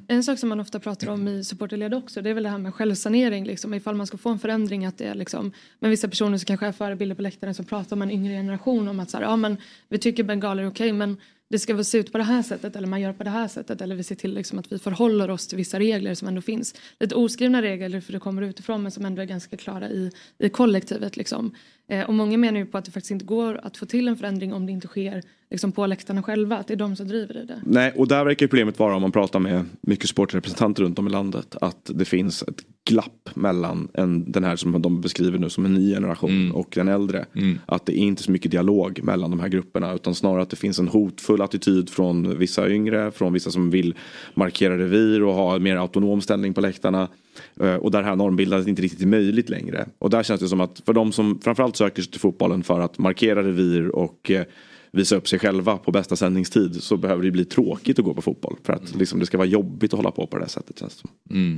[0.07, 2.57] En sak som man ofta pratar om i supporterled också det är väl det här
[2.57, 3.45] med självsanering.
[3.45, 6.45] Liksom, ifall man ska få en förändring att det är liksom, men vissa personer som
[6.45, 9.23] kanske är förebilder på läktaren som pratar om en yngre generation om att så här,
[9.23, 9.57] ja, men
[9.89, 11.17] vi tycker bengaler är okej men
[11.49, 13.47] det ska väl se ut på det här sättet eller man gör på det här
[13.47, 16.41] sättet eller vi ser till liksom att vi förhåller oss till vissa regler som ändå
[16.41, 16.75] finns.
[16.99, 20.49] Lite oskrivna regler för det kommer utifrån men som ändå är ganska klara i, i
[20.49, 21.17] kollektivet.
[21.17, 21.55] Liksom.
[21.89, 24.17] Eh, och många menar ju på att det faktiskt inte går att få till en
[24.17, 26.57] förändring om det inte sker liksom, på läktarna själva.
[26.57, 27.61] Att det är de som driver i det.
[27.65, 31.11] Nej, och där verkar problemet vara om man pratar med mycket sportrepresentanter runt om i
[31.11, 31.55] landet.
[31.61, 35.73] Att det finns ett glapp mellan en, den här som de beskriver nu som en
[35.73, 37.25] ny generation och den äldre.
[37.65, 40.55] Att det är inte så mycket dialog mellan de här grupperna utan snarare att det
[40.55, 43.95] finns en hotfull attityd från vissa yngre, från vissa som vill
[44.33, 47.07] markera revir och ha en mer autonom ställning på läktarna.
[47.59, 49.87] Eh, Och där här normbildandet inte riktigt är möjligt längre.
[49.99, 52.79] Och där känns det som att för de som framförallt söker sig till fotbollen för
[52.79, 54.45] att markera revir och eh,
[54.91, 58.21] visa upp sig själva på bästa sändningstid så behöver det bli tråkigt att gå på
[58.21, 58.55] fotboll.
[58.63, 60.95] För att liksom, det ska vara jobbigt att hålla på på det här sättet känns
[60.95, 61.09] det som.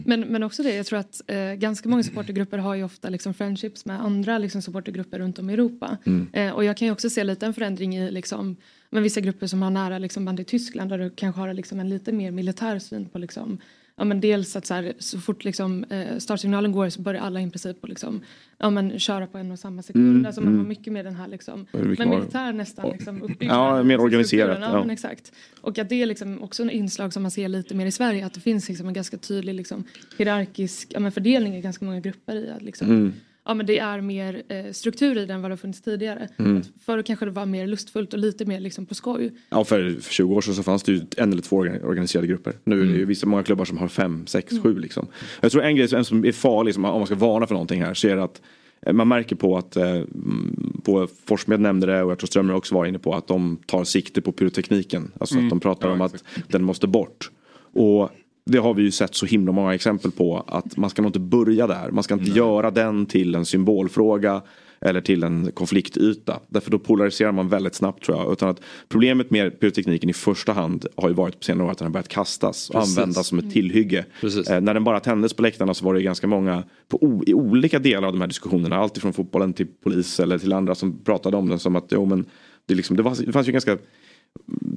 [0.05, 3.33] Men, men också det, jag tror att eh, ganska många supportergrupper har ju ofta liksom
[3.33, 5.97] friendships med andra liksom, supportergrupper runt om i Europa.
[6.05, 6.27] Mm.
[6.33, 8.55] Eh, och jag kan ju också se lite en förändring i liksom,
[8.89, 11.79] men vissa grupper som har nära liksom, band i Tyskland där du kanske har liksom,
[11.79, 13.57] en lite mer militär syn på liksom,
[14.01, 17.41] Ja, men dels att så, här, så fort liksom, eh, startsignalen går så börjar alla
[17.41, 18.21] i princip på liksom,
[18.57, 20.09] ja, men, köra på en och samma sekund.
[20.09, 20.59] Mm, alltså, man mm.
[20.59, 23.77] har mycket mer den här liksom, men militär nästan liksom, uppbyggnad.
[23.77, 24.79] Ja, mer organiserat, Ja, ja.
[24.79, 25.31] Men exakt.
[25.61, 28.25] Och att det är liksom också en inslag som man ser lite mer i Sverige.
[28.25, 29.83] Att det finns liksom en ganska tydlig liksom,
[30.17, 33.13] hierarkisk ja, men fördelning i ganska många grupper i att liksom, Mm.
[33.45, 36.27] Ja, men det är mer eh, struktur i den vad det har funnits tidigare.
[36.39, 36.57] Mm.
[36.57, 39.31] Att förr kanske det var mer lustfullt och lite mer liksom, på skoj.
[39.49, 42.27] Ja, för, för 20 år sedan så fanns det ju en eller två organ- organiserade
[42.27, 42.53] grupper.
[42.63, 45.07] Nu är det ju vissa många klubbar som har fem, sex, sju liksom.
[45.41, 47.81] Jag tror en grej som- som är farlig, som, om man ska varna för någonting
[47.83, 48.41] här, så är det att
[48.81, 52.53] eh, man märker på att, eh, mm, på Forsmed nämnde det och jag tror Strömmer
[52.55, 55.11] också var inne på att de tar sikte på pyrotekniken.
[55.19, 55.45] Alltså Mm.
[55.45, 57.31] att de pratar om att den måste bort.
[57.73, 58.09] Och
[58.45, 61.19] det har vi ju sett så himla många exempel på att man ska nog inte
[61.19, 61.91] börja där.
[61.91, 64.41] Man ska inte göra den till en symbolfråga
[64.85, 66.39] eller till en konfliktyta.
[66.47, 68.31] Därför då polariserar man väldigt snabbt tror jag.
[68.31, 71.77] Utan att problemet med pyrotekniken i första hand har ju varit på senare år att
[71.77, 72.97] den har börjat kastas och Precis.
[72.97, 74.05] användas som ett tillhygge.
[74.49, 77.33] Eh, när den bara tändes på läktarna så var det ganska många på o- i
[77.33, 78.75] olika delar av de här diskussionerna.
[78.77, 82.05] Allt ifrån fotbollen till polis eller till andra som pratade om den som att jo,
[82.05, 82.25] men
[82.65, 83.77] det, liksom, det, var, det fanns ju ganska,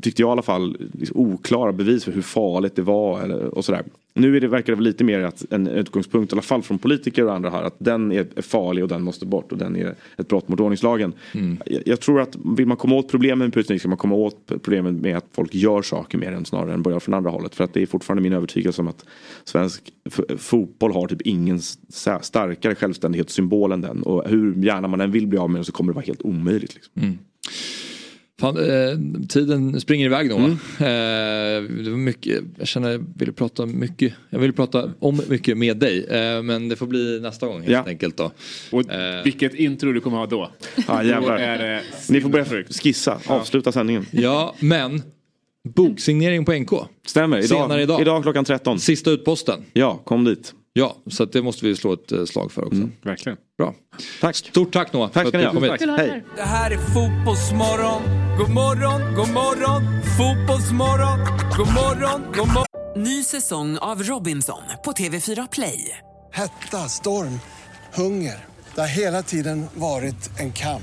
[0.02, 3.64] tyckte jag i alla fall, liksom oklara bevis för hur farligt det var eller, och
[3.64, 3.84] sådär.
[4.16, 7.24] Nu är det, verkar det lite mer att en utgångspunkt, i alla fall från politiker
[7.24, 10.28] och andra här, att den är, farlig och den måste bort och den är ett
[10.28, 11.12] brott mot ordningslagen.
[11.64, 14.46] Jag, jag tror att vill man komma åt problemen med pyroteknik ska man komma åt
[14.46, 17.54] problemen med att folk gör saker mer än snarare än börjar från andra hållet.
[17.54, 19.04] För att det är fortfarande min övertygelse om att
[19.44, 19.92] svensk
[20.38, 21.60] fotboll har typ ingen
[22.20, 24.02] starkare självständighetssymbol än den.
[24.02, 26.22] Och hur gärna man än vill bli av med den så kommer det vara helt
[26.22, 26.74] omöjligt.
[26.74, 27.02] Liksom.
[27.02, 27.18] Mm.
[28.40, 28.98] Fan, eh,
[29.28, 30.34] tiden springer iväg nu.
[30.34, 30.50] Mm.
[30.50, 34.12] Eh, det var mycket, jag känner jag ville prata mycket.
[34.30, 36.04] Jag vill prata om mycket med dig.
[36.10, 37.84] Eh, men det får bli nästa gång helt Ja.
[37.86, 38.30] enkelt då.
[38.72, 40.50] Och Eh, vilket intro du kommer ha då.
[40.88, 41.36] Ja, jävlar.
[41.38, 44.06] Då är det Ni får börja skissa, avsluta sändningen.
[44.10, 45.02] Ja, men
[45.68, 46.70] boksignering på NK.
[47.06, 48.00] Stämmer, idag, Senare idag.
[48.00, 48.78] idag klockan 13.
[48.80, 49.60] Sista utposten.
[49.72, 50.54] Ja, kom dit.
[50.76, 52.88] Ja, så att det måste vi slå ett eh, slag för också.
[53.02, 53.38] Verkligen.
[53.58, 53.74] Bra.
[54.20, 54.36] Tack.
[54.36, 55.10] Stort tack Noah.
[55.10, 55.76] Tack för ska att du ha.
[55.76, 55.98] kom hit.
[55.98, 56.24] Hej.
[56.36, 58.02] Det här är fotbollsmorgon.
[58.38, 59.82] God morgon, god morgon,
[60.16, 61.18] fotbollsmorgon.
[61.56, 63.02] God morgon, god morgon.
[63.04, 65.98] Ny säsong av Robinson på TV4 Play.
[66.32, 67.40] Hetta, storm,
[67.94, 68.44] hunger.
[68.74, 70.82] Det har hela tiden varit en kamp.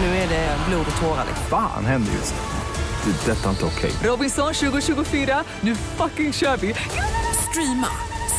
[0.00, 1.24] Nu är det blod och tårar.
[1.28, 1.46] liksom.
[1.50, 3.12] Fan händer just nu.
[3.12, 3.30] Det.
[3.30, 3.92] är Detta är inte okej.
[4.02, 6.74] Robinson 2024, nu fucking kör vi!
[7.50, 7.88] Streama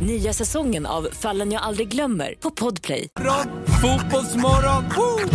[0.00, 3.08] Nya säsongen av Fallen jag aldrig glömmer på Podplay.
[3.82, 4.84] Fotbollsmorgon.
[4.96, 5.30] Woo!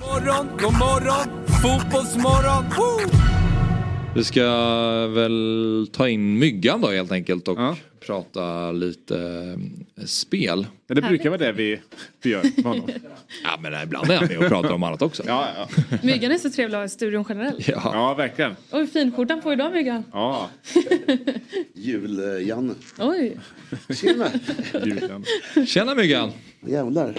[0.00, 2.64] Morgon, god morgon, fotbollsmorgon.
[2.76, 3.18] Woo!
[4.14, 4.42] Vi ska
[5.06, 7.58] väl ta in Myggan då helt enkelt och
[8.06, 9.16] prata lite
[9.96, 10.66] eh, spel.
[10.86, 11.80] Ja, det brukar vara det vi,
[12.22, 12.90] vi gör med honom.
[13.44, 15.22] Ja men ibland är han med och pratar om annat också.
[15.26, 15.68] Ja, ja.
[16.02, 17.68] Myggan är så trevlig att ha i studion generellt.
[17.68, 18.56] Ja, ja verkligen.
[18.70, 20.04] Oj, finskjortan på idag Myggan.
[20.12, 20.50] Ja.
[21.74, 22.74] Jul-Janne.
[22.98, 23.38] Oj.
[23.94, 24.26] Tjena.
[25.66, 26.32] Tjena Myggan!
[26.60, 27.14] Jävlar.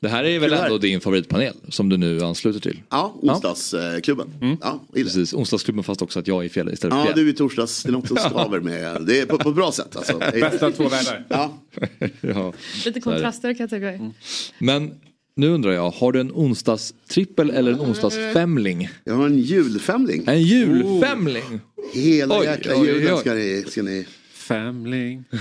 [0.00, 2.82] Det här är väl Kul ändå din favoritpanel som du nu ansluter till?
[2.90, 4.28] Ja, onsdagsklubben.
[4.40, 5.02] Ja, gillar det.
[5.02, 7.82] Precis, onsdagsklubben fast också att jag är fel istället för Ja, du är torsdags.
[7.82, 9.02] Det är något som skaver med.
[9.06, 10.18] Det är på, på ett bra sätt alltså.
[10.32, 11.26] Bästa två världar.
[11.28, 11.58] Ja.
[12.20, 12.52] ja.
[12.84, 14.12] Lite kontraster kan jag tycka.
[14.58, 14.90] Men
[15.36, 18.88] nu undrar jag, har du en onsdagstrippel eller en onsdagsfemling?
[19.04, 20.24] Jag har en julfemling.
[20.26, 21.60] En julfemling?
[21.92, 23.64] Hela Oj, jäkla julen ska ni...
[23.68, 24.06] Ska ni...
[24.48, 25.24] Famling.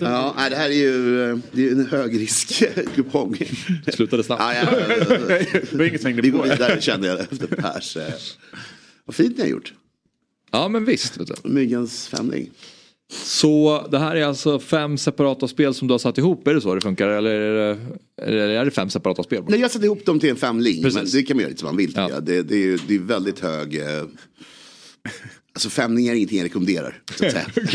[0.00, 3.36] ja, nej, det här är ju eh, det är en högriskkupong.
[3.94, 4.42] Slutade snabbt.
[4.42, 6.12] Ja, ja, ja, ja.
[6.22, 7.96] Vi går vidare kände jag efter Pers.
[7.96, 8.02] eh.
[9.04, 9.72] Vad fint ni har gjort.
[10.52, 11.16] Ja men visst.
[11.20, 11.48] Vet du.
[11.50, 12.50] Myggens femling.
[13.24, 16.60] Så det här är alltså fem separata spel som du har satt ihop, är det
[16.60, 17.08] så det funkar?
[17.08, 17.78] Eller är det,
[18.22, 19.44] eller är det fem separata spel?
[19.48, 20.82] Nej, jag satte ihop dem till en femling.
[20.82, 21.12] Men Precis.
[21.12, 21.92] det kan man göra lite som man vill.
[21.96, 22.24] jag.
[22.24, 23.76] Det, det, är, ju- det är väldigt hög...
[23.76, 24.02] Eh,
[25.52, 27.02] alltså femlingar är ingenting jag rekommenderar.
[27.14, 27.46] Så att säga.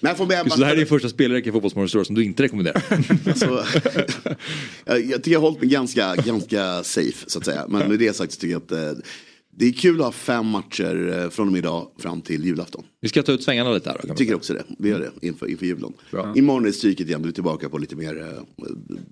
[0.00, 2.24] men jag får med Så det här är din första spelreka i Fotbollsmorgon som du
[2.24, 2.82] inte rekommenderar?
[3.26, 3.64] Alltså,
[4.84, 7.66] jag, jag tycker jag har hållit mig ganska, ganska safe så att säga.
[7.68, 9.02] Men med det sagt så tycker jag att eh,
[9.58, 12.84] det är kul att ha fem matcher eh, från och med idag fram till julafton.
[13.00, 14.08] Vi ska ta ut svängarna lite här då.
[14.08, 14.64] Jag tycker också det.
[14.78, 15.92] Vi gör det inför, inför julen.
[16.10, 16.32] Bra.
[16.36, 17.22] Imorgon är stryket igen.
[17.22, 18.42] Du är tillbaka på lite mer eh,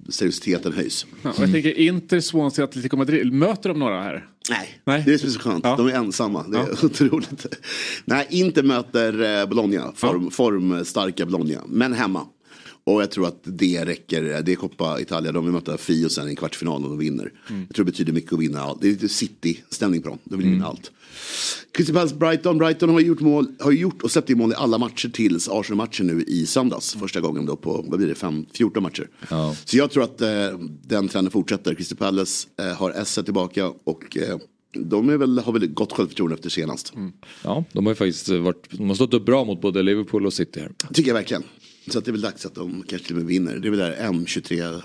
[0.08, 1.06] seriositeten höjs.
[1.22, 3.32] Ja, jag tänker Inter, Swansea, Atletico Madrid.
[3.32, 4.26] Möter de några här?
[4.50, 5.02] Nej, Nej.
[5.06, 5.64] det är så skönt.
[5.64, 6.42] De är ensamma.
[6.48, 7.46] Det är otroligt.
[8.04, 9.92] Nej, inte möter eh, Bologna.
[9.94, 11.60] Form, Formstarka Bologna.
[11.68, 12.26] Men hemma.
[12.84, 14.42] Och jag tror att det räcker.
[14.42, 15.32] Det är Coppa Italia.
[15.32, 17.32] De vill möta Fio sen i en kvartsfinal och de vinner.
[17.50, 17.62] Mm.
[17.68, 18.80] Jag tror det betyder mycket att vinna allt.
[18.80, 20.18] Det är lite City-stämning på dem.
[20.24, 20.90] De vill vinna allt.
[21.92, 22.58] Palace Brighton.
[22.58, 26.06] Brighton har gjort, mål, har gjort och släppt in mål i alla matcher tills Arsenal-matchen
[26.06, 26.94] nu i söndags.
[26.94, 29.08] Första gången då på, vad blir det, fem, 14 matcher.
[29.30, 29.56] Ja.
[29.64, 30.28] Så jag tror att eh,
[30.82, 31.74] den trenden fortsätter.
[31.74, 34.38] Crystal Palace eh, har S tillbaka och eh,
[34.72, 36.92] de väl, har väl gott självförtroende efter senast.
[37.42, 40.32] Ja, de har ju faktiskt varit, de har stått upp bra mot både Liverpool och
[40.32, 40.72] City här.
[40.92, 41.42] Tycker jag verkligen.
[41.88, 43.58] Så att det är väl dags att de kanske till och med vinner.
[43.58, 44.82] Det är väl där M23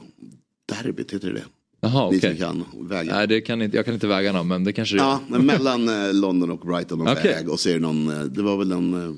[0.70, 1.46] derbyt, heter det det?
[1.82, 2.38] Jaha, Ni okej.
[2.38, 3.16] som kan väga.
[3.16, 6.14] Nej, det kan inte, jag kan inte vägarna men det kanske Ja, men mellan eh,
[6.14, 7.34] London och Brighton och Okej.
[7.34, 7.50] väg.
[7.50, 9.16] Och så är det någon, eh, det var väl en eh,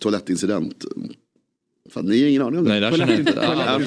[0.00, 0.84] toalettincident.
[1.90, 2.70] Fan, ni har ingen aning om det?
[2.70, 3.32] Nej, det känner jag inte.
[3.42, 3.80] Ja,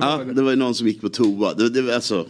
[0.00, 1.54] Ja, det var ju någon som gick på toa.
[1.54, 2.26] Det, det, var alltså,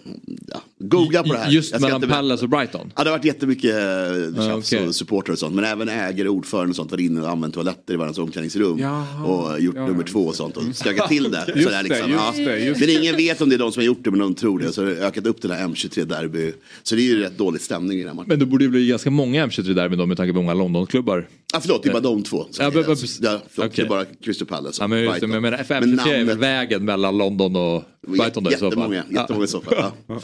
[0.49, 1.51] ja, Googla på det här.
[1.51, 2.93] Just mellan inte- Palace och Brighton?
[2.97, 4.89] Ja, det har varit jättemycket eh, tjafs okej.
[4.89, 5.55] och supportrar och sånt.
[5.55, 8.79] Men även ägare, ordförande och sånt varit inne och använt toaletter i varandras omklädningsrum.
[8.79, 9.25] Jaha.
[9.25, 9.87] Och gjort Ja.
[9.87, 11.45] nummer två och sånt och stökat till det.
[11.57, 12.11] Just så där, liksom.
[12.11, 14.21] just det, just Men ingen vet om det är de som har gjort det men
[14.21, 14.73] de tror det.
[14.73, 16.53] Så har det ökat upp den här M23-derby.
[16.83, 18.29] Så det är ju rätt dålig stämning i den här matchen.
[18.29, 21.29] Men det borde ju bli ganska många M23 där med tanke på många Londonklubbar.
[21.53, 22.47] Ja, förlåt, det är bara de två.
[22.59, 25.31] Ja, men- förlåt, det är bara Crystal Palace Ja, och men just Brighton.
[25.31, 28.95] men jag menar, M23 är väl vägen mellan London och Brighton då i så fall?
[28.95, 29.75] Jättemånga, jättemånga i så fall.
[29.77, 29.93] Ja.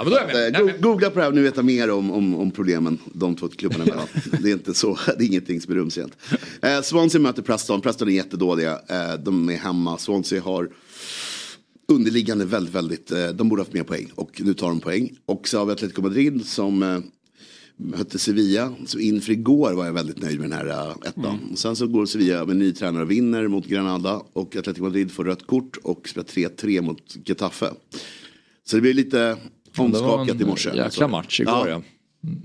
[0.00, 0.54] Men då är jag med.
[0.56, 3.36] Eh, go- Googla på det här om ni vet mer om, om, om problemen de
[3.36, 4.06] två klubbarna emellan.
[4.42, 6.12] det är inte så, det är ingenting som är rumsrent.
[6.62, 8.72] Eh, Swansea möter Preston, Preston är jättedåliga.
[8.88, 10.68] Eh, de är hemma, Swansea har
[11.88, 15.10] underliggande väldigt, väldigt, eh, de borde haft mer poäng och nu tar de poäng.
[15.26, 16.98] Och så har vi Atletico Madrid som eh,
[17.78, 18.74] mötte Sevilla.
[18.86, 21.48] Så inför igår var jag väldigt nöjd med den här uh, ettan.
[21.52, 24.22] Och Sen så går Sevilla med ny tränare och vinner mot Granada.
[24.32, 27.70] Och Atletico Madrid får rött kort och spelar 3-3 mot Getafe.
[28.64, 29.36] Så det blir lite
[29.76, 30.68] omskakat en i morse.
[30.68, 31.08] jäkla Så.
[31.08, 31.82] match igår, ja.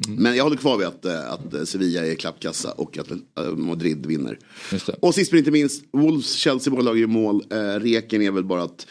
[0.07, 4.05] Men jag håller kvar vid att, eh, att Sevilla är klappkassa och att eh, Madrid
[4.05, 4.39] vinner.
[4.71, 4.95] Det.
[4.99, 7.43] Och sist men inte minst, Wolves, Chelsea båda lag gör mål.
[7.79, 8.87] Reken är väl bara att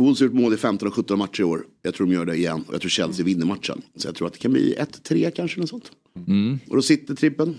[0.00, 1.66] Wolves har gjort mål i 15 och 17 matcher i år.
[1.82, 3.82] Jag tror de gör det igen och jag tror Chelsea vinner matchen.
[3.96, 5.92] Så jag tror att det kan bli 1-3 kanske, något sånt.
[6.26, 6.58] Mm.
[6.68, 7.56] Och då sitter trippen.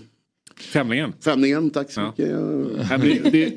[0.62, 1.14] Femlingen.
[1.24, 2.30] Femlingen, tack så mycket.
[2.30, 2.98] Ja,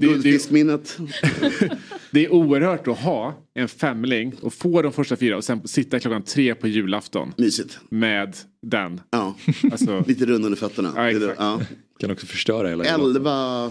[0.01, 0.99] Guldfiskminnet.
[2.11, 6.01] Det är oerhört att ha en femling och få de första fyra och sen sitta
[6.01, 7.33] klockan tre på julafton.
[7.37, 7.79] Mysigt.
[7.89, 9.01] Med den.
[9.11, 9.35] Ja.
[9.73, 10.93] Alltså, Lite rund under fötterna.
[10.97, 11.37] Ja, exakt.
[11.39, 11.61] Ja.
[12.01, 13.71] Kan också förstöra hela Elva...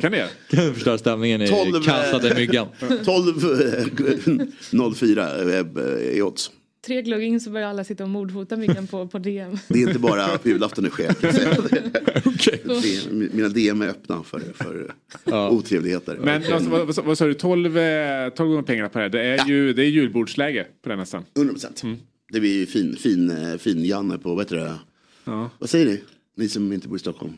[0.00, 0.28] kan det?
[0.50, 2.66] Kan förstöra stämningen i Tolv, kastade myggan.
[3.04, 6.50] 12 04 eh, i odds.
[6.86, 9.58] Tre glögg in så börjar alla sitta och mordhota myggan på, på DM.
[9.68, 11.14] Det är inte bara på julafton det sker.
[12.82, 14.90] Det- Mina DM är öppna för, för
[15.50, 16.18] otrevligheter.
[16.20, 19.08] Men alltså, vad, vad, vad sa du, 12, eh, 12 gånger pengarna på det här.
[19.08, 21.24] Det är ju det är julbordsläge på den nästan.
[21.36, 21.82] 100 procent.
[22.32, 24.74] Det blir ju fin, fin, eh, fin Janne på, vad heter det?
[25.24, 25.50] Ja.
[25.58, 26.00] Vad säger ni?
[26.36, 27.32] Ni som inte bor i Stockholm.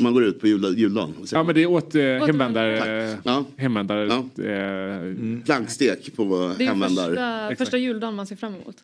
[0.00, 1.14] Man går ut på jul, juldagen.
[1.32, 3.16] Ja men det är åt eh, hemvändare.
[3.22, 3.44] Ja.
[3.56, 4.06] Hemvändare.
[4.06, 4.44] Ja.
[4.44, 7.48] Eh, Plankstek på Det är hemvändare.
[7.48, 8.76] första, första juldagen man ser fram emot.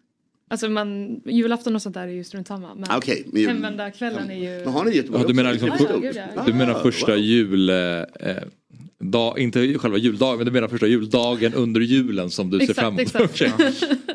[0.48, 2.74] Alltså man, julafton och sånt där är ju strunt samma.
[2.74, 4.64] Men okej, men hemvändarkvällen är ju...
[4.64, 6.42] Men har ni Göteborg Ja, du menar, liksom, Ja, ja, ja.
[6.46, 7.16] du menar Ah, första wow.
[7.20, 7.70] jul...
[7.70, 8.04] Eh, eh,
[9.00, 12.80] dag, inte själva juldagen, men du menar första juldagen under julen som du ser Exakt,
[12.80, 13.00] fram emot?
[13.00, 13.24] exakt.
[13.24, 13.52] Okej.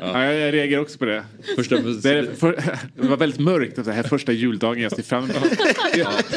[0.00, 1.24] ja, jag, jag reagerar också på det.
[1.56, 2.52] Första, Det, är för,
[3.02, 5.36] det var väldigt mörkt att det här första juldagen jag ser fram emot.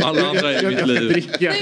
[0.01, 1.09] alla andra i jag, mitt jag liv.
[1.09, 1.53] dricka.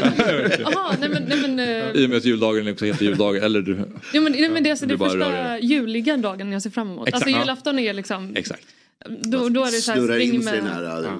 [0.59, 3.43] Jaha, nej men, nej men, eh, I och med att juldagen också heter juldagen.
[3.43, 3.77] Eller du,
[4.13, 7.07] ja, men, nej, men det är alltså Det första juliga dagen jag ser fram emot.
[7.07, 7.39] Exakt, alltså ja.
[7.39, 8.35] julafton är liksom...
[8.35, 8.63] exakt.
[9.05, 11.11] Då, då är det så här Snurra in sig här, eh,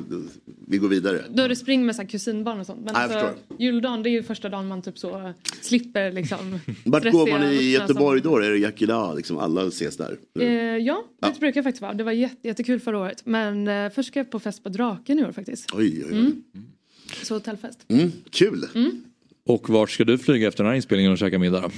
[0.67, 1.23] vi går vidare.
[1.29, 2.85] Då är det spring med så här kusinbarn och sånt.
[2.85, 7.11] Men Ja, alltså, juldagen det är ju första dagen man typ så slipper liksom Vart
[7.11, 8.37] går man i Göteborg som- då?
[8.37, 9.13] Är det Yakila?
[9.13, 10.17] Liksom alla ses där?
[10.39, 10.47] Eh,
[10.77, 11.93] ja, det brukar jag faktiskt vara.
[11.93, 13.25] Det var jätte, jättekul förra året.
[13.25, 15.69] Men eh, först ska jag på fest på Draken i år faktiskt.
[15.73, 16.17] Oj, oj, oj.
[16.19, 16.43] Mm.
[17.23, 17.79] Så hotellfest.
[17.87, 18.65] Mm, kul.
[19.45, 21.69] Och vart ska du flyga efter den här inspelningen och käka middag då?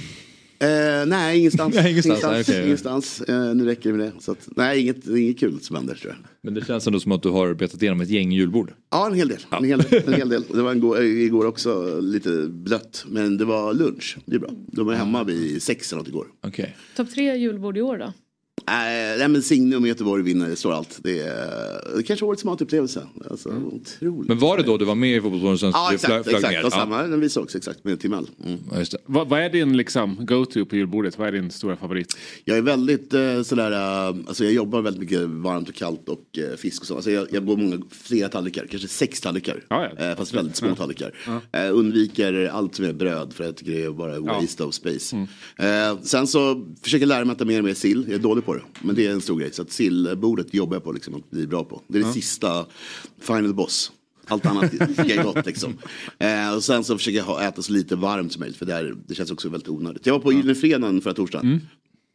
[0.62, 1.74] Eh, nej, ingenstans.
[1.74, 2.48] Nej, ingenstans, ingenstans.
[2.48, 2.64] okej.
[2.64, 3.20] ingenstans.
[3.20, 4.12] Eh, nu räcker det med det.
[4.22, 6.26] Så att, nej, inget, inget kul som händer tror jag.
[6.42, 8.72] Men det känns ändå som att du har betat igenom ett gäng julbord.
[8.90, 9.38] Ja, en hel del.
[9.50, 10.02] En hel del.
[10.06, 10.42] En hel del.
[10.54, 13.04] Det var en gå- igår också lite blött.
[13.08, 14.16] Men det var lunch.
[14.26, 14.50] Det är bra.
[14.72, 16.26] De var hemma vid sex eller något igår.
[16.46, 16.76] Okej.
[16.96, 18.12] Topp tre julbord i år då?
[18.66, 20.98] Nej, nej men Signum och Göteborg vinner, det står allt.
[21.02, 23.02] Det är, det är kanske årets matupplevelse.
[23.30, 24.28] Alltså, otroligt.
[24.28, 26.06] Men var det då du var med i Fotbollsmorgon sen Ja, exakt.
[26.06, 26.52] flög, flög exakt.
[26.54, 26.66] ner?
[26.66, 28.26] Och samma, den visar också exakt med Timell.
[28.44, 28.58] Mm.
[28.72, 28.96] Ja, det.
[29.06, 31.18] Vad, vad är din liksom go-to på julbordet?
[31.18, 32.16] Vad är din stora favorit?
[32.44, 36.38] Jag är väldigt eh, sådär, eh, alltså jag jobbar väldigt mycket varmt och kallt och
[36.38, 36.94] eh, fisk och så.
[36.94, 39.64] Alltså jag, jag går många, flera tallrikar, kanske sex tallrikar.
[39.98, 41.14] Eh, fast väldigt små tallrikar.
[41.52, 45.16] Eh, undviker allt som är bröd för jag tycker det är bara waste of space.
[45.58, 48.04] Eh, sen så försöker jag lära mig att äta mer och mer sill.
[48.08, 48.62] Jag är dålig på det.
[48.82, 49.52] Men det är en stor grej.
[49.52, 51.82] Så att sillbordet jobbar jag på liksom, att bli bra på.
[51.86, 52.66] Det är det sista,
[53.20, 53.92] final boss.
[54.26, 55.78] Allt annat är gott liksom.
[56.18, 58.94] Eh, och sen så försöker jag ha, äta så lite varmt som möjligt för där,
[59.06, 60.06] det känns också väldigt onödigt.
[60.06, 61.68] Jag var på Gyllene Fredagen förra torsdagen.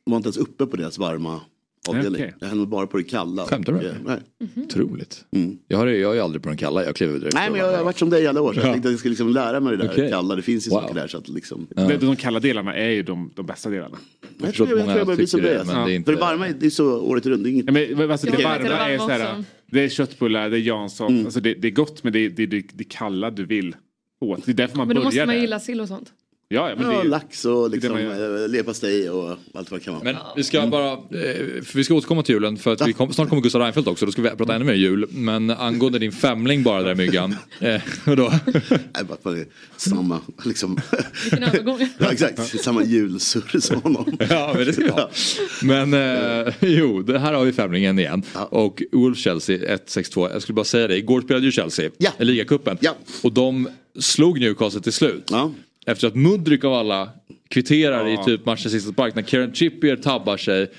[0.03, 1.41] Var inte ens uppe på deras varma
[1.89, 2.21] avdelning.
[2.21, 2.33] Okej.
[2.39, 3.45] Jag hällde bara på det kalla.
[3.45, 3.95] Skämtar du Och?
[4.05, 4.19] Nej.
[4.65, 5.25] Otroligt.
[5.67, 7.83] Jag, har, jag är aldrig på den kalla, jag kliver direkt Nej men jag har
[7.83, 8.71] varit som dig i alla år så jag Ja.
[8.71, 10.09] tänkte att jag skulle liksom lära mig det där Okej.
[10.09, 10.35] kalla.
[10.35, 10.79] Det finns ju Wow.
[10.81, 11.67] saker där så att liksom.
[11.75, 13.97] De, de kalla delarna är ju de, de bästa delarna.
[14.37, 15.57] Jag tror jag, jag, tror jag börjar bli som dig.
[15.57, 15.73] Alltså.
[15.75, 17.43] För det varma det är så året runt.
[17.43, 17.65] Det är inget...
[17.65, 19.43] Ja, men, alltså, det Jag varma är såhär, också.
[19.71, 22.45] det är köttbullar, det är Jansson, alltså det, det är gott men det är det,
[22.45, 23.75] det, det kalla du vill
[24.21, 24.45] åt.
[24.45, 26.07] Det är därför man Men då börjar måste man gilla sill och sånt.
[26.47, 29.79] Ja, ja, men ja, det är- lax och liksom, man eh, leverpastej och allt vad
[29.79, 30.03] det kan vara.
[30.03, 30.97] Men vi ska bara, eh,
[31.63, 34.05] för vi ska återkomma till julen för att vi kom, snart kommer Gustav Reinfeldt också,
[34.05, 35.05] då ska vi prata ännu mer jul.
[35.09, 37.35] Men angående din femling bara där Myggan.
[37.59, 38.31] Eh, vadå?
[38.93, 39.35] Nej, bara
[39.77, 40.77] samma, liksom.
[41.99, 44.17] Ja, exakt, samma julsurr som honom.
[44.29, 45.09] Ja, men det ska vi ha.
[45.63, 45.93] Men
[46.47, 48.23] eh, jo, det här har vi femlingen igen.
[48.49, 50.31] Och Wolf Chelsea 1-6-2.
[50.33, 51.89] Jag skulle bara säga det, igår spelade ju Chelsea
[52.19, 52.77] i ligacupen.
[53.23, 53.69] Och de
[53.99, 55.29] slog Newcastle till slut.
[55.85, 57.09] Efter att Mudryk av alla
[57.49, 58.21] kvitterar Ja.
[58.21, 60.71] i typ matchens sista spark när Kieran Trippier tabbar sig.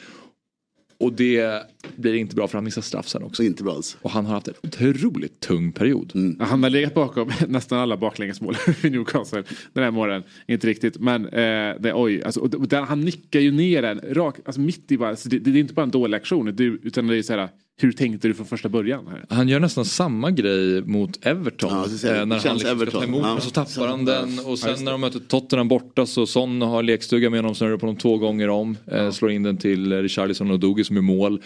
[1.00, 1.62] Och det
[1.96, 3.42] blir inte bra för han missar straff sen också.
[3.42, 3.96] Inte bra alls.
[4.02, 6.12] Och han har haft en otroligt tung period.
[6.38, 9.42] Ja, Han har legat bakom nästan alla baklängesmål i Newcastle
[9.72, 10.22] den här morgonen.
[10.48, 14.00] Inte riktigt, men eh, det, oj, alltså, och, och där, han nickar ju ner den
[14.14, 16.64] rak, alltså mitt i bara, alltså, det, det är inte bara en dålig aktion, det,
[16.64, 17.48] utan det är så här,
[17.78, 19.06] hur tänkte du från första början?
[19.06, 19.24] Här?
[19.28, 21.70] Han gör nästan samma grej mot Everton.
[21.72, 22.20] Ja, ska säga det.
[22.20, 23.00] eh, när Det han liksom ska Everton.
[23.00, 23.34] ta emot Ja.
[23.34, 24.38] och så tappar han den.
[24.38, 27.54] Och Ja, sen just när de möter Tottenham borta så Son har lekstuga med honom,
[27.54, 28.76] snurrar på dem två gånger om.
[28.86, 31.40] Eh, slår in den till Richarlison och Dogi som är mål.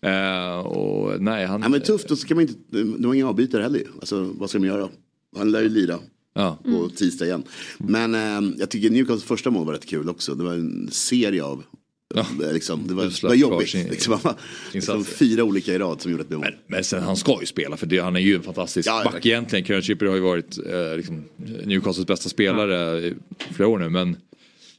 [0.00, 1.62] Eh, och nej, han...
[1.62, 3.82] Ja, men tufft, och så kan man inte, de har inga avbytare heller.
[4.00, 4.88] Alltså vad ska de göra?
[5.36, 5.98] Han lär ju lira
[6.34, 6.58] Ja.
[6.64, 7.42] på tisdag igen.
[7.78, 10.34] Men eh, jag tycker Newcastles första mål var rätt kul också.
[10.34, 11.62] Det var en serie av
[12.16, 13.68] eh, Liksom, det var, det var jobbigt.
[13.68, 14.18] försvarsin- Liksom,
[14.72, 16.46] liksom fyra olika i rad som gjorde ett mål.
[16.66, 19.26] Men sen han ska ju spela för det, han är ju en fantastisk Ja, back
[19.26, 19.64] egentligen.
[19.64, 21.24] Kieran Trippier har ju varit eh, liksom,
[21.64, 23.14] Newcastles bästa spelare i
[23.52, 23.88] flera år nu.
[23.88, 24.16] Men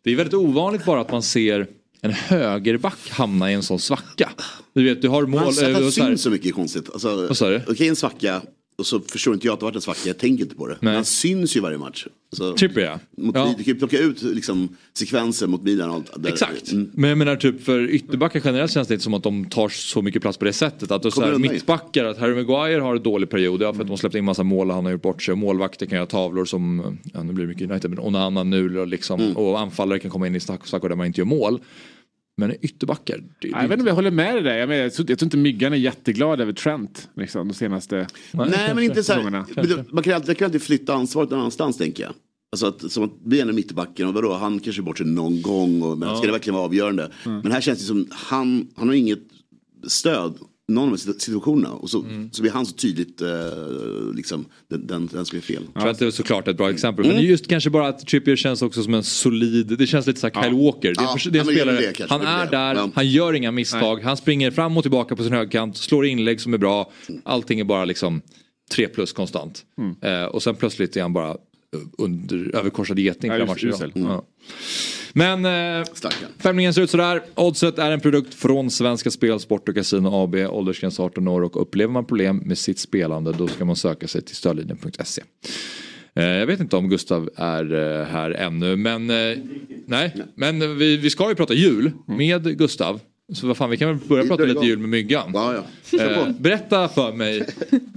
[0.04, 1.68] det är väldigt ovanligt bara att man ser
[2.02, 4.30] en högerback hamna i en sån svacka.
[4.74, 5.48] Du vet, du har mål...
[5.48, 6.90] Att så här- syns så mycket konstigt.
[6.94, 7.28] Alltså?
[7.68, 8.42] Okej en svacka
[8.78, 10.00] och så förstår inte jag att det varit en svacka.
[10.06, 10.78] Jag tänker inte på det.
[10.80, 12.08] Men han syns ju varje match.
[12.32, 13.00] Alltså, Trippier ja.
[13.24, 13.46] mot, ja.
[13.58, 16.24] Du kan ju plocka ut liksom, sekvenser mot Milan och allt.
[16.24, 16.72] Där, Exakt.
[16.72, 16.90] Mm.
[16.94, 20.02] Men jag menar typ för ytterbackar generellt känns det inte som att de tar så
[20.02, 20.92] mycket plats på det sättet.
[20.92, 23.62] Att så här, mittbackar, att Harry Maguire har en dålig period.
[23.62, 25.32] Ja, för att de har släppt in massa mål och han har gjort bort sig.
[25.32, 28.80] Och målvakter kan göra tavlor som, ja nu blir det mycket United, men Onana nu
[28.80, 29.22] och liksom.
[29.22, 29.38] Mm.
[29.38, 31.60] Och anfallare kan komma in i stackor där man inte gör mål.
[32.48, 34.58] Men ytterbackar, det, Ja, Jag vet inte om jag håller med dig där.
[34.58, 38.08] Jag, menar, jag, tror, jag tror inte Myggan är jätteglad över Trent liksom, de senaste
[38.32, 39.24] Nej men inte så här,
[39.94, 42.14] man kan kan alltid flytta ansvaret någon annanstans tänker jag.
[42.52, 45.08] Alltså att, som att bli en i mittbacken och vadå, han kanske är bort sig
[45.08, 46.16] någon gång och, men Ja.
[46.16, 47.12] ska det verkligen vara avgörande?
[47.26, 47.40] Mm.
[47.40, 49.20] Men här känns det som, han, han har inget
[49.88, 50.38] stöd
[50.74, 52.30] någon av de här situationerna och så, Mm.
[52.32, 53.28] så blir han så tydligt eh,
[54.16, 55.64] liksom, den, den, den som är fel.
[55.82, 57.06] Trent är såklart ett bra exempel.
[57.06, 57.18] Mm.
[57.18, 60.30] Men just kanske bara att Trippier känns också som en solid, det känns lite så
[60.34, 60.94] här Kyle Walker.
[60.94, 62.42] Det är, Ja, det är ja, en men det spelare, det kanske, han det är
[62.42, 62.52] är det.
[62.58, 62.90] där, Ja.
[62.96, 66.54] han gör inga misstag, han springer fram och tillbaka på sin högkant, slår inlägg som
[66.54, 66.92] är bra.
[67.24, 68.22] Allting är bara liksom
[68.72, 69.62] 3 plus konstant.
[69.78, 69.96] Mm.
[70.22, 71.38] Eh, och sen plötsligt är han bara
[71.98, 73.84] under överkorsad geting Ja, just-.
[73.94, 74.26] Ja.
[75.14, 75.86] Men eh,
[76.38, 77.22] femlingen ser ut sådär.
[77.36, 80.36] Oddset är en produkt från Svenska Spel, Sport och Casino AB.
[80.36, 84.22] Åldersgräns 18 år och upplever man problem med sitt spelande då ska man söka sig
[84.22, 85.22] till stödlinjen.se.
[86.16, 89.38] Eh, jag vet inte om Gustav är eh, här ännu men eh,
[89.86, 93.00] nej, men vi, vi ska ju prata jul med Gustav.
[93.34, 95.32] Så vad fan, vi kan väl börja prata lite jul med myggan.
[95.34, 96.28] Ja, ja.
[96.40, 97.48] Berätta för mig,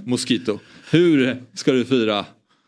[0.05, 0.59] Mosquito,
[0.91, 2.25] hur ska du fira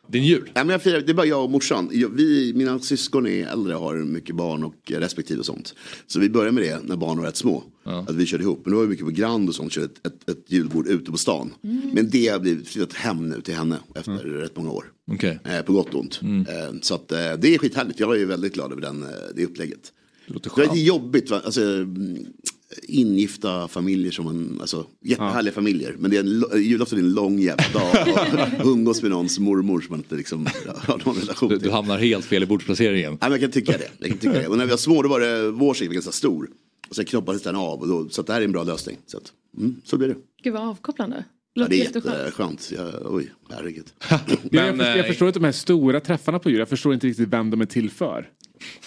[0.08, 0.42] din jul?
[0.56, 1.90] Nej, men jag firar, det är bara jag och morsan.
[1.94, 5.76] Jag- Vi, mina syskon är äldre och har mycket barn och eh, respektive och sånt.
[6.08, 7.64] Så vi började med det när barnen var rätt små.
[7.84, 8.62] Att vi körde ihop.
[8.64, 9.72] Men då var vi mycket på Grand och sånt.
[9.72, 11.54] Körde ett, ett, ett julbord ute på stan.
[11.94, 14.86] Men det har blivit flyttat hem nu till henne efter rätt många år.
[15.12, 15.40] Okej.
[15.44, 16.20] Eh, på gott och ont.
[16.24, 18.00] Eh, så att, eh, det är skithärligt.
[18.00, 19.94] Jag är väldigt glad över den, eh, det upplägget.
[20.26, 21.30] låter Det är lite jobbigt.
[21.30, 21.42] Va?
[21.46, 22.18] Alltså, mm,
[22.84, 25.96] ingifta familjer som man, alltså jättehärliga familjer.
[26.00, 28.08] Men det är en, julafton är en lång jävla dag.
[28.66, 31.68] Och umgås med någons mormor som man inte liksom har någon relation Du, till.
[31.68, 33.12] du hamnar helt fel i bordsplaceringen.
[33.12, 33.90] Nej, men jag kan tycka det.
[33.98, 34.48] Jag kan tycka det.
[34.48, 36.50] Och när vi var små då var det vår säck ganska stor.
[36.90, 37.80] Och sen knoppades den av.
[37.82, 38.98] Och då, så att det här är en bra lösning.
[39.06, 40.16] Så, att, mm, så blir det.
[40.44, 41.24] Gud vad avkopplande.
[41.54, 42.72] Ja, det är jätteskönt.
[42.76, 43.86] Ja, oj, herregud.
[44.10, 44.20] Men,
[44.52, 46.60] jag, Men, förstår, jag eh, förstår inte de här stora träffarna på jul.
[46.60, 48.30] Jag förstår inte riktigt vem de är till för.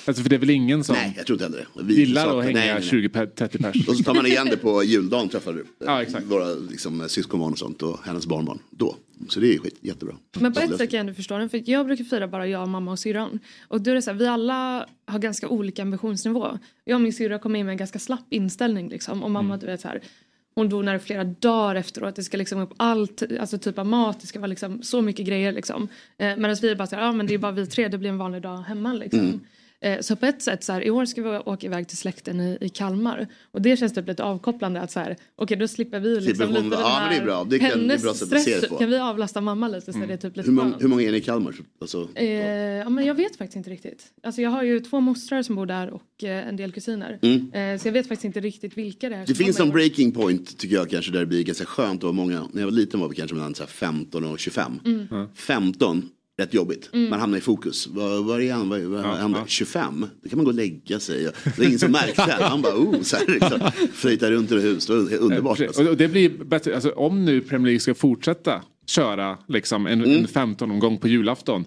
[0.05, 1.83] Alltså för det är väl ingen som Nej, jag tror inte heller det.
[1.83, 3.09] Vi gillar att hänga nej, nej, nej.
[3.09, 3.89] 20-30 pers.
[3.89, 6.27] Och så tar man igen det på juldagen träffar du Ja, exakt.
[6.27, 8.59] våra liksom, syskonbarn och sånt och hennes barnbarn.
[8.71, 8.97] Då.
[9.29, 10.15] Så det är skit, jättebra.
[10.41, 11.49] Men på ett sätt kan jag ändå förstå den.
[11.49, 13.39] För jag brukar fira bara jag, mamma och syrran.
[13.69, 16.59] Och då är det så här, vi alla har ganska olika ambitionsnivå.
[16.85, 19.23] Jag och min syrra kom in med en ganska slapp inställning liksom.
[19.23, 20.01] Och mamma du vet så här.
[20.55, 22.17] Hon donar flera dagar efteråt.
[22.17, 24.21] Det ska liksom upp allt, alltså typ av mat.
[24.21, 25.89] Det ska vara liksom så mycket grejer liksom.
[26.19, 27.89] Eh, Medan vi är bara så här, ja men det är bara vi tre.
[27.89, 29.21] Det blir en vanlig dag hemma liksom.
[29.21, 29.41] Mm.
[29.83, 32.41] Eh, Så på ett sätt så här, i år ska vi åka iväg till släkten
[32.41, 33.27] i, i Kalmar.
[33.53, 36.55] Och det känns typ lite avkopplande att så här, okej då slipper vi liksom hon-
[36.65, 37.45] lite den ja, men det är bra.
[37.45, 38.69] Det kan- det är bra att se det stress.
[38.69, 38.77] på.
[38.77, 41.11] Kan vi avlasta mamma lite så är det typ lite Hur, många, hur många är
[41.13, 41.55] ni i Kalmar?
[41.81, 44.05] Alltså, Eh, ja, men jag vet faktiskt inte riktigt.
[44.23, 47.19] Alltså, jag har ju två mostrar som bor där och eh, en del kusiner.
[47.23, 47.53] Mm.
[47.75, 49.27] Eh, så jag vet faktiskt inte riktigt vilka det är.
[49.27, 52.13] Det finns en breaking point tycker jag kanske där det blir ganska skönt att vara
[52.13, 52.49] många.
[52.53, 54.81] När jag var liten var vi kanske mellan så här 15 och 25.
[54.85, 55.07] Mm.
[55.35, 56.09] 15
[56.41, 56.91] rätt jobbigt.
[56.93, 57.11] Mm.
[57.11, 57.87] Man hamnar i fokus.
[57.87, 58.69] Vad, vad är han?
[58.69, 59.39] Vad, vad hände?
[59.47, 60.07] 25?
[60.23, 61.29] Då kan man gå och lägga sig.
[61.57, 62.23] Det är ingen som märkte.
[62.41, 63.61] Han bara, oh, så här liksom.
[63.95, 65.09] Flöjtar runt i det huset.
[65.11, 65.61] Det är underbart.
[65.61, 65.83] Alltså.
[65.83, 70.05] Och och det blir bättre, alltså, om nu Premier League ska fortsätta köra liksom, en,
[70.05, 70.11] Mm.
[70.17, 71.65] en 15-omgång på julafton.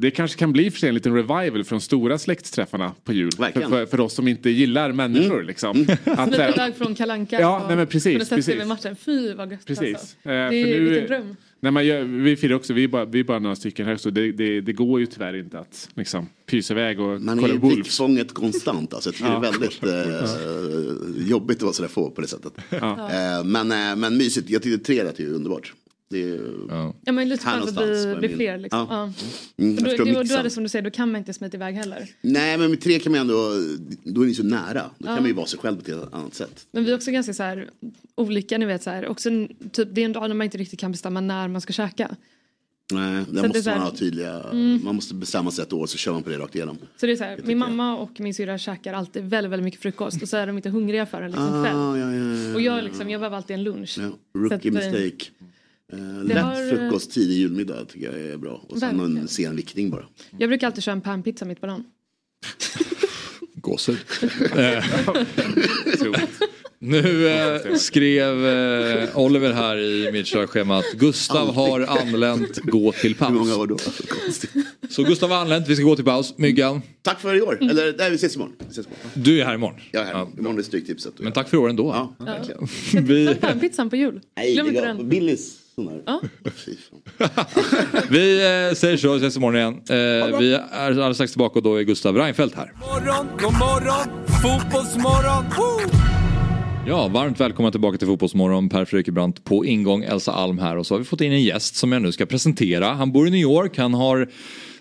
[0.00, 3.30] Det kanske kan bli för sig en liten revival från stora släktträffarna på jul.
[3.36, 3.70] För, Verkligen.
[3.70, 5.42] för, för oss som inte gillar människor.
[5.42, 5.86] Liksom.
[6.04, 8.60] Att, Smita eh, iväg från Kalanka Ja, nej, men precis, kunna sätta sig precis.
[8.60, 8.96] vid matchen.
[8.96, 9.94] Fy vad gött Precis.
[9.96, 10.16] alltså.
[10.16, 11.36] Eh, Det för är, nu- vilken dröm.
[11.60, 13.96] Nej, men jag, vi firar också, vi är, bara, vi är bara några stycken här
[13.96, 17.52] så det, det, det går ju tyvärr inte att liksom, pysa iväg och Man kolla
[17.52, 17.74] är i Wolves.
[17.76, 18.94] blickfånget konstant.
[18.94, 19.08] Alltså.
[19.08, 19.40] Jag tycker Ja.
[19.40, 22.52] det är väldigt eh, jobbigt att vara sådär få på det sättet.
[22.70, 23.10] Ja.
[23.10, 24.50] Eh, men, eh, men mysigt.
[24.50, 25.72] Jag tycker tre är ju underbart.
[26.10, 26.40] Det är,
[27.04, 28.86] Ja men lite skönt att någonstans bli, var bli min- fler liksom.
[28.90, 29.12] Ja.
[29.56, 29.64] Ja.
[29.64, 31.74] Mm, då, då, då är det som du säger, då kan man inte smita iväg
[31.74, 32.08] heller.
[32.20, 33.34] Nej men med tre kan man ändå,
[34.04, 34.82] då är ni så nära.
[34.98, 35.20] Då kan Ja.
[35.20, 36.66] man ju vara sig själv på ett annat sätt.
[36.72, 37.70] Men vi är också ganska så här
[38.14, 39.06] olika, ni vet så här.
[39.08, 39.30] Också,
[39.72, 42.16] typ, det är en dag när man inte riktigt kan bestämma när man ska käka.
[42.92, 44.80] Nej, Så där är måste så här- man ha tydliga, Mm.
[44.84, 46.78] man måste bestämma sig ett år så kör man på det rakt igenom.
[46.96, 49.80] Så det är så här, min mamma och min syrra käkar alltid väldigt, väldigt mycket
[49.80, 51.76] frukost och så är de inte hungriga förrän liksom Ah, kväll.
[51.76, 52.12] ja, ja,
[52.48, 53.98] ja, Och jag, liksom, jag behöver alltid en lunch.
[54.00, 55.30] Ja, Så rookie att, eh, mistake.
[55.92, 58.64] Eh, lätt har- frukost, tidig julmiddag tycker jag är bra.
[58.68, 59.18] Och sen Verkligen.
[59.18, 60.04] en sen viktning bara.
[60.38, 61.84] Jag brukar alltid köra en panpizza mitt på dagen.
[63.54, 63.98] Gåshud.
[64.56, 64.84] Eh,
[66.78, 73.14] nu eh, skrev eh, Oliver här i mitt körschema att Gustav har anlänt, gå till
[73.14, 73.30] paus.
[73.34, 73.76] Hur många år då?
[74.90, 76.34] Så Gustav har anlänt, vi ska gå till paus.
[76.38, 77.58] Myggan, Tack för i år.
[77.60, 78.54] Eller nej, vi ses imorgon.
[78.58, 79.10] Vi ses imorgon.
[79.14, 79.80] du är här imorgon.
[79.90, 80.26] Jag är här.
[80.38, 81.12] Imorgon är Stryktipset.
[81.18, 81.84] Men tack för i år ändå.
[82.18, 82.68] Ja, verkligen.
[83.06, 84.20] Vi, Panpizzan på jul.
[84.36, 85.08] Nej, Glöm inte den.
[85.08, 86.02] Billys sån.
[86.06, 86.20] Ja.
[88.10, 88.36] Vi
[88.68, 89.74] eh, säger så, vi ses imorgon igen.
[89.74, 92.72] Eh, vi är alldeles strax tillbaka och då är Gustav Reinfeldt här.
[92.80, 95.44] morgon, god morgon, fotbollsmorgon.
[95.56, 95.98] Woo!
[96.86, 98.68] Ja, varmt välkomna tillbaka till Fotbollsmorgon.
[98.68, 101.76] Per Frykebrant på ingång, Elsa Alm här och så har vi fått in en gäst
[101.76, 102.86] som jag nu ska presentera.
[102.86, 104.28] Han bor i New York, han har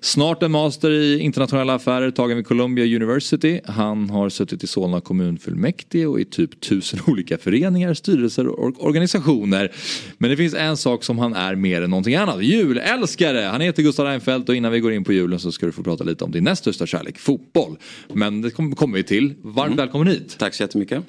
[0.02, 3.60] snart en master i internationella affärer tagen vid Columbia University.
[3.66, 9.72] Han har suttit i Solna kommunfullmäktige och i typ tusen olika föreningar, styrelser och organisationer.
[10.18, 12.44] Men det finns en sak som han är mer än någonting annat.
[12.44, 13.40] Julälskare!
[13.40, 15.84] Han heter Gustav Reinfeldt och innan vi går in på julen så ska du få
[15.84, 17.78] prata lite om din näst största kärlek, fotboll.
[18.14, 19.34] Men det kom- kommer vi till.
[19.42, 20.36] Varmt välkommen hit!
[20.40, 21.04] Tack så jättemycket.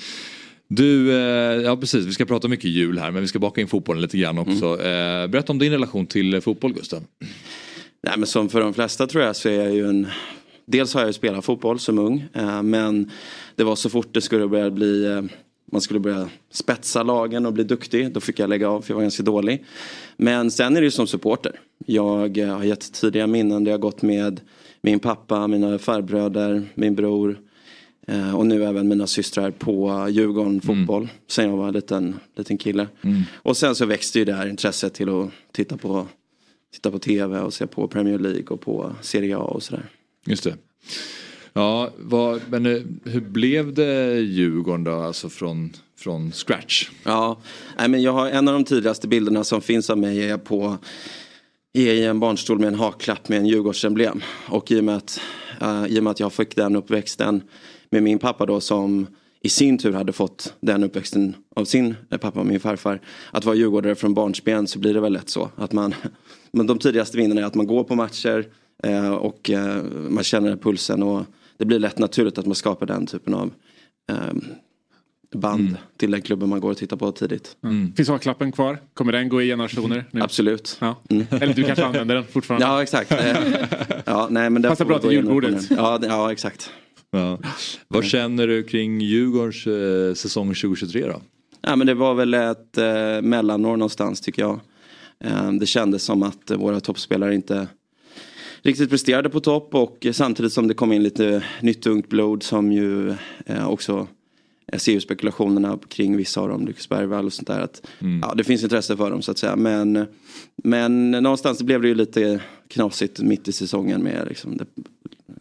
[0.70, 3.68] Du, eh, ja precis, vi ska prata mycket jul här men vi ska baka in
[3.68, 4.66] fotbollen lite grann också.
[4.80, 5.22] Mm.
[5.22, 7.02] Eh, berätta om din relation till fotboll Gustav.
[8.02, 10.06] Nej, men som för de flesta tror jag så är jag ju en...
[10.66, 12.24] Dels har jag ju spelat fotboll som ung.
[12.32, 13.10] Eh, men
[13.56, 15.04] det var så fort det skulle börja bli...
[15.04, 15.22] Eh,
[15.72, 18.12] man skulle börja spetsa lagen och bli duktig.
[18.12, 19.64] Då fick jag lägga av för jag var ganska dålig.
[20.16, 21.60] Men sen är det ju som supporter.
[21.86, 24.40] Jag eh, har gett tidiga minnen där jag gått med
[24.80, 27.38] min pappa, mina farbröder, min bror.
[28.36, 31.08] Och nu även mina systrar på Djurgården fotboll.
[31.26, 32.88] Sen jag var en liten, liten kille.
[33.02, 33.22] Mm.
[33.34, 36.06] Och sen så växte ju det här intresset till att titta på,
[36.74, 39.88] titta på tv och se på Premier League och på Serie A och sådär.
[40.26, 40.56] Just det.
[41.52, 46.90] Ja, vad, men eh, hur blev det Djurgården då, alltså från, från scratch?
[47.04, 47.38] Ja,
[47.78, 50.44] nej, men jag har en av de tidigaste bilderna som finns av mig är jag
[50.44, 50.78] på
[51.72, 54.22] är i en barnstol med en haklapp med en Djurgårdsemblem.
[54.48, 55.20] Och i och, med att,
[55.60, 57.42] eh, i och med att jag fick den uppväxten
[57.90, 59.06] med min pappa då som
[59.40, 63.00] i sin tur hade fått den uppväxten av sin eh, pappa, min farfar.
[63.30, 65.50] Att vara djurgårdare från barnsben så blir det väl lätt så.
[65.56, 65.94] Att man,
[66.52, 68.46] men de tidigaste minnena är att man går på matcher
[68.84, 71.24] eh, och eh, man känner pulsen och
[71.56, 73.50] det blir lätt naturligt att man skapar den typen av
[74.10, 74.16] eh,
[75.34, 77.56] band till den klubben man går och tittar på tidigt.
[77.96, 78.78] Finns haklappen kvar?
[78.94, 80.04] Kommer den gå i generationer?
[80.10, 80.20] Nu?
[80.20, 80.76] Absolut.
[80.80, 80.96] Ja.
[81.10, 81.26] Mm.
[81.30, 82.66] Eller du kanske använder den fortfarande?
[82.66, 83.12] Ja exakt.
[83.12, 83.36] Eh,
[84.04, 85.70] ja, nej, men Passar bra till julbordet.
[85.70, 86.70] Ja, ja exakt.
[87.10, 87.38] Ja.
[87.88, 91.20] Vad känner du kring Djurgårdens eh, säsong 2023 då?
[91.60, 94.60] Ja, men det var väl ett eh, mellanår någonstans tycker jag.
[95.24, 97.68] Eh, det kändes som att våra toppspelare inte
[98.62, 102.72] riktigt presterade på topp och samtidigt som det kom in lite nytt ungt blod som
[102.72, 103.14] ju
[103.46, 104.06] eh, också
[104.72, 107.60] jag ser ju spekulationerna kring vissa av dem, Lucas Bergvall och sånt där.
[107.60, 107.86] Att,
[108.22, 109.56] ja, det finns intresse för dem så att säga.
[109.56, 110.06] Men,
[110.56, 114.66] men någonstans blev det ju lite knasigt mitt i säsongen med liksom, det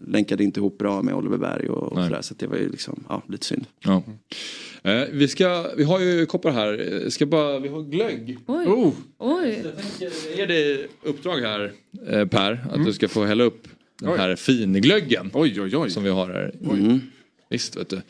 [0.08, 2.22] länkade inte ihop bra med Oliver Berg och, och sådär.
[2.22, 3.66] Så det var ju liksom, ja, lite synd.
[3.84, 4.04] Ja.
[4.88, 8.38] Eh, vi, ska, vi har ju koppar här, Eh, ska bara, vi har glögg.
[8.46, 8.66] Oj.
[8.66, 8.94] Oh.
[9.18, 9.64] Oj.
[10.00, 11.72] Jag ger dig uppdrag här
[12.10, 13.68] eh, Per, att du ska få hälla upp
[14.00, 14.18] den Oj.
[14.18, 15.30] här finglöggen.
[15.34, 15.90] Oj, oj, oj.
[15.90, 16.52] Som vi har här.
[16.62, 17.00] Mm.
[17.50, 18.02] Visst vet du.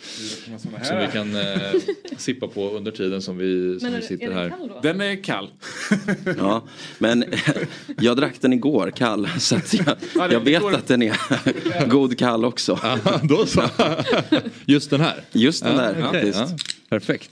[0.84, 1.74] Som vi kan eh,
[2.18, 4.50] sippa på under tiden som vi, som Men vi sitter här.
[4.50, 4.80] kall då?
[4.84, 5.50] Den är kall.
[6.38, 6.64] Ja,
[7.00, 7.26] men
[8.02, 9.86] jag drack den igår kall så att jag,
[10.16, 12.80] Ja, jag vet att den är god kall också.
[13.24, 13.62] Då så.
[14.66, 15.22] Just den här?
[15.32, 16.66] Just den där okej, faktiskt.
[16.70, 17.30] ja, perfekt.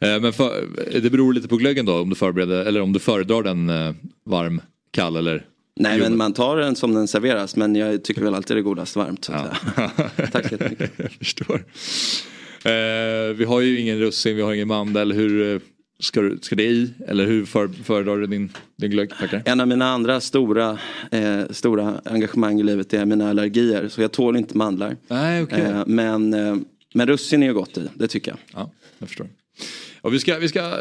[0.00, 0.64] Eh, Men för,
[1.00, 3.94] det beror lite på glöggen då om du förbereder eller om du föredrar den eh,
[4.26, 5.44] varm, kall eller
[5.80, 8.62] Nej men man tar den som den serveras men jag tycker väl alltid det är
[8.62, 9.24] godast varmt.
[9.24, 9.90] Så att säga.
[10.32, 10.90] Tack så jättemycket.
[10.96, 11.64] jag förstår.
[12.64, 15.12] Eh, vi har ju ingen russin, vi har ingen mandel.
[15.12, 15.60] Hur, eh,
[16.00, 16.90] ska, du, ska det i?
[17.08, 19.10] Eller hur för, föredrar du din, din glögg?
[19.18, 19.42] Tackar?
[19.44, 20.78] En av mina andra stora,
[21.10, 23.88] eh, stora engagemang i livet är mina allergier.
[23.88, 24.96] Så jag tål inte mandlar.
[25.08, 25.60] Nej, okej.
[25.60, 26.56] eh, men, eh,
[26.94, 28.38] men russin är ju gott i, det tycker jag.
[28.54, 29.26] Ja, jag förstår.
[30.00, 30.78] Och vi, ska, vi ska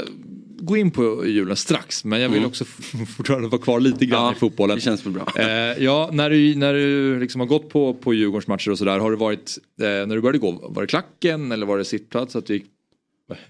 [0.62, 2.50] gå in på julen strax men jag vill Mm.
[2.50, 2.66] också
[3.18, 4.76] fortfarande vara kvar lite grann i fotbollen.
[4.76, 5.28] Det känns väl bra.
[5.38, 9.00] Eh, ja, när du, när du liksom har gått på, på Djurgårdens matcher och sådär,
[9.00, 12.36] har det varit, eh, när du började gå, var det klacken eller var det sittplats?
[12.36, 12.66] Att du gick...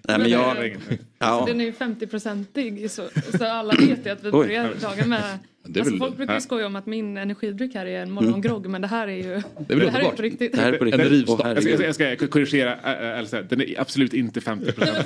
[0.07, 0.75] Nej, men jag...
[1.19, 5.39] Så den är ju 50-procentig så, så alla vet ju att vi börjar dagen med
[5.63, 6.41] Alltså väl- folk brukar ju ja.
[6.41, 9.43] skoja om att min energidryck här är en morgongrogg men det här är ju Det
[9.67, 10.51] det, är här är på riktigt.
[10.51, 11.01] Det här är på riktigt.
[11.01, 11.45] En rivstart.
[11.45, 14.97] jag, ska, jag ska jag ska korrigera äh, Elsa, den är absolut inte 50 procent.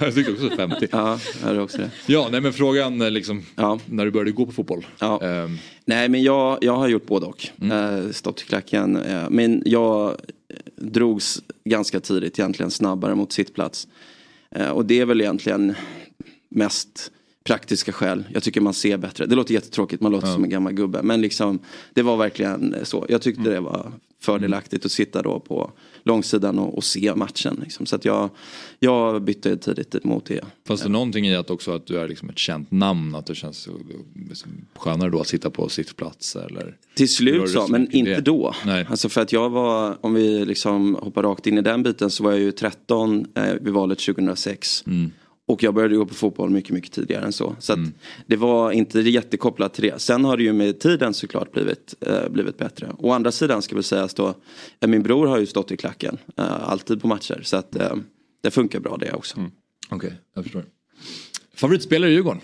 [0.00, 0.88] jag tyckte också 50.
[0.90, 1.90] Ja, jag hade också det.
[2.06, 3.42] Ja, nej men frågan eh, liksom,
[3.86, 4.86] när du började gå på fotboll.
[4.98, 5.22] Ja.
[5.22, 5.58] Ehm,
[5.88, 7.48] Nej men jag, jag har gjort både och.
[7.60, 8.12] Mm.
[8.12, 8.96] stått i klacken.
[8.96, 13.88] Eh, men jag eh, drogs ganska tidigt egentligen snabbare mot sittplats.
[14.50, 15.74] Eh, och det är väl egentligen
[16.48, 17.12] mest
[17.46, 18.24] praktiska skäl.
[18.34, 19.26] Jag tycker man ser bättre.
[19.26, 20.34] Det låter jättetråkigt, man låter Ja.
[20.34, 21.02] som en gammal gubbe.
[21.02, 21.58] Men liksom,
[21.94, 23.06] det var verkligen så.
[23.08, 27.58] Jag tyckte det var fördelaktigt att sitta då på långsidan och, och se matchen.
[27.62, 27.86] Liksom.
[27.86, 28.30] Så att jag,
[28.78, 30.40] jag bytte tidigt mot det.
[30.66, 33.14] Fanns det någonting i att också att du är liksom ett känt namn?
[33.14, 33.68] Att det känns
[34.28, 36.36] liksom skönare då att sitta på sittplats?
[36.36, 36.76] Eller?
[36.94, 38.20] Till slut så, men inte det?
[38.20, 38.54] då.
[38.66, 38.86] Nej.
[38.90, 42.24] Alltså för att jag var, om vi liksom hoppar rakt in i den biten så
[42.24, 44.84] var jag ju 13 eh, vid valet 2006.
[44.86, 45.10] Mm.
[45.48, 47.56] Och jag började gå på fotboll mycket, mycket tidigare än så.
[47.58, 47.78] Så att
[48.26, 49.98] det var inte jättekopplat till det.
[50.00, 52.92] Sen har det ju med tiden såklart blivit, eh, blivit bättre.
[52.98, 54.34] Å andra sidan ska väl sägas då,
[54.80, 56.18] eh, min bror har ju stått i klacken.
[56.36, 57.40] Eh, alltid på matcher.
[57.42, 57.94] Så att eh,
[58.42, 59.36] det funkar bra det också.
[59.88, 60.64] Okej, jag förstår.
[61.54, 62.40] Favoritspelare i Djurgården?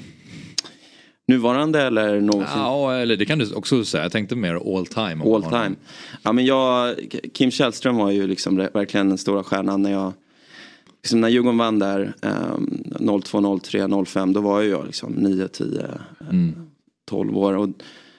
[1.27, 2.59] Nuvarande eller någonsin?
[2.59, 4.03] Ja, eller det kan du också säga.
[4.03, 5.25] Jag tänkte mer all time.
[5.25, 5.75] All time.
[6.23, 6.97] Ja, men jag,
[7.33, 10.13] Kim Källström var ju liksom verkligen den stora stjärnan när jag
[11.03, 15.49] Liksom när Djurgården vann där eh, 02, 03, 05 då var ju jag liksom 9,
[15.49, 15.89] 10,
[16.31, 16.55] Mm.
[17.05, 17.53] 12 år.
[17.57, 17.69] Och,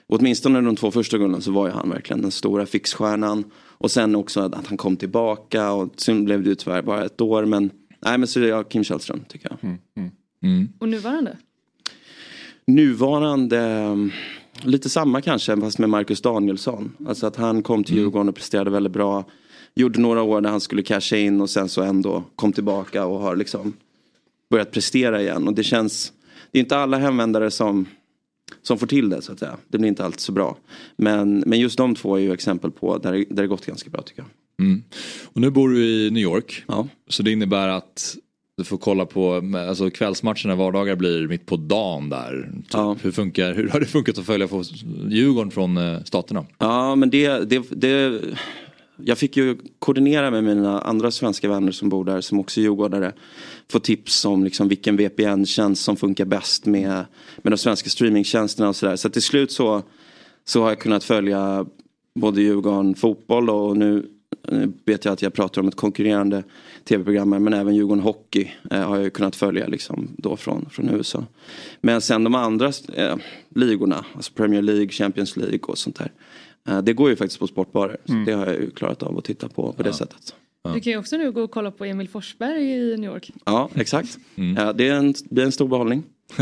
[0.06, 3.44] åtminstone de två första gulden så var ju han verkligen den stora fixstjärnan.
[3.78, 7.04] Och sen också att, att han kom tillbaka och sen blev det ju tyvärr bara
[7.04, 7.44] ett år.
[7.44, 7.70] Men
[8.00, 9.78] nej men så är jag Kim Källström tycker jag.
[10.42, 10.68] Mm.
[10.78, 11.36] Och nuvarande?
[12.66, 13.96] Nuvarande, eh,
[14.62, 16.92] lite samma kanske fast med Marcus Danielsson.
[17.08, 19.24] Alltså att han kom till Djurgården och presterade väldigt bra.
[19.76, 23.20] Gjorde några år där han skulle casha in och sen så ändå kom tillbaka och
[23.20, 23.72] har liksom
[24.50, 25.48] börjat prestera igen.
[25.48, 26.12] Och det känns,
[26.50, 27.86] det är inte alla hemvändare som,
[28.62, 29.56] som får till det så att säga.
[29.68, 30.56] Det blir inte alltid så bra.
[30.96, 34.02] Men, men just de två är ju exempel på där, där det gått ganska bra
[34.02, 34.66] tycker jag.
[34.66, 34.82] Mm.
[35.24, 36.64] Och nu bor du i New York.
[36.68, 36.88] Ja.
[37.08, 38.16] Så det innebär att
[38.56, 42.50] du får kolla på, alltså kvällsmatcherna vardagar blir mitt på dagen där.
[42.68, 43.04] Typ.
[43.04, 44.48] Hur, funkar, hur har det funkat att följa
[45.08, 46.46] Djurgården från eh, staterna?
[46.58, 48.20] Ja, men det, det, det...
[48.96, 52.62] Jag fick ju koordinera med mina andra svenska vänner som bor där, som också är
[52.62, 53.12] djurgårdare.
[53.70, 57.04] Få tips om liksom vilken VPN-tjänst som funkar bäst med,
[57.42, 58.96] med de svenska streamingtjänsterna och sådär.
[58.96, 59.82] Så till slut så,
[60.44, 61.66] så har jag kunnat följa
[62.14, 64.06] både Djurgården fotboll och nu,
[64.48, 66.42] nu vet jag att jag pratar om ett konkurrerande
[66.84, 70.90] tv-program men även Djurgården Hockey eh, har jag ju kunnat följa liksom då från, från
[70.90, 71.24] USA.
[71.80, 73.16] Men sen de andra eh,
[73.48, 76.12] ligorna, alltså Premier League, Champions League och sånt där.
[76.68, 77.96] Eh, det går ju faktiskt på sportbarer.
[78.04, 80.34] Så det har jag ju klarat av att titta på på det sättet.
[80.74, 83.30] Du kan ju också nu gå och kolla på Emil Forsberg i New York.
[83.44, 84.18] Ja, exakt.
[84.56, 86.02] Ja, det, är en, det är en stor behållning.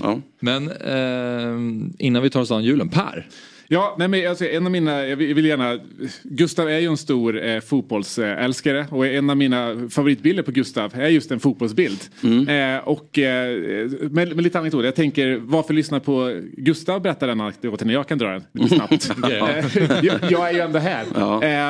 [0.00, 0.20] ja.
[0.40, 3.28] Men eh, innan vi tar oss an julen, Per.
[3.72, 5.78] Ja, nej men alltså, en av mina, jag vill, jag vill gärna,
[6.22, 11.08] Gustav är ju en stor eh, fotbollsälskare och en av mina favoritbilder på Gustav är
[11.08, 12.00] just en fotbollsbild.
[12.48, 13.58] Eh, och eh,
[14.00, 18.06] med, med lite anekdoter, jag tänker varför lyssna på Gustav berätta den anekdoten när jag
[18.08, 19.10] kan dra den lite snabbt.
[19.24, 21.04] Eh, jag, jag är ju ändå här.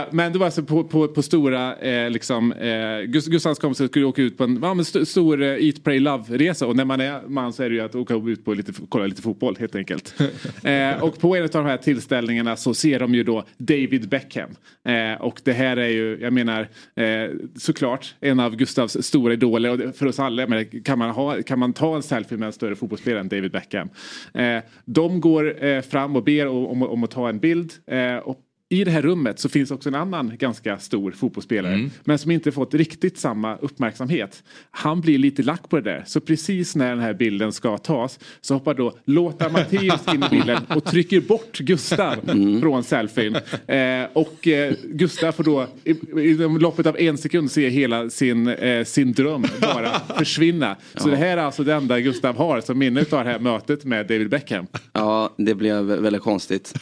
[0.00, 2.66] Eh, men det var alltså på, på, på stora, eh, liksom, eh,
[3.06, 6.76] Gust- Gustavs kompisar skulle åka ut på en ja, st- stor Eat, Pray, Love-resa och
[6.76, 9.22] när man är man så är det ju att åka ut på lite, kolla lite
[9.22, 10.14] fotboll helt enkelt.
[11.00, 14.50] och på en av de här tillställningarna så ser de ju då David Beckham.
[14.84, 19.88] Eh, och det här är ju, jag menar, eh, såklart en av Gustavs stora idoler
[19.88, 22.52] och för oss alla, men kan man, ha, kan man ta en selfie med en
[22.52, 23.88] större fotbollsspelare än David Beckham?
[24.34, 28.16] Eh, de går eh, fram och ber om, om, om att ta en bild eh,
[28.16, 28.38] och
[28.72, 31.74] i det här rummet så finns också en annan ganska stor fotbollsspelare.
[31.74, 31.90] Mm.
[32.04, 34.42] Men som inte fått riktigt samma uppmärksamhet.
[34.70, 36.04] Han blir lite lack på det där.
[36.06, 40.28] Så precis när den här bilden ska tas så hoppar då Lothar Matthäus in i
[40.30, 42.16] bilden och trycker bort Gustav
[42.60, 43.36] från selfien.
[43.66, 45.90] Eh, och eh, Gustav får då i,
[46.20, 50.76] i loppet av en sekund se hela sin, eh, sin dröm bara försvinna.
[50.94, 53.84] Så det här är alltså det enda Gustav har som minne av det här mötet
[53.84, 54.66] med David Beckham.
[54.92, 56.74] Ja, det blev väldigt konstigt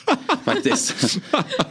[0.44, 1.18] faktiskt.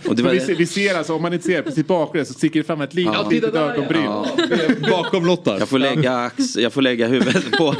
[0.09, 2.19] Och det För var, vi, ser, vi ser alltså, om man inte ser precis bakom
[2.19, 3.29] det så sticker det fram ett litet, Ja.
[3.29, 4.03] litet ögonbryn.
[4.03, 4.25] Ja.
[4.91, 5.59] Bakom Lottar.
[5.59, 7.75] Jag får lägga, ax, jag får lägga huvudet på,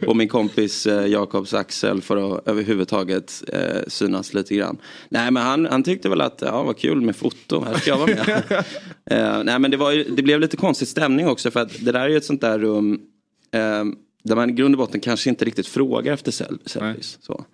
[0.00, 4.78] på min kompis eh, Jakobs axel för att överhuvudtaget eh, synas lite grann.
[5.08, 7.98] Nej men han, han tyckte väl att ja, vad kul med foto, här ska jag
[7.98, 8.42] vara med.
[9.10, 11.92] eh, nej men det, var ju, det blev lite konstig stämning också för att det
[11.92, 13.00] där är ju ett sånt där rum
[13.54, 13.84] eh,
[14.24, 17.18] där man i grund och botten kanske inte riktigt frågar efter selfies.
[17.20, 17.44] Så.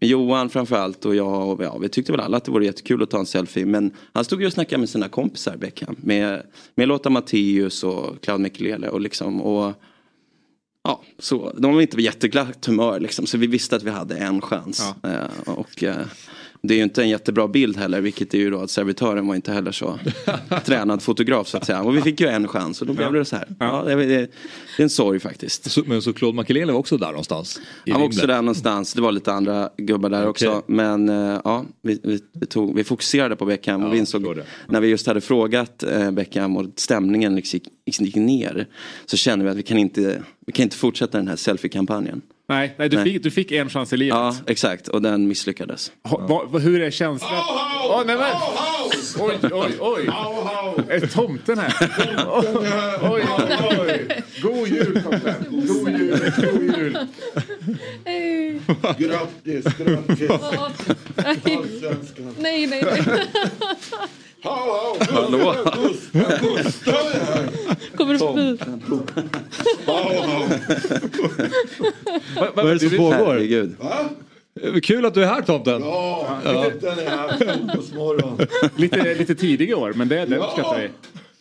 [0.00, 3.02] Men Johan framförallt och jag, och ja, vi tyckte väl alla att det vore jättekul
[3.02, 3.66] att ta en selfie.
[3.66, 5.96] Men han stod ju och snackade med sina kompisar Beckham.
[5.98, 6.42] Med,
[6.74, 9.42] med Lotta Matteus och Claude Mikelele och liksom.
[9.42, 9.74] Och,
[10.84, 13.26] ja, så, de var inte på jätteglatt humör liksom.
[13.26, 14.94] Så vi visste att vi hade en chans.
[15.02, 16.06] Eh, och eh,
[16.66, 18.00] det är ju inte en jättebra bild heller.
[18.00, 19.98] Vilket är ju då att servitören var inte heller så
[20.64, 21.82] tränad fotograf så att säga.
[21.82, 23.48] Och vi fick ju en chans och då blev det så här.
[23.58, 24.16] Ja, det, det, det
[24.78, 25.70] är en sorg faktiskt.
[25.70, 27.60] Så, men så Claude Makelele var också där någonstans?
[27.90, 28.94] Han var också där någonstans.
[28.94, 30.48] Det var lite andra gubbar där Okej.
[30.48, 30.62] också.
[30.66, 34.38] Men eh, ja, vi, vi, vi, tog, vi fokuserade på Beckham och vi insåg
[34.68, 38.66] när vi just hade frågat eh, Beckham och stämningen liksom gick, gick ner.
[39.06, 42.22] Så kände vi att vi kan inte, vi kan inte fortsätta den här selfie-kampanjen.
[42.48, 43.04] Nej, nej, du, Nej.
[43.04, 44.16] Fick, du fick en chans i livet.
[44.16, 44.88] Ja, exakt.
[44.88, 45.92] Och den misslyckades.
[46.02, 47.42] Ha, va, va, hur är känslan?
[47.88, 48.26] Åh, nej, men.
[49.18, 50.06] Oj, oj, oj.
[50.88, 51.74] Är tomten här?
[52.28, 52.46] Oj,
[53.02, 53.22] oj,
[53.80, 54.22] oj.
[54.42, 55.34] God jul tomten.
[55.50, 56.98] God jul, god jul.
[58.04, 58.60] Hej.
[58.98, 60.30] Grattis, grattis.
[62.38, 63.02] Nej, nej, nej.
[64.46, 65.54] Hallå, Hallå.
[66.40, 67.48] Gustav är här.
[67.96, 68.58] Kommer du spy?
[72.54, 73.12] Vad är det som pågår?
[73.26, 73.76] Herregud.
[74.82, 75.82] Kul att du är här tomten.
[75.82, 78.78] Ja, den är här.
[78.80, 80.88] Lite, lite tidig i år, men det, det uppskattar vi.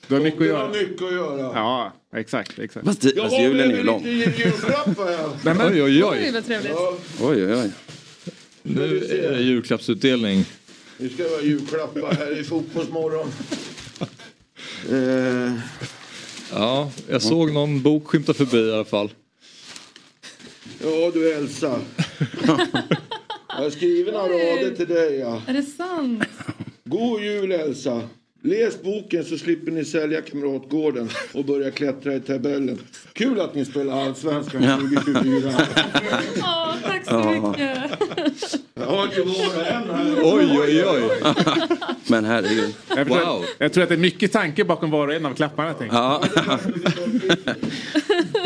[0.08, 0.70] Du har mycket att har göra.
[0.70, 1.52] mycket att göra.
[1.56, 2.86] Ja, exakt, exakt.
[2.86, 4.04] Fast, det, Jag fast har julen är ju lång.
[4.06, 5.30] julklappar här.
[5.44, 6.42] Nej, men, Oj, oj, Oj,
[7.22, 7.72] Oj, oj, oj.
[8.64, 10.46] Nu är det julklappsutdelning.
[10.98, 13.28] Nu ska det vara julklappar här i Fotbollsmorgon.
[14.92, 15.54] Eh,
[16.52, 19.10] Ja, jag såg någon bok skymta förbi i alla fall.
[20.82, 21.80] ja du Elsa.
[23.48, 25.16] Jag har skrivit några rader till dig.
[25.20, 25.42] Ja.
[25.48, 26.24] Är det sant?
[26.84, 28.02] God jul Elsa.
[28.44, 32.80] Läs boken så slipper ni sälja Kamratgården och börja klättra i tabellen.
[33.14, 34.78] Kul att ni spelar Allsvenskan Ja.
[34.78, 35.54] 2024.
[36.40, 37.20] Ja, tack så
[37.50, 38.62] mycket.
[38.80, 39.06] Jag har var
[39.60, 40.20] och en här.
[40.24, 41.34] Oj, oj, oj.
[42.08, 42.76] Men herregud.
[42.88, 43.46] jag, tror, Wow.
[43.58, 45.74] jag tror att det är mycket tanke bakom var och en av klapparna.
[45.74, 45.96] Tänker.
[45.98, 46.24] Ja.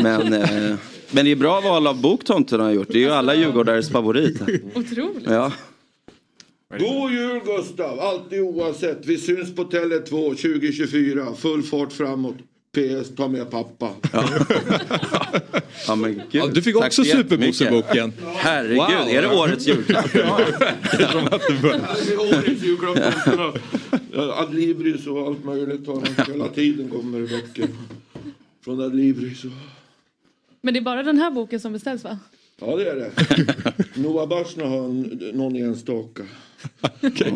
[0.00, 0.74] men, eh,
[1.10, 2.88] men det är bra val av bok tomten har gjort.
[2.90, 4.40] Det är ju alla djurgårdares favorit.
[4.74, 5.24] Otroligt.
[5.26, 5.52] Ja.
[6.78, 9.06] God jul Gustav, alltid oavsett.
[9.06, 11.26] Vi syns på Tele2 2024.
[11.38, 12.36] Full fart framåt.
[12.74, 13.90] PS, ta med pappa.
[15.86, 16.22] Ja, men gud.
[16.30, 17.04] Ja, du fick Tack också.
[17.04, 18.12] Superbosse-boken.
[18.36, 19.08] Herregud, Wow.
[19.08, 20.12] är det årets julklapp?
[20.12, 20.22] Det
[22.12, 22.98] är årets julklapp.
[24.12, 27.68] Ja, Adlibris och allt möjligt har hela tiden kommer det böcker.
[28.64, 29.44] Från Adlibris.
[29.44, 29.50] och-
[30.60, 32.18] Men det är bara den här boken som beställs va?
[32.60, 33.12] Ja det är det.
[33.94, 36.22] Noah Bachner har en- någon enstaka.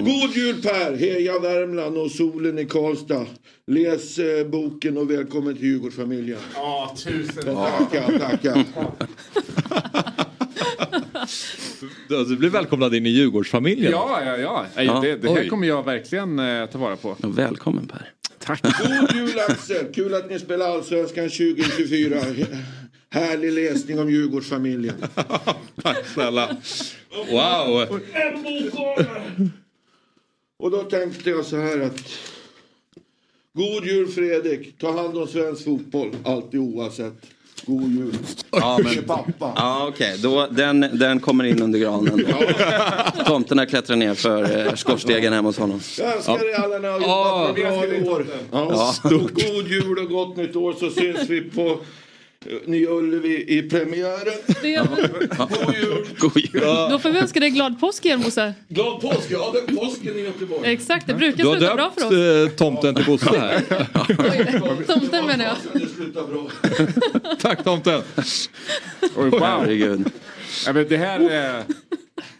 [0.04, 0.96] God jul Per!
[0.96, 3.26] Heja Värmland och solen i Karlstad.
[3.66, 6.38] Läs eh, boken och välkommen till Djurgårdsfamiljen.
[6.54, 8.64] Ja, tusen Tackar, tackar.
[12.28, 13.92] Du blir välkomnad in i Djurgårdsfamiljen.
[13.92, 14.66] Ja, ja, ja.
[14.76, 15.48] Nej, Ja, det, det här oj.
[15.48, 17.16] kommer jag verkligen eh, ta vara på.
[17.22, 18.10] Välkommen Per.
[18.38, 18.62] Tack.
[18.62, 19.92] God jul Axel!
[19.94, 22.16] Kul att ni spelar Allsvenskan 2024.
[23.14, 24.94] Härlig läsning om Djurgårdsfamiljen.
[25.82, 26.56] Tack snälla.
[27.30, 28.00] Wow.
[28.12, 29.06] En bok.
[30.58, 32.00] Och då tänkte jag så här att
[33.52, 37.14] God jul Fredrik, ta hand om svensk fotboll, alltid oavsett.
[37.66, 38.14] God jul.
[38.50, 39.52] Ja, men, pappa.
[39.56, 40.18] ja okej.
[40.22, 42.26] Då, den, den kommer in under granen.
[43.26, 45.80] Tomterna klättrar ner för eh, skorstegen hemma hos honom.
[45.98, 47.54] Jag önskar er alla Ja.
[47.56, 48.26] jobbat bra år.
[48.52, 48.94] Ja.
[49.02, 49.18] Ja.
[49.18, 51.78] God jul och gott nytt år så syns vi på
[52.66, 54.34] Nya Ullevi i premiären.
[54.62, 54.86] Är...
[55.36, 56.06] God jul!
[56.18, 56.62] God jul.
[56.90, 58.54] Då får vi önska dig glad påsk igen Bosse.
[58.68, 59.26] Glad påsk!
[59.30, 60.72] Ja, är påsken i Göteborg.
[60.72, 62.10] Exakt, det brukar Du har sluta bra för oss.
[62.10, 63.62] döpt eh, tomten till Bosse här.
[64.18, 65.56] Oj, Tomten menar jag.
[65.82, 66.50] Det slutar bra.
[67.40, 68.02] Tack tomten.
[69.16, 69.40] Oj, wow.
[69.40, 70.10] Herregud.
[70.66, 71.56] Ja, men det här...
[71.58, 71.62] Eh,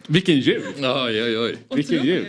[0.07, 0.63] vilken jul!
[0.77, 1.55] Oj, oj, oj.
[1.75, 2.27] Vilken jul!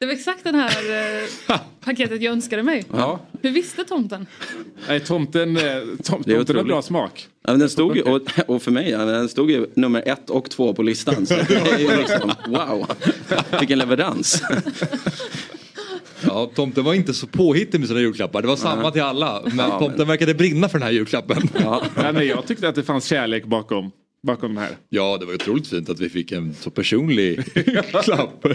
[0.00, 2.84] Det var exakt det här eh, paketet jag önskade mig.
[2.92, 3.20] Ja.
[3.42, 4.26] Hur visste tomten?
[4.88, 5.62] Nej, tomten, eh,
[6.02, 7.28] tom, tomten har bra smak.
[7.42, 10.02] Ja, men den stod ju, och, och för mig, ja, men den stod ju nummer
[10.06, 11.26] ett och två på listan.
[11.26, 12.86] Så det är ju liksom, wow,
[13.58, 14.42] vilken leverans.
[16.20, 18.42] Ja, tomten var inte så påhittig med sina julklappar.
[18.42, 19.42] Det var samma till alla.
[19.44, 21.48] Men Ja, tomten verkade brinna för den här julklappen.
[21.60, 21.82] Ja.
[21.96, 23.90] Nej, men jag tyckte att det fanns kärlek bakom,
[24.22, 24.76] bakom här.
[24.88, 27.44] Ja, det var otroligt fint att vi fick en så personlig
[28.04, 28.46] klapp.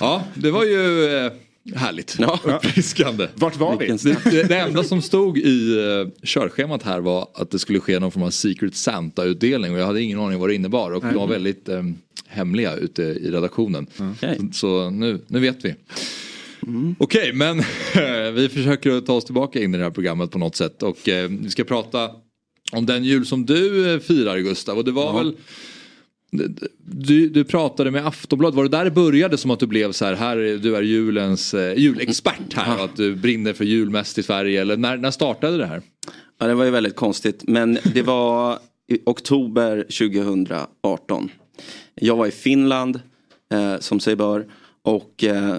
[0.00, 1.32] ja, det var ju eh,
[1.74, 2.20] härligt.
[2.44, 3.28] Uppfriskande.
[3.34, 3.86] Vart var vi?
[3.86, 8.12] Det, det, enda som stod i uh, körschemat här var att det skulle ske någon
[8.12, 11.26] form av Secret Santa-utdelning och jag hade ingen aning vad det innebar och de var
[11.26, 11.82] väldigt eh,
[12.26, 13.86] hemliga ute i redaktionen.
[13.98, 14.38] Okej.
[14.38, 15.74] Så, så nu, nu vet vi.
[16.98, 17.56] Okej, men
[18.34, 21.28] vi försöker ta oss tillbaka in i det här programmet på något sätt och eh,
[21.30, 22.10] vi ska prata
[22.72, 25.36] om den jul som du eh, firar Gustav och det var väl
[26.84, 30.04] du, du pratade med Aftonbladet, var det där det började som att du blev så
[30.04, 33.90] här, här är- du är julens eh, julexpert här och att du brinner för jul
[33.90, 35.82] mest i Sverige eller när, när startade det här?
[36.38, 37.44] Ja, det var ju väldigt konstigt.
[37.46, 38.58] Men det var
[38.88, 41.30] i oktober 2018.
[41.94, 43.00] Jag var i Finland,
[43.52, 44.46] eh, som sig bör.
[44.82, 45.56] Och eh,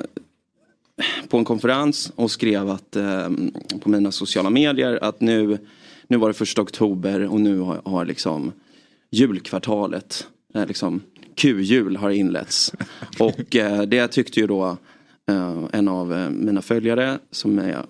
[1.30, 3.30] på en konferens och skrev att, eh,
[3.82, 5.58] på mina sociala medier att nu,
[6.14, 8.52] nu var det första oktober och nu har, har liksom
[9.12, 11.02] julkvartalet, eh, liksom
[11.36, 12.74] Q-jul har inletts.
[13.20, 14.78] Och eh, det tyckte ju då
[15.30, 17.86] eh, en av eh, mina följare som är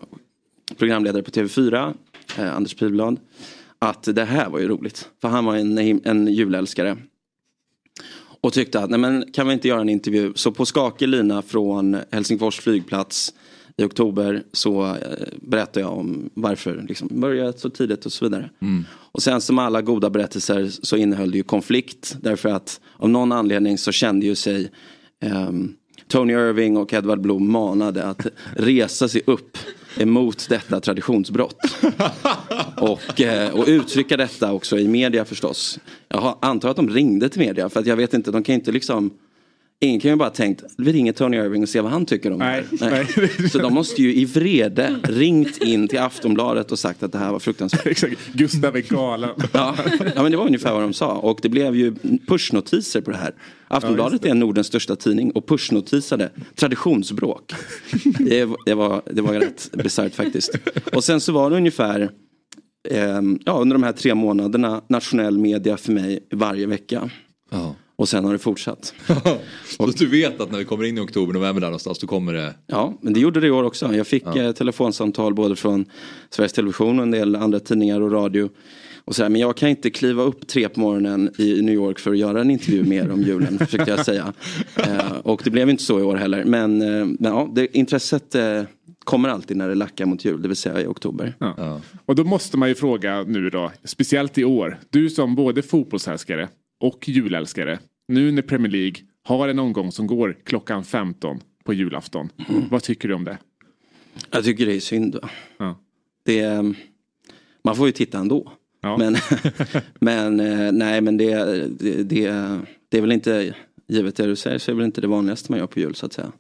[0.78, 1.94] programledare på TV4,
[2.38, 3.20] eh, Anders Pihlblad,
[3.80, 5.10] att det här var ju roligt.
[5.22, 6.98] För han var en, en julälskare.
[8.42, 10.34] Och tyckte att, nej men kan vi inte göra en intervju?
[10.36, 13.34] Så på skakig lina från Helsingfors flygplats
[13.78, 18.50] i oktober så eh, berättade jag om varför liksom, började så tidigt och så vidare.
[19.12, 22.18] Och sen som alla goda berättelser så innehöll det ju konflikt.
[22.22, 24.72] Därför att av någon anledning så kände ju sig
[25.20, 25.74] ehm,
[26.08, 29.58] Tony Irving och Edvard Blom manade att resa sig upp
[29.98, 31.58] emot detta traditionsbrott.
[32.78, 35.80] Och, eh, och uttrycka detta också i media förstås.
[36.08, 38.72] Jag antar att de ringde till media för att jag vet inte, de kan inte
[38.72, 39.12] liksom
[39.84, 42.40] Ingen kan ju bara tänkt, vi ringer Tony Irving och ser vad han tycker om
[42.40, 42.66] det här.
[42.72, 43.50] Nej.
[43.52, 47.32] Så de måste ju i vrede ringt in till Aftonbladet och sagt att det här
[47.32, 47.86] var fruktansvärt.
[47.88, 49.30] Exakt, Gustav är galen.
[49.52, 49.76] Ja,
[50.16, 51.96] ja men det var ungefär vad de sa och det blev ju
[52.28, 53.32] pushnotiser på det här.
[53.68, 57.52] Aftonbladet är Nordens största tidning och pushnotisade traditionsbråk.
[58.20, 60.56] Det, var- det, var, det var rätt bisarrt faktiskt.
[60.94, 62.10] Och sen så var det ungefär
[62.90, 67.10] ehm, ja, under de här tre månaderna nationell media för mig varje vecka.
[67.96, 68.94] Och sen har det fortsatt.
[69.78, 72.34] Så du vet att när vi kommer in i oktober, november där någonstans, då kommer
[72.34, 72.56] det...
[72.68, 73.96] Ja, men det gjorde det i år också.
[73.96, 75.86] Jag fick eh, telefonsamtal både från
[76.30, 78.50] Sveriges Television och en del andra tidningar och radio.
[79.06, 82.00] Och så här, men jag kan inte kliva upp tre på morgonen i New York
[82.00, 84.34] för att göra en intervju med er om julen, försökte jag säga.
[84.76, 86.44] Eh, och det blev inte så i år heller.
[86.46, 88.64] Men, eh, men ja, det, intresset eh,
[89.04, 91.36] kommer alltid när det lackar mot jul, det vill säga i oktober.
[91.40, 91.82] Ja.
[92.06, 94.80] Och då måste man ju fråga nu då, speciellt i år.
[94.90, 96.50] Du som både fotbollsälskare
[96.84, 97.80] och julälskare.
[98.08, 102.30] Nu när Premier League har en omgång som går klockan 15 på julafton.
[102.72, 103.38] Vad tycker du om det?
[104.32, 105.20] Jag tycker det är synd.
[105.58, 105.80] Ja.
[106.26, 106.64] Det, eh,
[107.64, 108.52] man får ju titta ändå.
[108.82, 109.16] Men,
[110.00, 111.36] men eh, nej men det,
[111.68, 113.54] det, det, det är väl inte,
[113.88, 115.96] givet det du säger så är det väl inte det vanligaste man gör på jul
[115.96, 116.32] så att säga.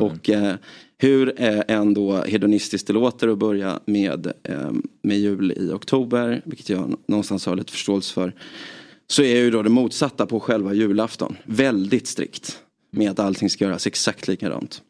[0.00, 0.54] Och eh,
[0.98, 4.70] hur eh, ändå hedonistiskt det låter att börja med, eh,
[5.02, 8.32] med jul i oktober, vilket jag någonstans har lite förståelse för.
[9.10, 11.36] Så är ju då det motsatta på själva julafton.
[11.44, 12.58] Väldigt strikt.
[12.90, 14.82] Med att allting ska göras exakt likadant.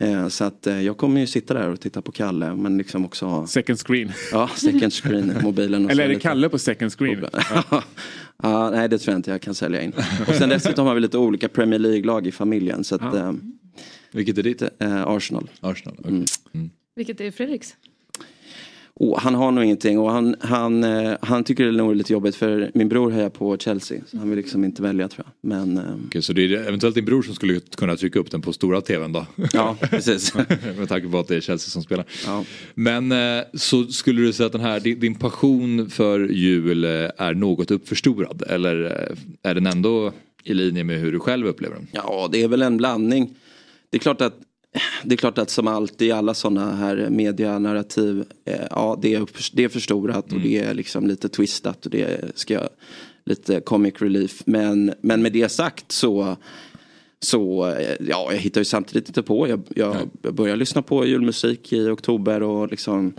[0.00, 3.04] Eh, så att eh, jag kommer ju sitta där och titta på Kalle men liksom
[3.04, 3.46] också ha...
[3.46, 4.12] Second screen.
[4.32, 5.84] Ja, second screen, mobilen.
[5.84, 7.24] Och Eller är det lite- Kalle på second screen?
[8.42, 9.92] Ja, nej det tror jag inte jag kan sälja in.
[10.28, 12.84] Och sen dessutom har vi lite olika Premier League-lag i familjen.
[12.84, 13.16] Så att, Ja.
[13.18, 13.32] eh,
[14.12, 14.62] Vilket är ditt?
[14.62, 15.50] Eh, Arsenal.
[15.60, 16.24] Arsenal, mm.
[16.96, 17.74] Vilket är Fredriks?
[19.00, 22.12] Oh, han har nog ingenting och han, han, eh, han tycker det är nog lite
[22.12, 24.00] jobbigt för min bror hejar på Chelsea.
[24.06, 25.50] Så han vill liksom inte välja tror jag.
[25.50, 28.42] Men, eh, Okej, så det är eventuellt din bror som skulle kunna trycka upp den
[28.42, 29.26] på stora tvn då?
[29.52, 30.34] Ja, precis.
[30.78, 32.04] Med tanke på att det är Chelsea som spelar.
[32.74, 37.70] Men eh, så skulle du säga att den här, din, passion för jul är något
[37.70, 38.42] uppförstorad?
[38.46, 39.08] Eller
[39.42, 40.12] är den ändå
[40.44, 41.86] i linje med hur du själv upplever den?
[41.92, 43.34] Ja, det är väl en blandning.
[43.90, 44.40] Det är klart att
[45.04, 49.26] det är klart att som alltid i alla sådana här medianarrativ, eh, ja det är,
[49.52, 52.68] det är förstorat och det är liksom lite twistat och det ska
[53.24, 54.42] lite comic relief.
[54.46, 56.36] Men, men med det sagt så,
[57.20, 59.48] så eh, ja, jag hittar ju samtidigt inte på.
[59.48, 63.14] Jag, jag, jag börjar lyssna på julmusik i oktober och liksom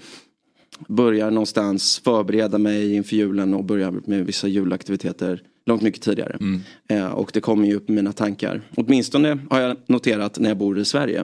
[0.87, 6.37] börjar någonstans förbereda mig inför julen och börjar med vissa julaktiviteter långt mycket tidigare.
[6.89, 8.61] Eh, och det kommer ju upp i mina tankar.
[8.75, 11.23] Åtminstone har jag noterat när jag bor i Sverige.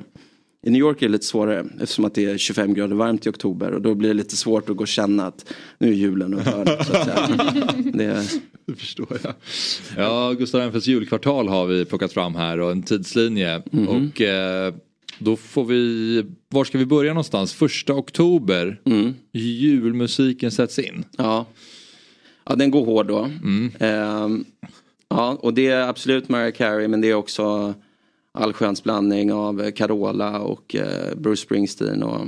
[0.67, 3.29] I New York är det lite svårare eftersom att det är 25 grader varmt i
[3.29, 6.33] oktober och då blir det lite svårt att gå och känna att nu är julen
[6.33, 6.87] och hörnet.
[6.87, 7.29] så att säga.
[7.93, 8.23] Det,
[8.65, 9.33] Det förstår jag.
[9.97, 13.61] Ja, Gustav Reinfeldts julkvartal har vi plockat fram här och en tidslinje.
[13.71, 13.87] Mhm.
[13.87, 14.73] Och eh,
[15.19, 17.53] då får vi, var ska vi börja någonstans?
[17.53, 18.81] Första oktober,
[19.33, 21.03] julmusiken sätts in.
[21.17, 21.45] Ja.
[22.45, 23.29] Ja, den går hård då.
[23.79, 24.45] Ehm,
[25.09, 27.73] ja, och det är absolut Mariah Carey men det är också
[28.31, 32.27] allsköns blandning av Carola och eh, Bruce Springsteen och,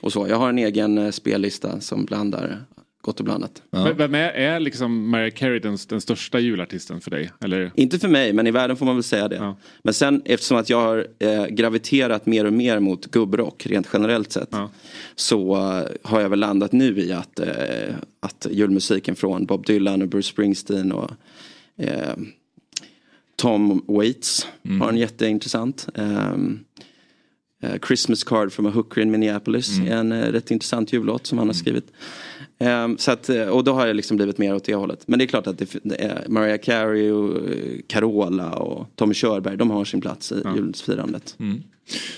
[0.00, 0.28] och så.
[0.28, 2.64] Jag har en egen eh, spellista som blandar
[3.02, 3.62] gott och blandat.
[3.70, 7.30] V- Vem är, är liksom Mariah Carey den, den största julartisten för dig?
[7.40, 7.70] Eller?
[7.74, 9.54] Inte för mig, men i världen får man väl säga det.
[9.82, 14.32] Men sen eftersom att jag har eh, graviterat mer och mer mot gubbrock rent generellt
[14.32, 14.52] sett.
[15.16, 20.02] Så eh, har jag väl landat nu i att, eh, att julmusiken från Bob Dylan
[20.02, 21.10] och Bruce Springsteen och
[21.76, 22.16] eh,
[23.36, 24.46] Tom Waits
[24.80, 25.88] har en jätteintressant.
[25.94, 26.32] eh,
[27.86, 31.54] Christmas Card from a Hooker in Minneapolis är en rätt intressant jullåt som han har
[31.54, 31.92] skrivit.
[32.58, 35.08] Ehm, så att, eh, och då har jag liksom blivit mer åt det hållet.
[35.08, 39.70] Men det är klart att det, Mariah Carey och eh, Carola och Tommy Körberg, de
[39.70, 41.36] har sin plats i julfirandet.
[41.38, 41.62] Mm.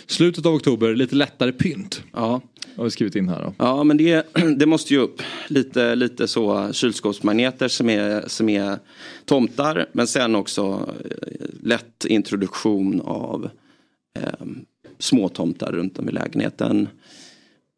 [0.07, 2.03] Slutet av oktober, lite lättare pynt.
[2.13, 2.41] Ja.
[2.77, 3.55] Har vi skrivit in här då.
[3.59, 4.27] Ja men det,
[4.57, 5.23] det måste ju upp.
[5.49, 8.79] Lite, lite så kylskåpsmagneter som är, som är
[9.25, 9.87] tomtar.
[9.93, 13.51] Men sen också eh, lätt introduktion av
[14.19, 14.47] eh,
[14.99, 16.89] små tomtar runt om i lägenheten.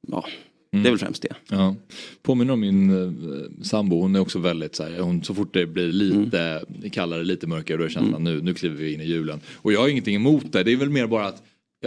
[0.08, 0.24] Ja,
[0.72, 1.34] det är väl främst det.
[1.48, 1.76] Ja.
[2.22, 5.66] Påminner om min eh, sambo, hon är också väldigt så här, hon, så fort det
[5.66, 9.40] blir lite kallare, lite mörkare då känner man nu, nu kliver vi in i julen.
[9.54, 11.42] Och jag har ingenting emot det, det är väl mer bara att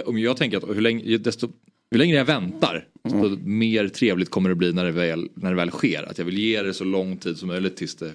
[0.06, 1.48] om jag tänker att hur länge, desto,
[1.91, 5.56] hur längre jag väntar, desto mer trevligt kommer det bli när det, väl, när det
[5.56, 6.10] väl sker.
[6.10, 8.12] Att jag vill ge det så lång tid som möjligt tills, det,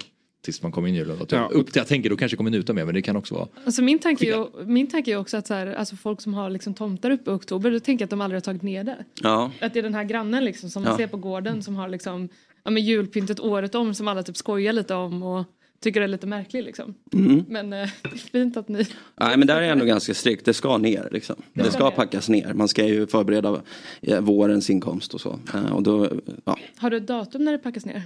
[0.53, 1.17] tills man kommer in i julen.
[1.23, 1.47] Att jag, Ja.
[1.47, 3.83] upp till jag tänker då kanske kommer njuta mer men det kan också vara Alltså
[3.83, 6.51] min, tanke är ju, min tanke är också att så här, alltså folk som har
[6.51, 9.05] liksom tomtar uppe i oktober, då tänker jag att de aldrig har tagit ner det.
[9.23, 9.51] Ja.
[9.61, 10.97] Att det är den här grannen liksom som man Ja.
[10.97, 12.29] ser på gården som har liksom,
[12.65, 15.45] ja, men julpyntet året om som alla typ skojar lite om och
[15.81, 16.95] tycker är lite märklig liksom.
[17.13, 17.45] Mm.
[17.49, 18.87] Men eh, det är fint att ni...
[19.21, 21.37] Nej men där är jag ändå ganska strikt, det ska ner liksom.
[21.53, 21.91] Det ska ska ner.
[21.91, 22.55] packas ner.
[22.55, 23.63] Man ska ju förbereda
[24.03, 25.39] eh, vårens inkomst och så.
[25.55, 26.11] Eh, och då,
[26.45, 26.59] ja.
[26.77, 28.03] Har du ett datum när det packas ner?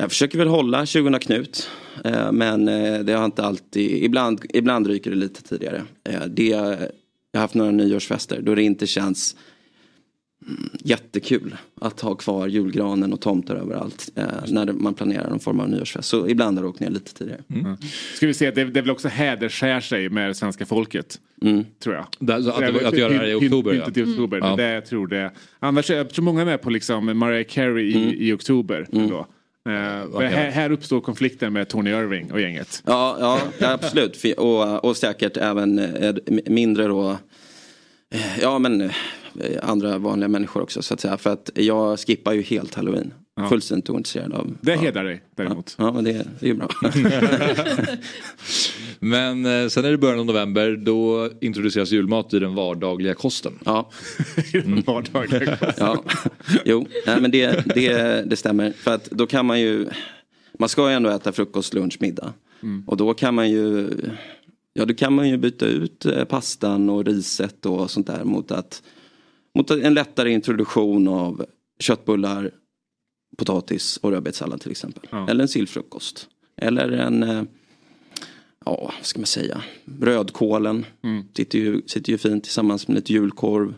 [0.00, 1.68] Jag försöker väl hålla 20 Knut.
[2.04, 5.82] eh, Men eh, det har inte alltid, ibland, ibland ryker det lite tidigare.
[6.08, 6.58] Eh, Det, jag
[7.34, 9.36] har haft några nyårsfester då det inte känns
[10.46, 14.10] mm, jättekul att ha kvar julgranen och tomtar överallt.
[14.16, 16.08] eh, När man planerar någon form av nyårsfest.
[16.08, 17.40] Så ibland har det åkt ner lite tidigare.
[17.54, 17.76] Mm.
[18.14, 21.20] Ska vi se, det, det är väl också häderskär sig med svenska folket.
[21.82, 22.06] Tror jag.
[22.18, 23.84] Där- så att det- att göra det här i oktober, ja.
[23.84, 24.56] Pyntet i oktober, Mm.
[24.56, 25.30] det det jag tror det.
[25.58, 28.86] Annars, jag tror många är med på liksom Mariah Carey i, i oktober.
[28.90, 29.26] Då.
[29.70, 32.82] Men här, här uppstår konflikten med Tony Irving och gänget.
[32.86, 34.24] Ja, ja, absolut.
[34.36, 36.14] Och, och säkert även eh,
[36.46, 37.10] mindre då.
[38.14, 38.90] eh, Ja men
[39.62, 41.16] andra vanliga människor också så att säga.
[41.16, 43.14] För att jag skippar ju helt halloween.
[43.36, 43.48] Ja.
[43.48, 44.56] Fullständigt ointresserad av.
[44.60, 44.80] Det ja.
[44.80, 45.74] hedrar dig däremot.
[45.78, 46.68] Ja, men det, det är ju bra.
[48.98, 53.58] Men eh, sen är det början av november, då introduceras julmat i den vardagliga kosten.
[53.64, 53.90] Ja.
[54.52, 55.74] Den vardagliga kosten.
[55.78, 56.04] Ja,
[56.64, 58.72] jo, nej, men det, det, det stämmer.
[58.72, 59.88] För att då kan man ju,
[60.58, 62.32] man ska ju ändå äta frukost, lunch, middag.
[62.62, 62.84] Mm.
[62.86, 63.90] Och då kan man ju,
[64.72, 68.50] ja då kan man ju byta ut eh, pastan och riset och sånt där mot
[68.50, 68.82] att,
[69.54, 71.46] mot en lättare introduktion av
[71.80, 72.50] köttbullar,
[73.36, 75.02] potatis och rödbetssallad till exempel.
[75.28, 76.28] Eller en sillfrukost.
[76.56, 77.42] Eller en, eh,
[78.64, 79.62] ja vad ska man säga,
[80.00, 80.86] rödkålen.
[81.36, 83.74] Sitter, ju, sitter ju fint tillsammans med lite julkorv,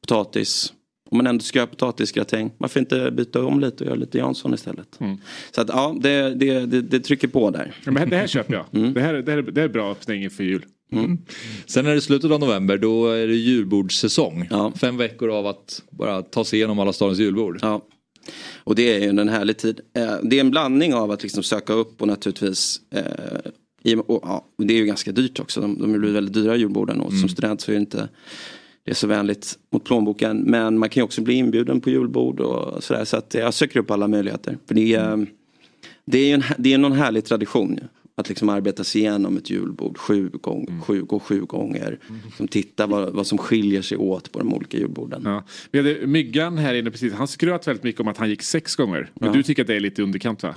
[0.00, 0.72] potatis.
[1.10, 4.54] Om man ändå ska göra potatisgratäng, varför inte byta om lite och göra lite Jansson
[4.54, 4.98] istället?
[5.50, 7.74] Så att ja, det, det, det, det trycker på där.
[7.84, 8.64] Ja, men det här köper jag.
[8.72, 8.92] Mm.
[8.92, 10.64] Det, här, det, här, det är bra öppning inför jul.
[11.66, 14.48] Sen är det slutet av november, då är det julbordssäsong.
[14.80, 17.58] Fem veckor av att bara ta sig igenom alla stadens julbord.
[17.62, 17.82] Ja.
[18.64, 19.80] Och det är ju en härlig tid.
[19.96, 23.50] Eh, Det är en blandning av att liksom söka upp och naturligtvis eh,
[24.06, 25.60] och, ja, det är ju ganska dyrt också.
[25.60, 28.08] De, de blir väldigt dyra julborden och som student så är det inte
[28.84, 30.38] det är så vänligt mot plånboken.
[30.38, 33.04] Men man kan ju också bli inbjuden på julbord och sådär.
[33.04, 34.58] Så att jag söker upp alla möjligheter.
[34.66, 35.26] För det är,
[36.04, 37.80] det är en, det är någon härlig tradition.
[38.22, 41.98] Att liksom arbeta sig igenom ett julbord sju gånger, sju, gå sju gånger.
[42.36, 45.22] Som titta vad, vad som skiljer sig åt på de olika julborden.
[45.24, 45.44] Ja.
[45.70, 47.12] Vi hade Myggan här inne precis.
[47.12, 49.10] Han skröt väldigt mycket om att han gick sex gånger.
[49.14, 49.34] Men Ja.
[49.34, 50.54] du tycker att det är lite underkant va?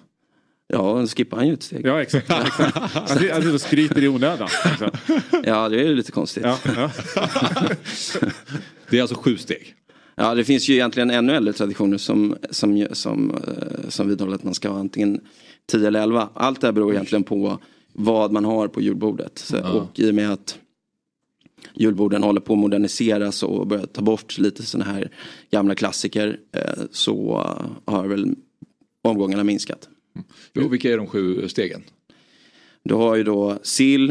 [0.68, 1.86] Ja, då skippar han ju ett steg.
[1.86, 2.30] Ja exakt.
[2.46, 2.78] exakt.
[2.78, 4.50] Han han och skryter i onödan.
[5.44, 6.44] Ja, det är ju lite konstigt.
[6.44, 6.92] Ja, ja.
[8.90, 9.76] Det är alltså sju steg.
[10.16, 14.44] Ja, det finns ju egentligen ännu äldre traditioner som, som, som, eh, som vidhåller att
[14.44, 15.22] man ska ha antingen
[15.72, 16.30] 10 eller 11.
[16.34, 17.60] Allt det här beror egentligen på
[17.94, 19.38] vad man har på julbordet.
[19.40, 19.72] Så, Ja.
[19.72, 20.60] Och i och med att
[21.74, 25.12] julborden håller på att moderniseras och börjar ta bort lite sådana här
[25.52, 27.46] gamla klassiker eh, så
[27.86, 28.36] har väl
[29.02, 29.90] omgångarna minskat.
[30.54, 31.84] Jo, vilka är de sju stegen?
[32.84, 34.10] Du har ju då sill,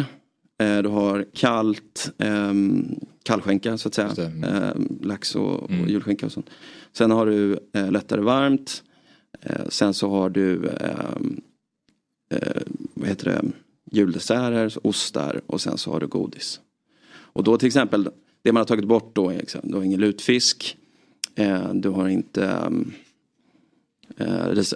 [0.60, 4.12] eh, du har kallt, ehm, kallskänka så att säga.
[4.26, 6.50] Ehm, lax och, och julskinka och sånt.
[6.92, 8.82] Sen har du eh, lättare varmt.
[9.40, 11.40] Eh, sen så har du ehm,
[12.30, 12.62] eh,
[12.94, 13.42] vad heter det,
[13.90, 16.60] juldesserter, ostar och sen så har du godis.
[17.06, 18.08] Och då till exempel,
[18.42, 20.76] det man har tagit bort då är du har ingen lutfisk.
[21.34, 22.70] Eh, du har inte eh,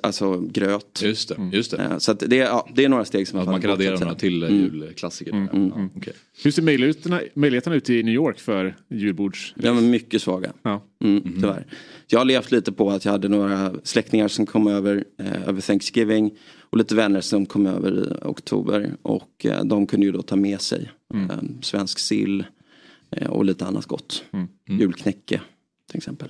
[0.03, 1.01] alltså gröt.
[1.05, 1.77] Just det, just det.
[1.77, 3.99] Eh, så att det, är- ja, det är några steg som Att man kan addera
[3.99, 4.57] några till Mm.
[4.57, 5.33] julklassiker.
[5.33, 5.91] Mm, Ja, mm.
[5.97, 6.13] okej.
[6.45, 9.55] Hur ser möjligheterna, möjligheterna ut i New York för julbords...
[9.57, 10.53] De är mycket svaga.
[10.63, 10.83] Ja.
[11.05, 11.67] Mm, tyvärr.
[12.07, 15.61] Jag har levt lite på att jag hade några släktingar som kom över eh, över
[15.61, 16.31] Thanksgiving.
[16.71, 18.93] Och lite vänner som kom över i oktober.
[19.03, 21.31] Och eh, de kunde ju då ta med sig Mm.
[21.31, 22.45] eh, svensk sill
[23.11, 24.25] eh, och lite annat gott.
[24.69, 25.41] Julknäcke
[25.91, 26.29] till exempel.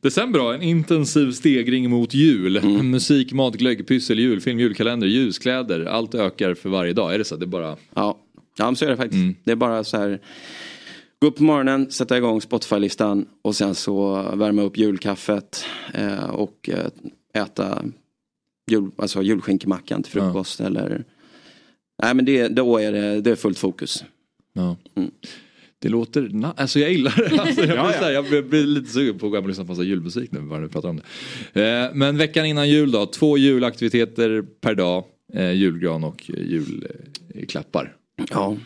[0.00, 2.56] December då, en intensiv stegring mot jul.
[2.56, 2.90] Mm.
[2.90, 5.84] Musik, mat, glögg, pyssel, julfilm, julkalender, ljuskläder.
[5.84, 7.14] Allt ökar för varje dag.
[7.14, 7.36] Är det så?
[7.36, 7.76] Det är bara...
[7.94, 8.18] Ja,
[8.58, 9.22] ja men så är det faktiskt.
[9.22, 9.34] Mm.
[9.44, 10.20] Det är bara så här.
[11.20, 15.64] Gå upp på morgonen, sätta igång Spotify-listan och sen så värma upp julkaffet
[15.94, 17.84] eh, och eh, äta
[18.70, 21.04] jul, alltså julskinkemackan till frukost eller
[22.02, 24.04] Nej men det, då är det, det är fullt fokus.
[24.52, 24.76] Ja.
[24.94, 25.10] Mm.
[25.78, 27.40] Det låter, na- alltså jag gillar det.
[27.40, 29.70] Alltså jag, blir här, jag blir, lite sugen på att gå hem och lyssna på
[29.72, 31.00] massa julmusik nu bara nu pratar om
[31.52, 31.68] det.
[31.68, 35.04] Eh, men veckan innan jul då, två julaktiviteter per dag.
[35.34, 36.30] Eh, julgran och
[37.34, 37.96] julklappar.
[38.30, 38.56] Ja.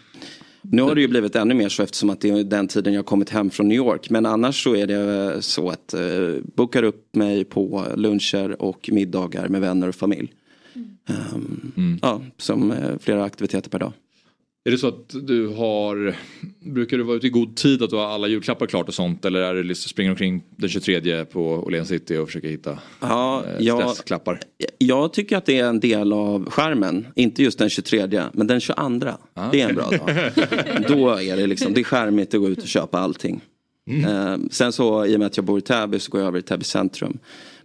[0.63, 3.07] Nu har det ju blivit ännu mer så eftersom att det är den tiden jag
[3.07, 4.11] kommit hem från New York.
[4.11, 6.01] Men annars så är det så att eh,
[6.55, 10.33] bokar upp mig på luncher och middagar med vänner och familj.
[11.09, 13.93] Ehm, Ja, som eh, flera aktiviteter per dag.
[14.65, 16.17] Är det så att du har,
[16.61, 19.25] brukar du vara ute i god tid att du har alla julklappar klart och sånt?
[19.25, 23.45] Eller är det liksom springer omkring den 23 på Åhléns City och försöker hitta Ja,
[23.47, 24.41] eh, jag, stressklappar?
[24.79, 27.07] jag tycker att det är en del av skärmen.
[27.15, 28.89] Inte just den 23 men den 22.
[29.53, 30.31] Det är en bra dag.
[30.89, 33.41] Då är det liksom, det är skärmigt att gå ut och köpa allting.
[34.09, 36.41] Eh, sen så i och med att jag bor i Täby så går jag över
[36.41, 37.19] till Täby centrum.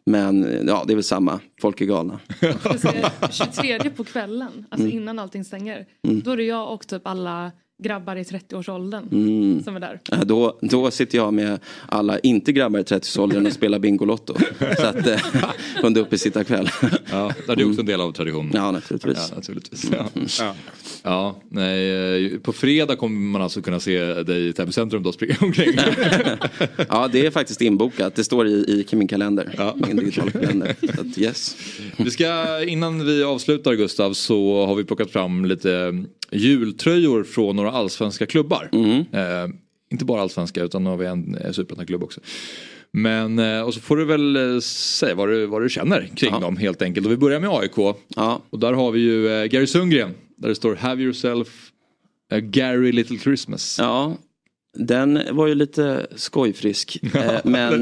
[0.06, 1.40] Men ja, det är väl samma.
[1.62, 2.20] Folk är galna.
[2.42, 4.98] Jag ska säga, 23 på kvällen, alltså Mm.
[4.98, 5.86] innan allting stänger.
[6.08, 6.22] Mm.
[6.22, 7.52] Då är det jag och typ alla
[7.84, 9.64] grabbar i 30-årsåldern Mm.
[9.64, 10.00] som är där.
[10.26, 14.36] Då, då sitter jag med alla inte grabbar i 30-årsåldern och spelar Bingolotto.
[14.80, 15.20] Så att eh,
[15.84, 16.70] under uppe sitta kväll.
[17.12, 18.52] Ja, det är också en del av traditionen.
[18.56, 19.28] Ja, naturligtvis.
[19.30, 19.92] Ja, naturligtvis.
[20.40, 20.56] Ja.
[21.04, 25.12] Ja, nej, eh, på fredag kommer man alltså kunna se dig i Täby centrum då
[25.12, 25.78] springa omkring.
[26.90, 28.16] Ja, det är faktiskt inbokat.
[28.16, 29.74] Det står i, i min kalender.
[29.88, 30.76] Min digitala kalender.
[30.96, 31.56] Så att, yes.
[31.98, 37.78] Vi ska, innan vi avslutar Gustav så har vi plockat fram lite jultröjor från några
[37.78, 38.70] allsvenska klubbar.
[39.12, 39.48] Eh,
[39.92, 42.22] inte bara allsvenska utan nu har vi en superettan-klubb också.
[42.98, 46.32] Men, eh, och så får du väl eh, säga vad du, vad du känner kring
[46.32, 47.06] dem helt enkelt.
[47.06, 47.78] Och vi börjar med AIK.
[48.50, 50.14] Och där har vi ju eh, Gary Sundgren.
[50.38, 51.72] Där det står Have yourself
[52.32, 53.78] a Gary Little Christmas.
[53.80, 54.18] Ja,
[54.78, 57.00] den var ju lite skojfrisk.
[57.44, 57.82] men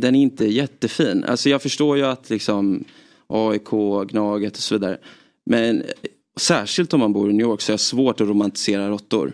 [0.00, 1.24] den är inte jättefin.
[1.24, 2.84] Alltså jag förstår ju att liksom
[3.26, 3.70] AIK,
[4.08, 4.98] Gnaget och så vidare.
[5.46, 5.82] Men
[6.40, 9.32] särskilt om man bor i New York så är det svårt att romantisera råttor.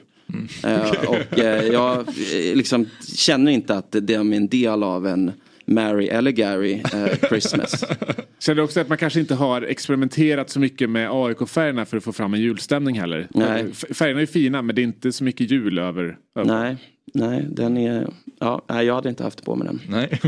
[0.64, 5.32] Eh, och eh, jag eh, liksom känner inte att det är en del av en
[5.66, 7.84] Mary eller Gary eh, Christmas.
[8.38, 12.04] Känner du också att man kanske inte har experimenterat så mycket med AIK-färgerna för att
[12.04, 13.28] få fram en julstämning heller?
[13.30, 13.72] Nej.
[13.72, 16.16] Färgerna är fina men det är inte så mycket jul över.
[16.36, 16.60] över.
[16.60, 16.76] Nej,
[17.12, 18.09] nej, den är...
[18.40, 19.80] Ja, nej, jag hade inte haft på mig den.
[19.89, 20.20] Nej,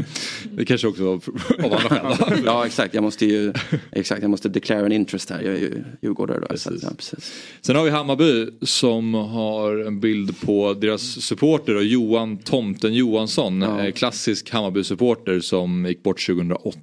[0.56, 1.22] det kanske också var av
[1.72, 2.42] andra skäl.
[2.46, 2.94] ja, exakt.
[2.94, 3.52] Jag måste ju
[3.92, 5.42] exakt, jag måste declare an interest här.
[5.42, 6.56] Jag är ju djurgårdare då.
[6.56, 7.32] Så att, ja, precis.
[7.60, 13.62] Sen har vi Hammarby som har en bild på deras supporter och Johan Tomten Johansson.
[13.62, 16.78] eh, Klassisk Hammarby-supporter som gick bort 2008.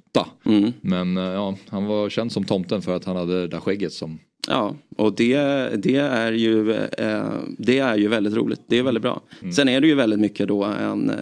[0.46, 0.72] Mm.
[0.80, 3.92] Men eh, ja, han var känd som tomten för att han hade det där skägget
[3.92, 5.36] som Ja, och det,
[5.82, 8.60] det, är ju, eh, det är ju väldigt roligt.
[8.66, 9.22] Det är väldigt bra.
[9.40, 9.52] Mm.
[9.52, 11.12] Sen är det ju väldigt mycket då en,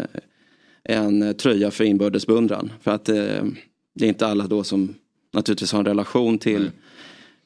[0.85, 2.73] en tröja för inbördes beundran.
[2.83, 3.45] För att eh,
[3.95, 4.95] det är inte alla då som
[5.33, 6.71] naturligtvis har en relation till,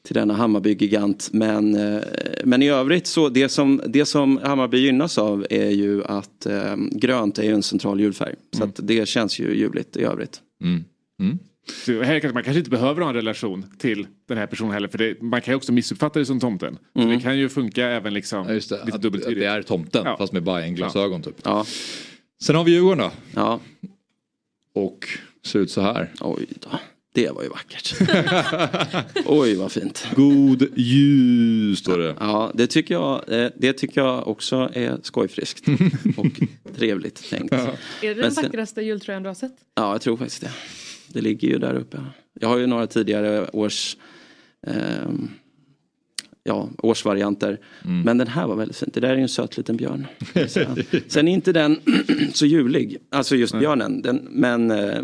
[0.03, 1.29] till denna Hammarby-gigant.
[1.33, 2.01] Men, eh,
[2.43, 6.47] men i övrigt så det som, det som Hammarby gynnas av är ju att
[6.91, 8.35] grönt är ju en central julfärg.
[8.57, 10.41] Så att det känns ju ljuvligt i övrigt.
[11.85, 14.87] Så här kanske man kanske inte behöver ha en relation till den här personen heller.
[14.87, 16.77] För det, man kan ju också missuppfatta det som tomten.
[16.95, 17.09] Mm.
[17.09, 19.39] det kan ju funka även liksom lite dubbeltydigt.
[19.39, 21.35] det är tomten fast med Bajen-glasögon typ.
[21.43, 21.65] Ja.
[22.41, 23.11] Sen har vi Djurgården då.
[23.35, 23.59] Ja.
[24.73, 25.07] Och
[25.45, 26.11] ser ut så här.
[26.21, 26.69] Oj då.
[27.13, 27.95] Det var ju vackert.
[29.25, 30.07] Oj vad fint.
[30.15, 32.15] God jul står det.
[32.19, 35.67] Ja det tycker jag, eh, det tycker jag också är skojfriskt.
[36.17, 36.41] Och
[36.75, 37.53] trevligt tänkt.
[37.53, 37.67] Är
[38.01, 39.55] det den sen- vackraste jultröjan du har sett?
[39.75, 40.51] Ja, jag tror faktiskt det.
[41.15, 41.97] Det ligger ju där uppe.
[42.39, 43.97] Jag har ju några tidigare års
[44.67, 45.29] ehm,
[46.43, 47.59] ja, årsvarianter.
[48.03, 48.89] Men den här var väldigt fin.
[48.93, 50.07] Det där är ju en söt liten björn.
[51.07, 51.79] Sen är inte den
[52.33, 52.97] så julig.
[53.11, 54.01] Alltså just björnen.
[54.01, 55.01] Den, men, eh,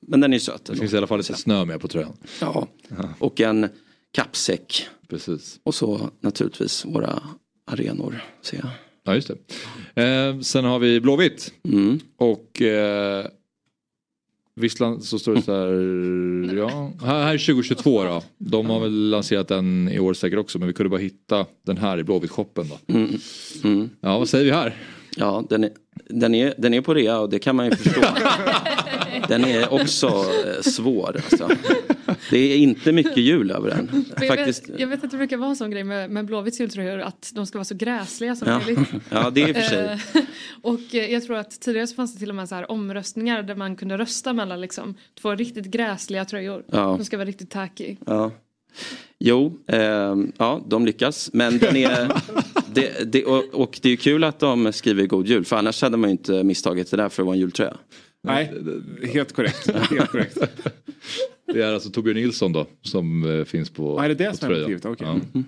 [0.00, 0.64] men den är söt.
[0.64, 2.16] Det finns i alla fall lite snö med på tröjan.
[2.40, 2.68] Ja.
[3.18, 3.68] Och en
[4.12, 4.88] kappsäck.
[5.08, 5.60] Precis.
[5.62, 7.22] Och så naturligtvis våra
[7.66, 8.24] arenor.
[8.42, 8.68] Ser jag.
[9.04, 9.30] Ja just
[9.94, 10.02] det.
[10.02, 11.52] Eh, sen har vi Blåvitt.
[11.64, 12.00] Mm.
[12.16, 13.26] Och eh,
[14.60, 16.56] Visslan så står det så här.
[16.58, 18.22] Ja, här här är 2022 då.
[18.38, 21.76] De har väl lanserat den i år säkert också men vi kunde bara hitta den
[21.76, 22.94] här i Blåvitt-shoppen då.
[22.94, 23.18] Mm.
[23.64, 23.90] Mm.
[24.00, 24.76] Ja vad säger vi här?
[25.16, 25.70] Ja, den är,
[26.08, 28.00] den, är, den är på rea och det kan man ju förstå.
[29.28, 31.16] den är också eh, svår.
[31.24, 31.50] Alltså.
[32.30, 34.04] Det är inte mycket jul över den.
[34.20, 34.68] Jag, Faktiskt.
[34.68, 37.30] vet, jag vet att det brukar vara en sån grej med, med Blåvitts jultröjor att
[37.34, 38.58] de ska vara så gräsliga som Ja.
[38.58, 38.88] möjligt.
[39.10, 39.84] Ja, det är för sig.
[40.14, 40.22] Eh,
[40.62, 43.42] och eh, jag tror att tidigare så fanns det till och med så här omröstningar
[43.42, 46.64] där man kunde rösta mellan liksom två riktigt gräsliga tröjor.
[46.72, 46.78] Ja.
[46.98, 47.96] De ska vara riktigt tacky.
[48.06, 48.30] Ja.
[49.18, 51.30] Jo, ehm, ja de lyckas.
[51.32, 52.12] Men den är,
[52.74, 55.44] det, det, och, och det är ju kul att de skriver God Jul.
[55.44, 57.76] För annars hade man ju inte misstagit det där för att vara en jultröja.
[58.26, 58.52] Nej,
[59.12, 59.70] helt korrekt.
[59.70, 60.38] Helt korrekt.
[61.54, 64.36] Det är alltså Torbjörn Nilsson då som eh, finns på, Ja, är det det på
[64.36, 64.62] som är tröjan.
[64.72, 64.84] motivet?
[64.84, 65.06] Okej.
[65.32, 65.42] Ja.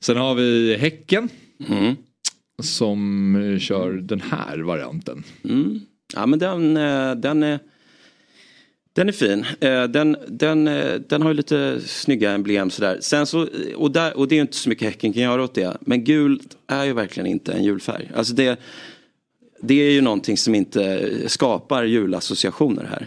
[0.00, 1.28] Sen har vi Häcken.
[1.68, 1.96] Mm.
[2.62, 5.24] Som eh, kör den här varianten.
[5.44, 5.80] Mm.
[6.14, 7.58] Ja men den, eh, den är
[8.92, 9.44] den är fin.
[9.90, 10.64] Den, den,
[11.08, 12.98] den har ju lite snygga emblem sådär.
[13.00, 13.46] Sen så,
[13.76, 15.76] och, där, och det är ju inte så mycket Häcken kan göra åt det.
[15.80, 18.10] Men gult är ju verkligen inte en julfärg.
[18.14, 18.58] Alltså det,
[19.62, 23.06] det är ju någonting som inte skapar julassociationer här.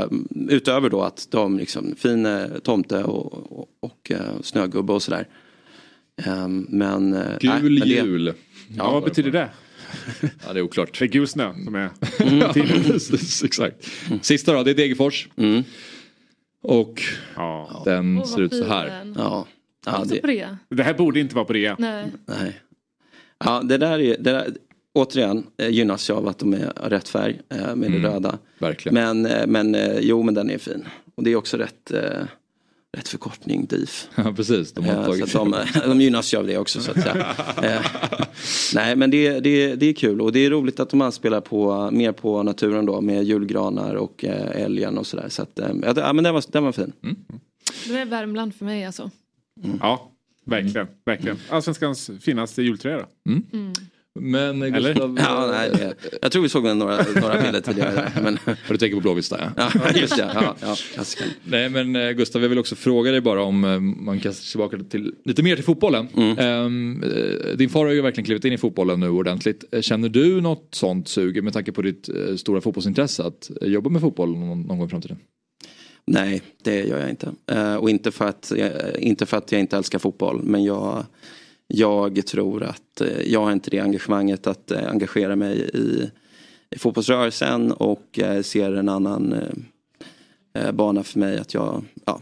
[0.00, 0.06] Eh,
[0.48, 5.28] utöver då att de liksom, fin eh, tomte och, och, och eh, snögubbe och sådär.
[6.26, 7.12] Eh, men...
[7.14, 8.32] eh, Gul nej, men det- jul.
[8.76, 9.48] Ja, vad betyder det?
[10.46, 10.98] Ja, det är oklart.
[10.98, 11.90] Det är gul snö som är
[12.20, 12.50] Mm.
[13.44, 13.88] Exakt.
[14.22, 15.28] Sista då, det är Degerfors.
[15.36, 15.62] Mm.
[16.62, 17.02] Och
[17.84, 18.86] den Åh, vad ser ut så här.
[18.86, 19.14] den.
[19.18, 19.46] Ja.
[19.86, 20.56] Ja, på det.
[20.68, 21.76] Det här borde inte vara på rea.
[21.78, 22.04] Nej.
[22.26, 22.60] Nej.
[23.44, 24.50] Ja, det där är, det där,
[24.92, 28.38] återigen, eh, gynnas jag av att de är rätt färg eh, med Mm, det röda.
[28.58, 28.94] Verkligen.
[28.94, 30.84] Men, eh, men jo, men den är fin.
[31.14, 31.92] Och det är också rätt,
[32.96, 34.08] rätt förkortning, DIF.
[34.14, 34.72] Ja, precis.
[34.72, 35.54] De har tagit så de,
[35.86, 37.26] de gynnas ju av det också så att säga.
[38.74, 41.90] Nej men det, det, det är kul och det är roligt att de anspelar på,
[41.90, 45.28] mer på naturen då med julgranar och älgen och sådär.
[45.28, 45.60] Så att,
[45.96, 46.92] ja, men den var, den var fin.
[47.88, 49.10] Det är Värmland för mig alltså.
[49.80, 50.10] Ja,
[50.44, 50.86] verkligen.
[51.04, 51.36] verkligen.
[51.48, 53.32] Allsvenskans finaste jultröja då.
[54.20, 54.94] Men eh, Eller?
[54.94, 58.12] Gustav, Ja, nej, det- jag tror vi såg några, några bilder tidigare.
[58.22, 58.38] Men...
[58.68, 59.70] du tänker på Blåvitt där ja.
[59.74, 60.30] Ja, just det.
[60.34, 60.76] Ja, ja.
[61.44, 64.50] Nej men eh, Gustav, jag vill också fråga dig bara om eh, man kastar sig
[64.50, 66.08] tillbaka till, lite mer till fotbollen.
[66.16, 66.38] Mm.
[66.38, 69.64] Ehm, eh, din far har ju verkligen klivit in i fotbollen nu ordentligt.
[69.72, 73.68] Eh, Känner du något sånt sug med tanke på ditt eh, stora fotbollsintresse att eh,
[73.68, 75.18] jobba med fotboll någon, någon gång i framtiden?
[76.06, 77.32] Nej, det gör jag inte.
[77.52, 78.68] Eh, och inte för, att, eh,
[78.98, 80.42] inte för att jag inte älskar fotboll.
[80.42, 81.04] Men jag,
[81.72, 86.10] jag tror att eh, jag har inte det engagemanget att eh, engagera mig i,
[86.70, 87.72] i fotbollsrörelsen.
[87.72, 89.34] Och eh, ser en annan
[90.72, 92.20] bana för mig att jag ja,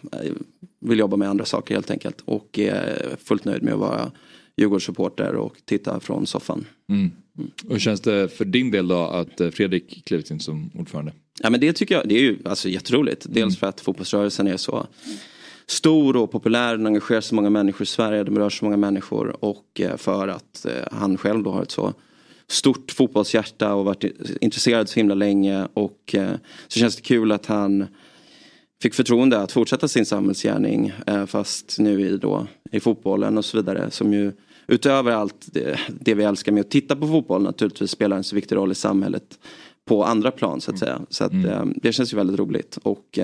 [0.80, 2.20] vill jobba med andra saker helt enkelt.
[2.24, 4.10] Och är fullt nöjd med att vara
[4.56, 6.64] Djurgårdssupporter och titta från soffan.
[6.88, 7.10] Mm.
[7.68, 11.12] Hur känns det för din del då att Fredrik klivit in som ordförande?
[11.40, 13.26] Ja men det tycker jag, det är ju alltså jätteroligt.
[13.28, 14.86] Dels för att fotbollsrörelsen är så
[15.70, 19.44] stor och populär, den engagerar så många människor i Sverige, de rör så många människor
[19.44, 21.94] och eh, för att eh, han själv då har ett så
[22.48, 24.04] stort fotbollshjärta och varit
[24.40, 25.68] intresserad så himla länge.
[25.74, 26.30] Och eh,
[26.68, 27.86] så känns det kul att han
[28.82, 30.92] fick förtroende att fortsätta sin samhällsgärning
[31.26, 34.32] fast nu i, då, i fotbollen och så vidare som ju
[34.66, 38.36] utöver allt det, det vi älskar med att titta på fotboll naturligtvis spelar en så
[38.36, 39.38] viktig roll i samhället
[39.84, 41.00] på andra plan så att säga.
[41.08, 42.78] Så att, eh, det känns ju väldigt roligt.
[42.82, 43.18] Och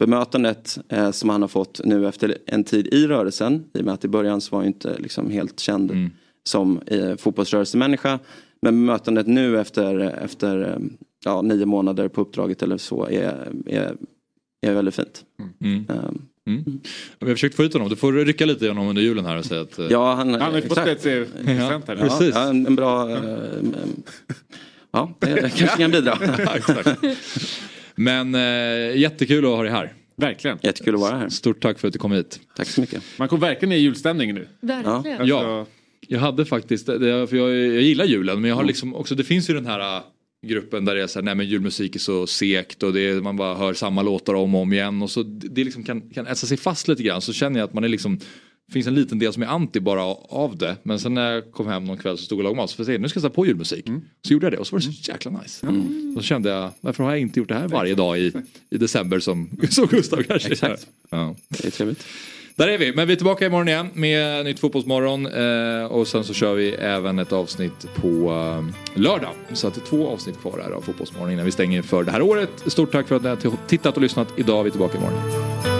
[0.00, 3.94] bemötandet eh, som han har fått nu efter en tid i rörelsen i och med
[3.94, 6.10] att i början så var han ju inte liksom helt känd
[6.44, 8.18] som eh, fotbollsrörelsemänniska
[8.62, 10.78] men bemötandet nu efter, efter eh,
[11.24, 13.96] ja, nio månader på uppdraget eller så är, är,
[14.66, 15.24] är väldigt fint.
[15.60, 15.84] Mm.
[15.88, 16.80] Ehm, Mm.
[17.18, 19.36] Vi har försökt få ut honom, du får rycka lite i honom under julen här
[19.38, 19.78] och säga att...
[19.78, 21.96] eh, Ja, han, Han har ju fått ett present här.
[21.96, 22.34] Ja, precis.
[22.34, 23.10] Ja, en, en bra...
[23.10, 23.16] eh,
[24.92, 26.18] ja, det, det kanske kan bidra.
[27.94, 28.02] Ja.
[28.02, 29.92] Men eh, jättekul att ha dig här.
[30.16, 30.58] Verkligen.
[30.62, 31.28] Jättekul att vara här.
[31.28, 32.40] Stort tack för att du kom hit.
[32.56, 33.02] Tack så mycket.
[33.16, 34.48] Man kommer verkligen i julstämning nu.
[34.60, 35.20] Verkligen.
[35.20, 35.66] Alltså, Ja.
[36.08, 39.50] Jag hade faktiskt, för jag, jag gillar julen men jag har liksom också, det finns
[39.50, 40.02] ju den här
[40.46, 43.20] gruppen där det är så här, nej men julmusik är så sekt och det är,
[43.20, 46.26] man bara hör samma låtar om och om igen och så det liksom kan, kan
[46.26, 48.20] etsa sig fast lite grann så känner jag att man är liksom
[48.72, 50.76] finns en liten del som är anti bara av det.
[50.82, 52.70] Men sen när jag kom hem någon kväll så stod jag och lagade mat.
[52.70, 53.86] Så jag nu ska jag sätta på julmusik.
[54.22, 55.66] Så gjorde jag det och så var det så jäkla nice.
[55.66, 56.14] Mm.
[56.16, 58.32] Så kände jag, varför har jag inte gjort det här varje dag i,
[58.70, 60.86] i december som, som Gustav kanske Exakt.
[61.10, 61.34] Ja.
[61.48, 62.04] Det är trevligt.
[62.60, 65.26] Där är vi, men vi är tillbaka imorgon igen med nytt fotbollsmorgon.
[65.26, 69.32] Eh, och sen så kör vi även ett avsnitt på eh, lördag.
[69.52, 72.10] Så att det är två avsnitt kvar här av Fotbollsmorgon innan vi stänger för det
[72.10, 72.50] här året.
[72.66, 74.28] Stort tack för att ni har tittat och lyssnat.
[74.36, 75.79] Idag är vi tillbaka imorgon.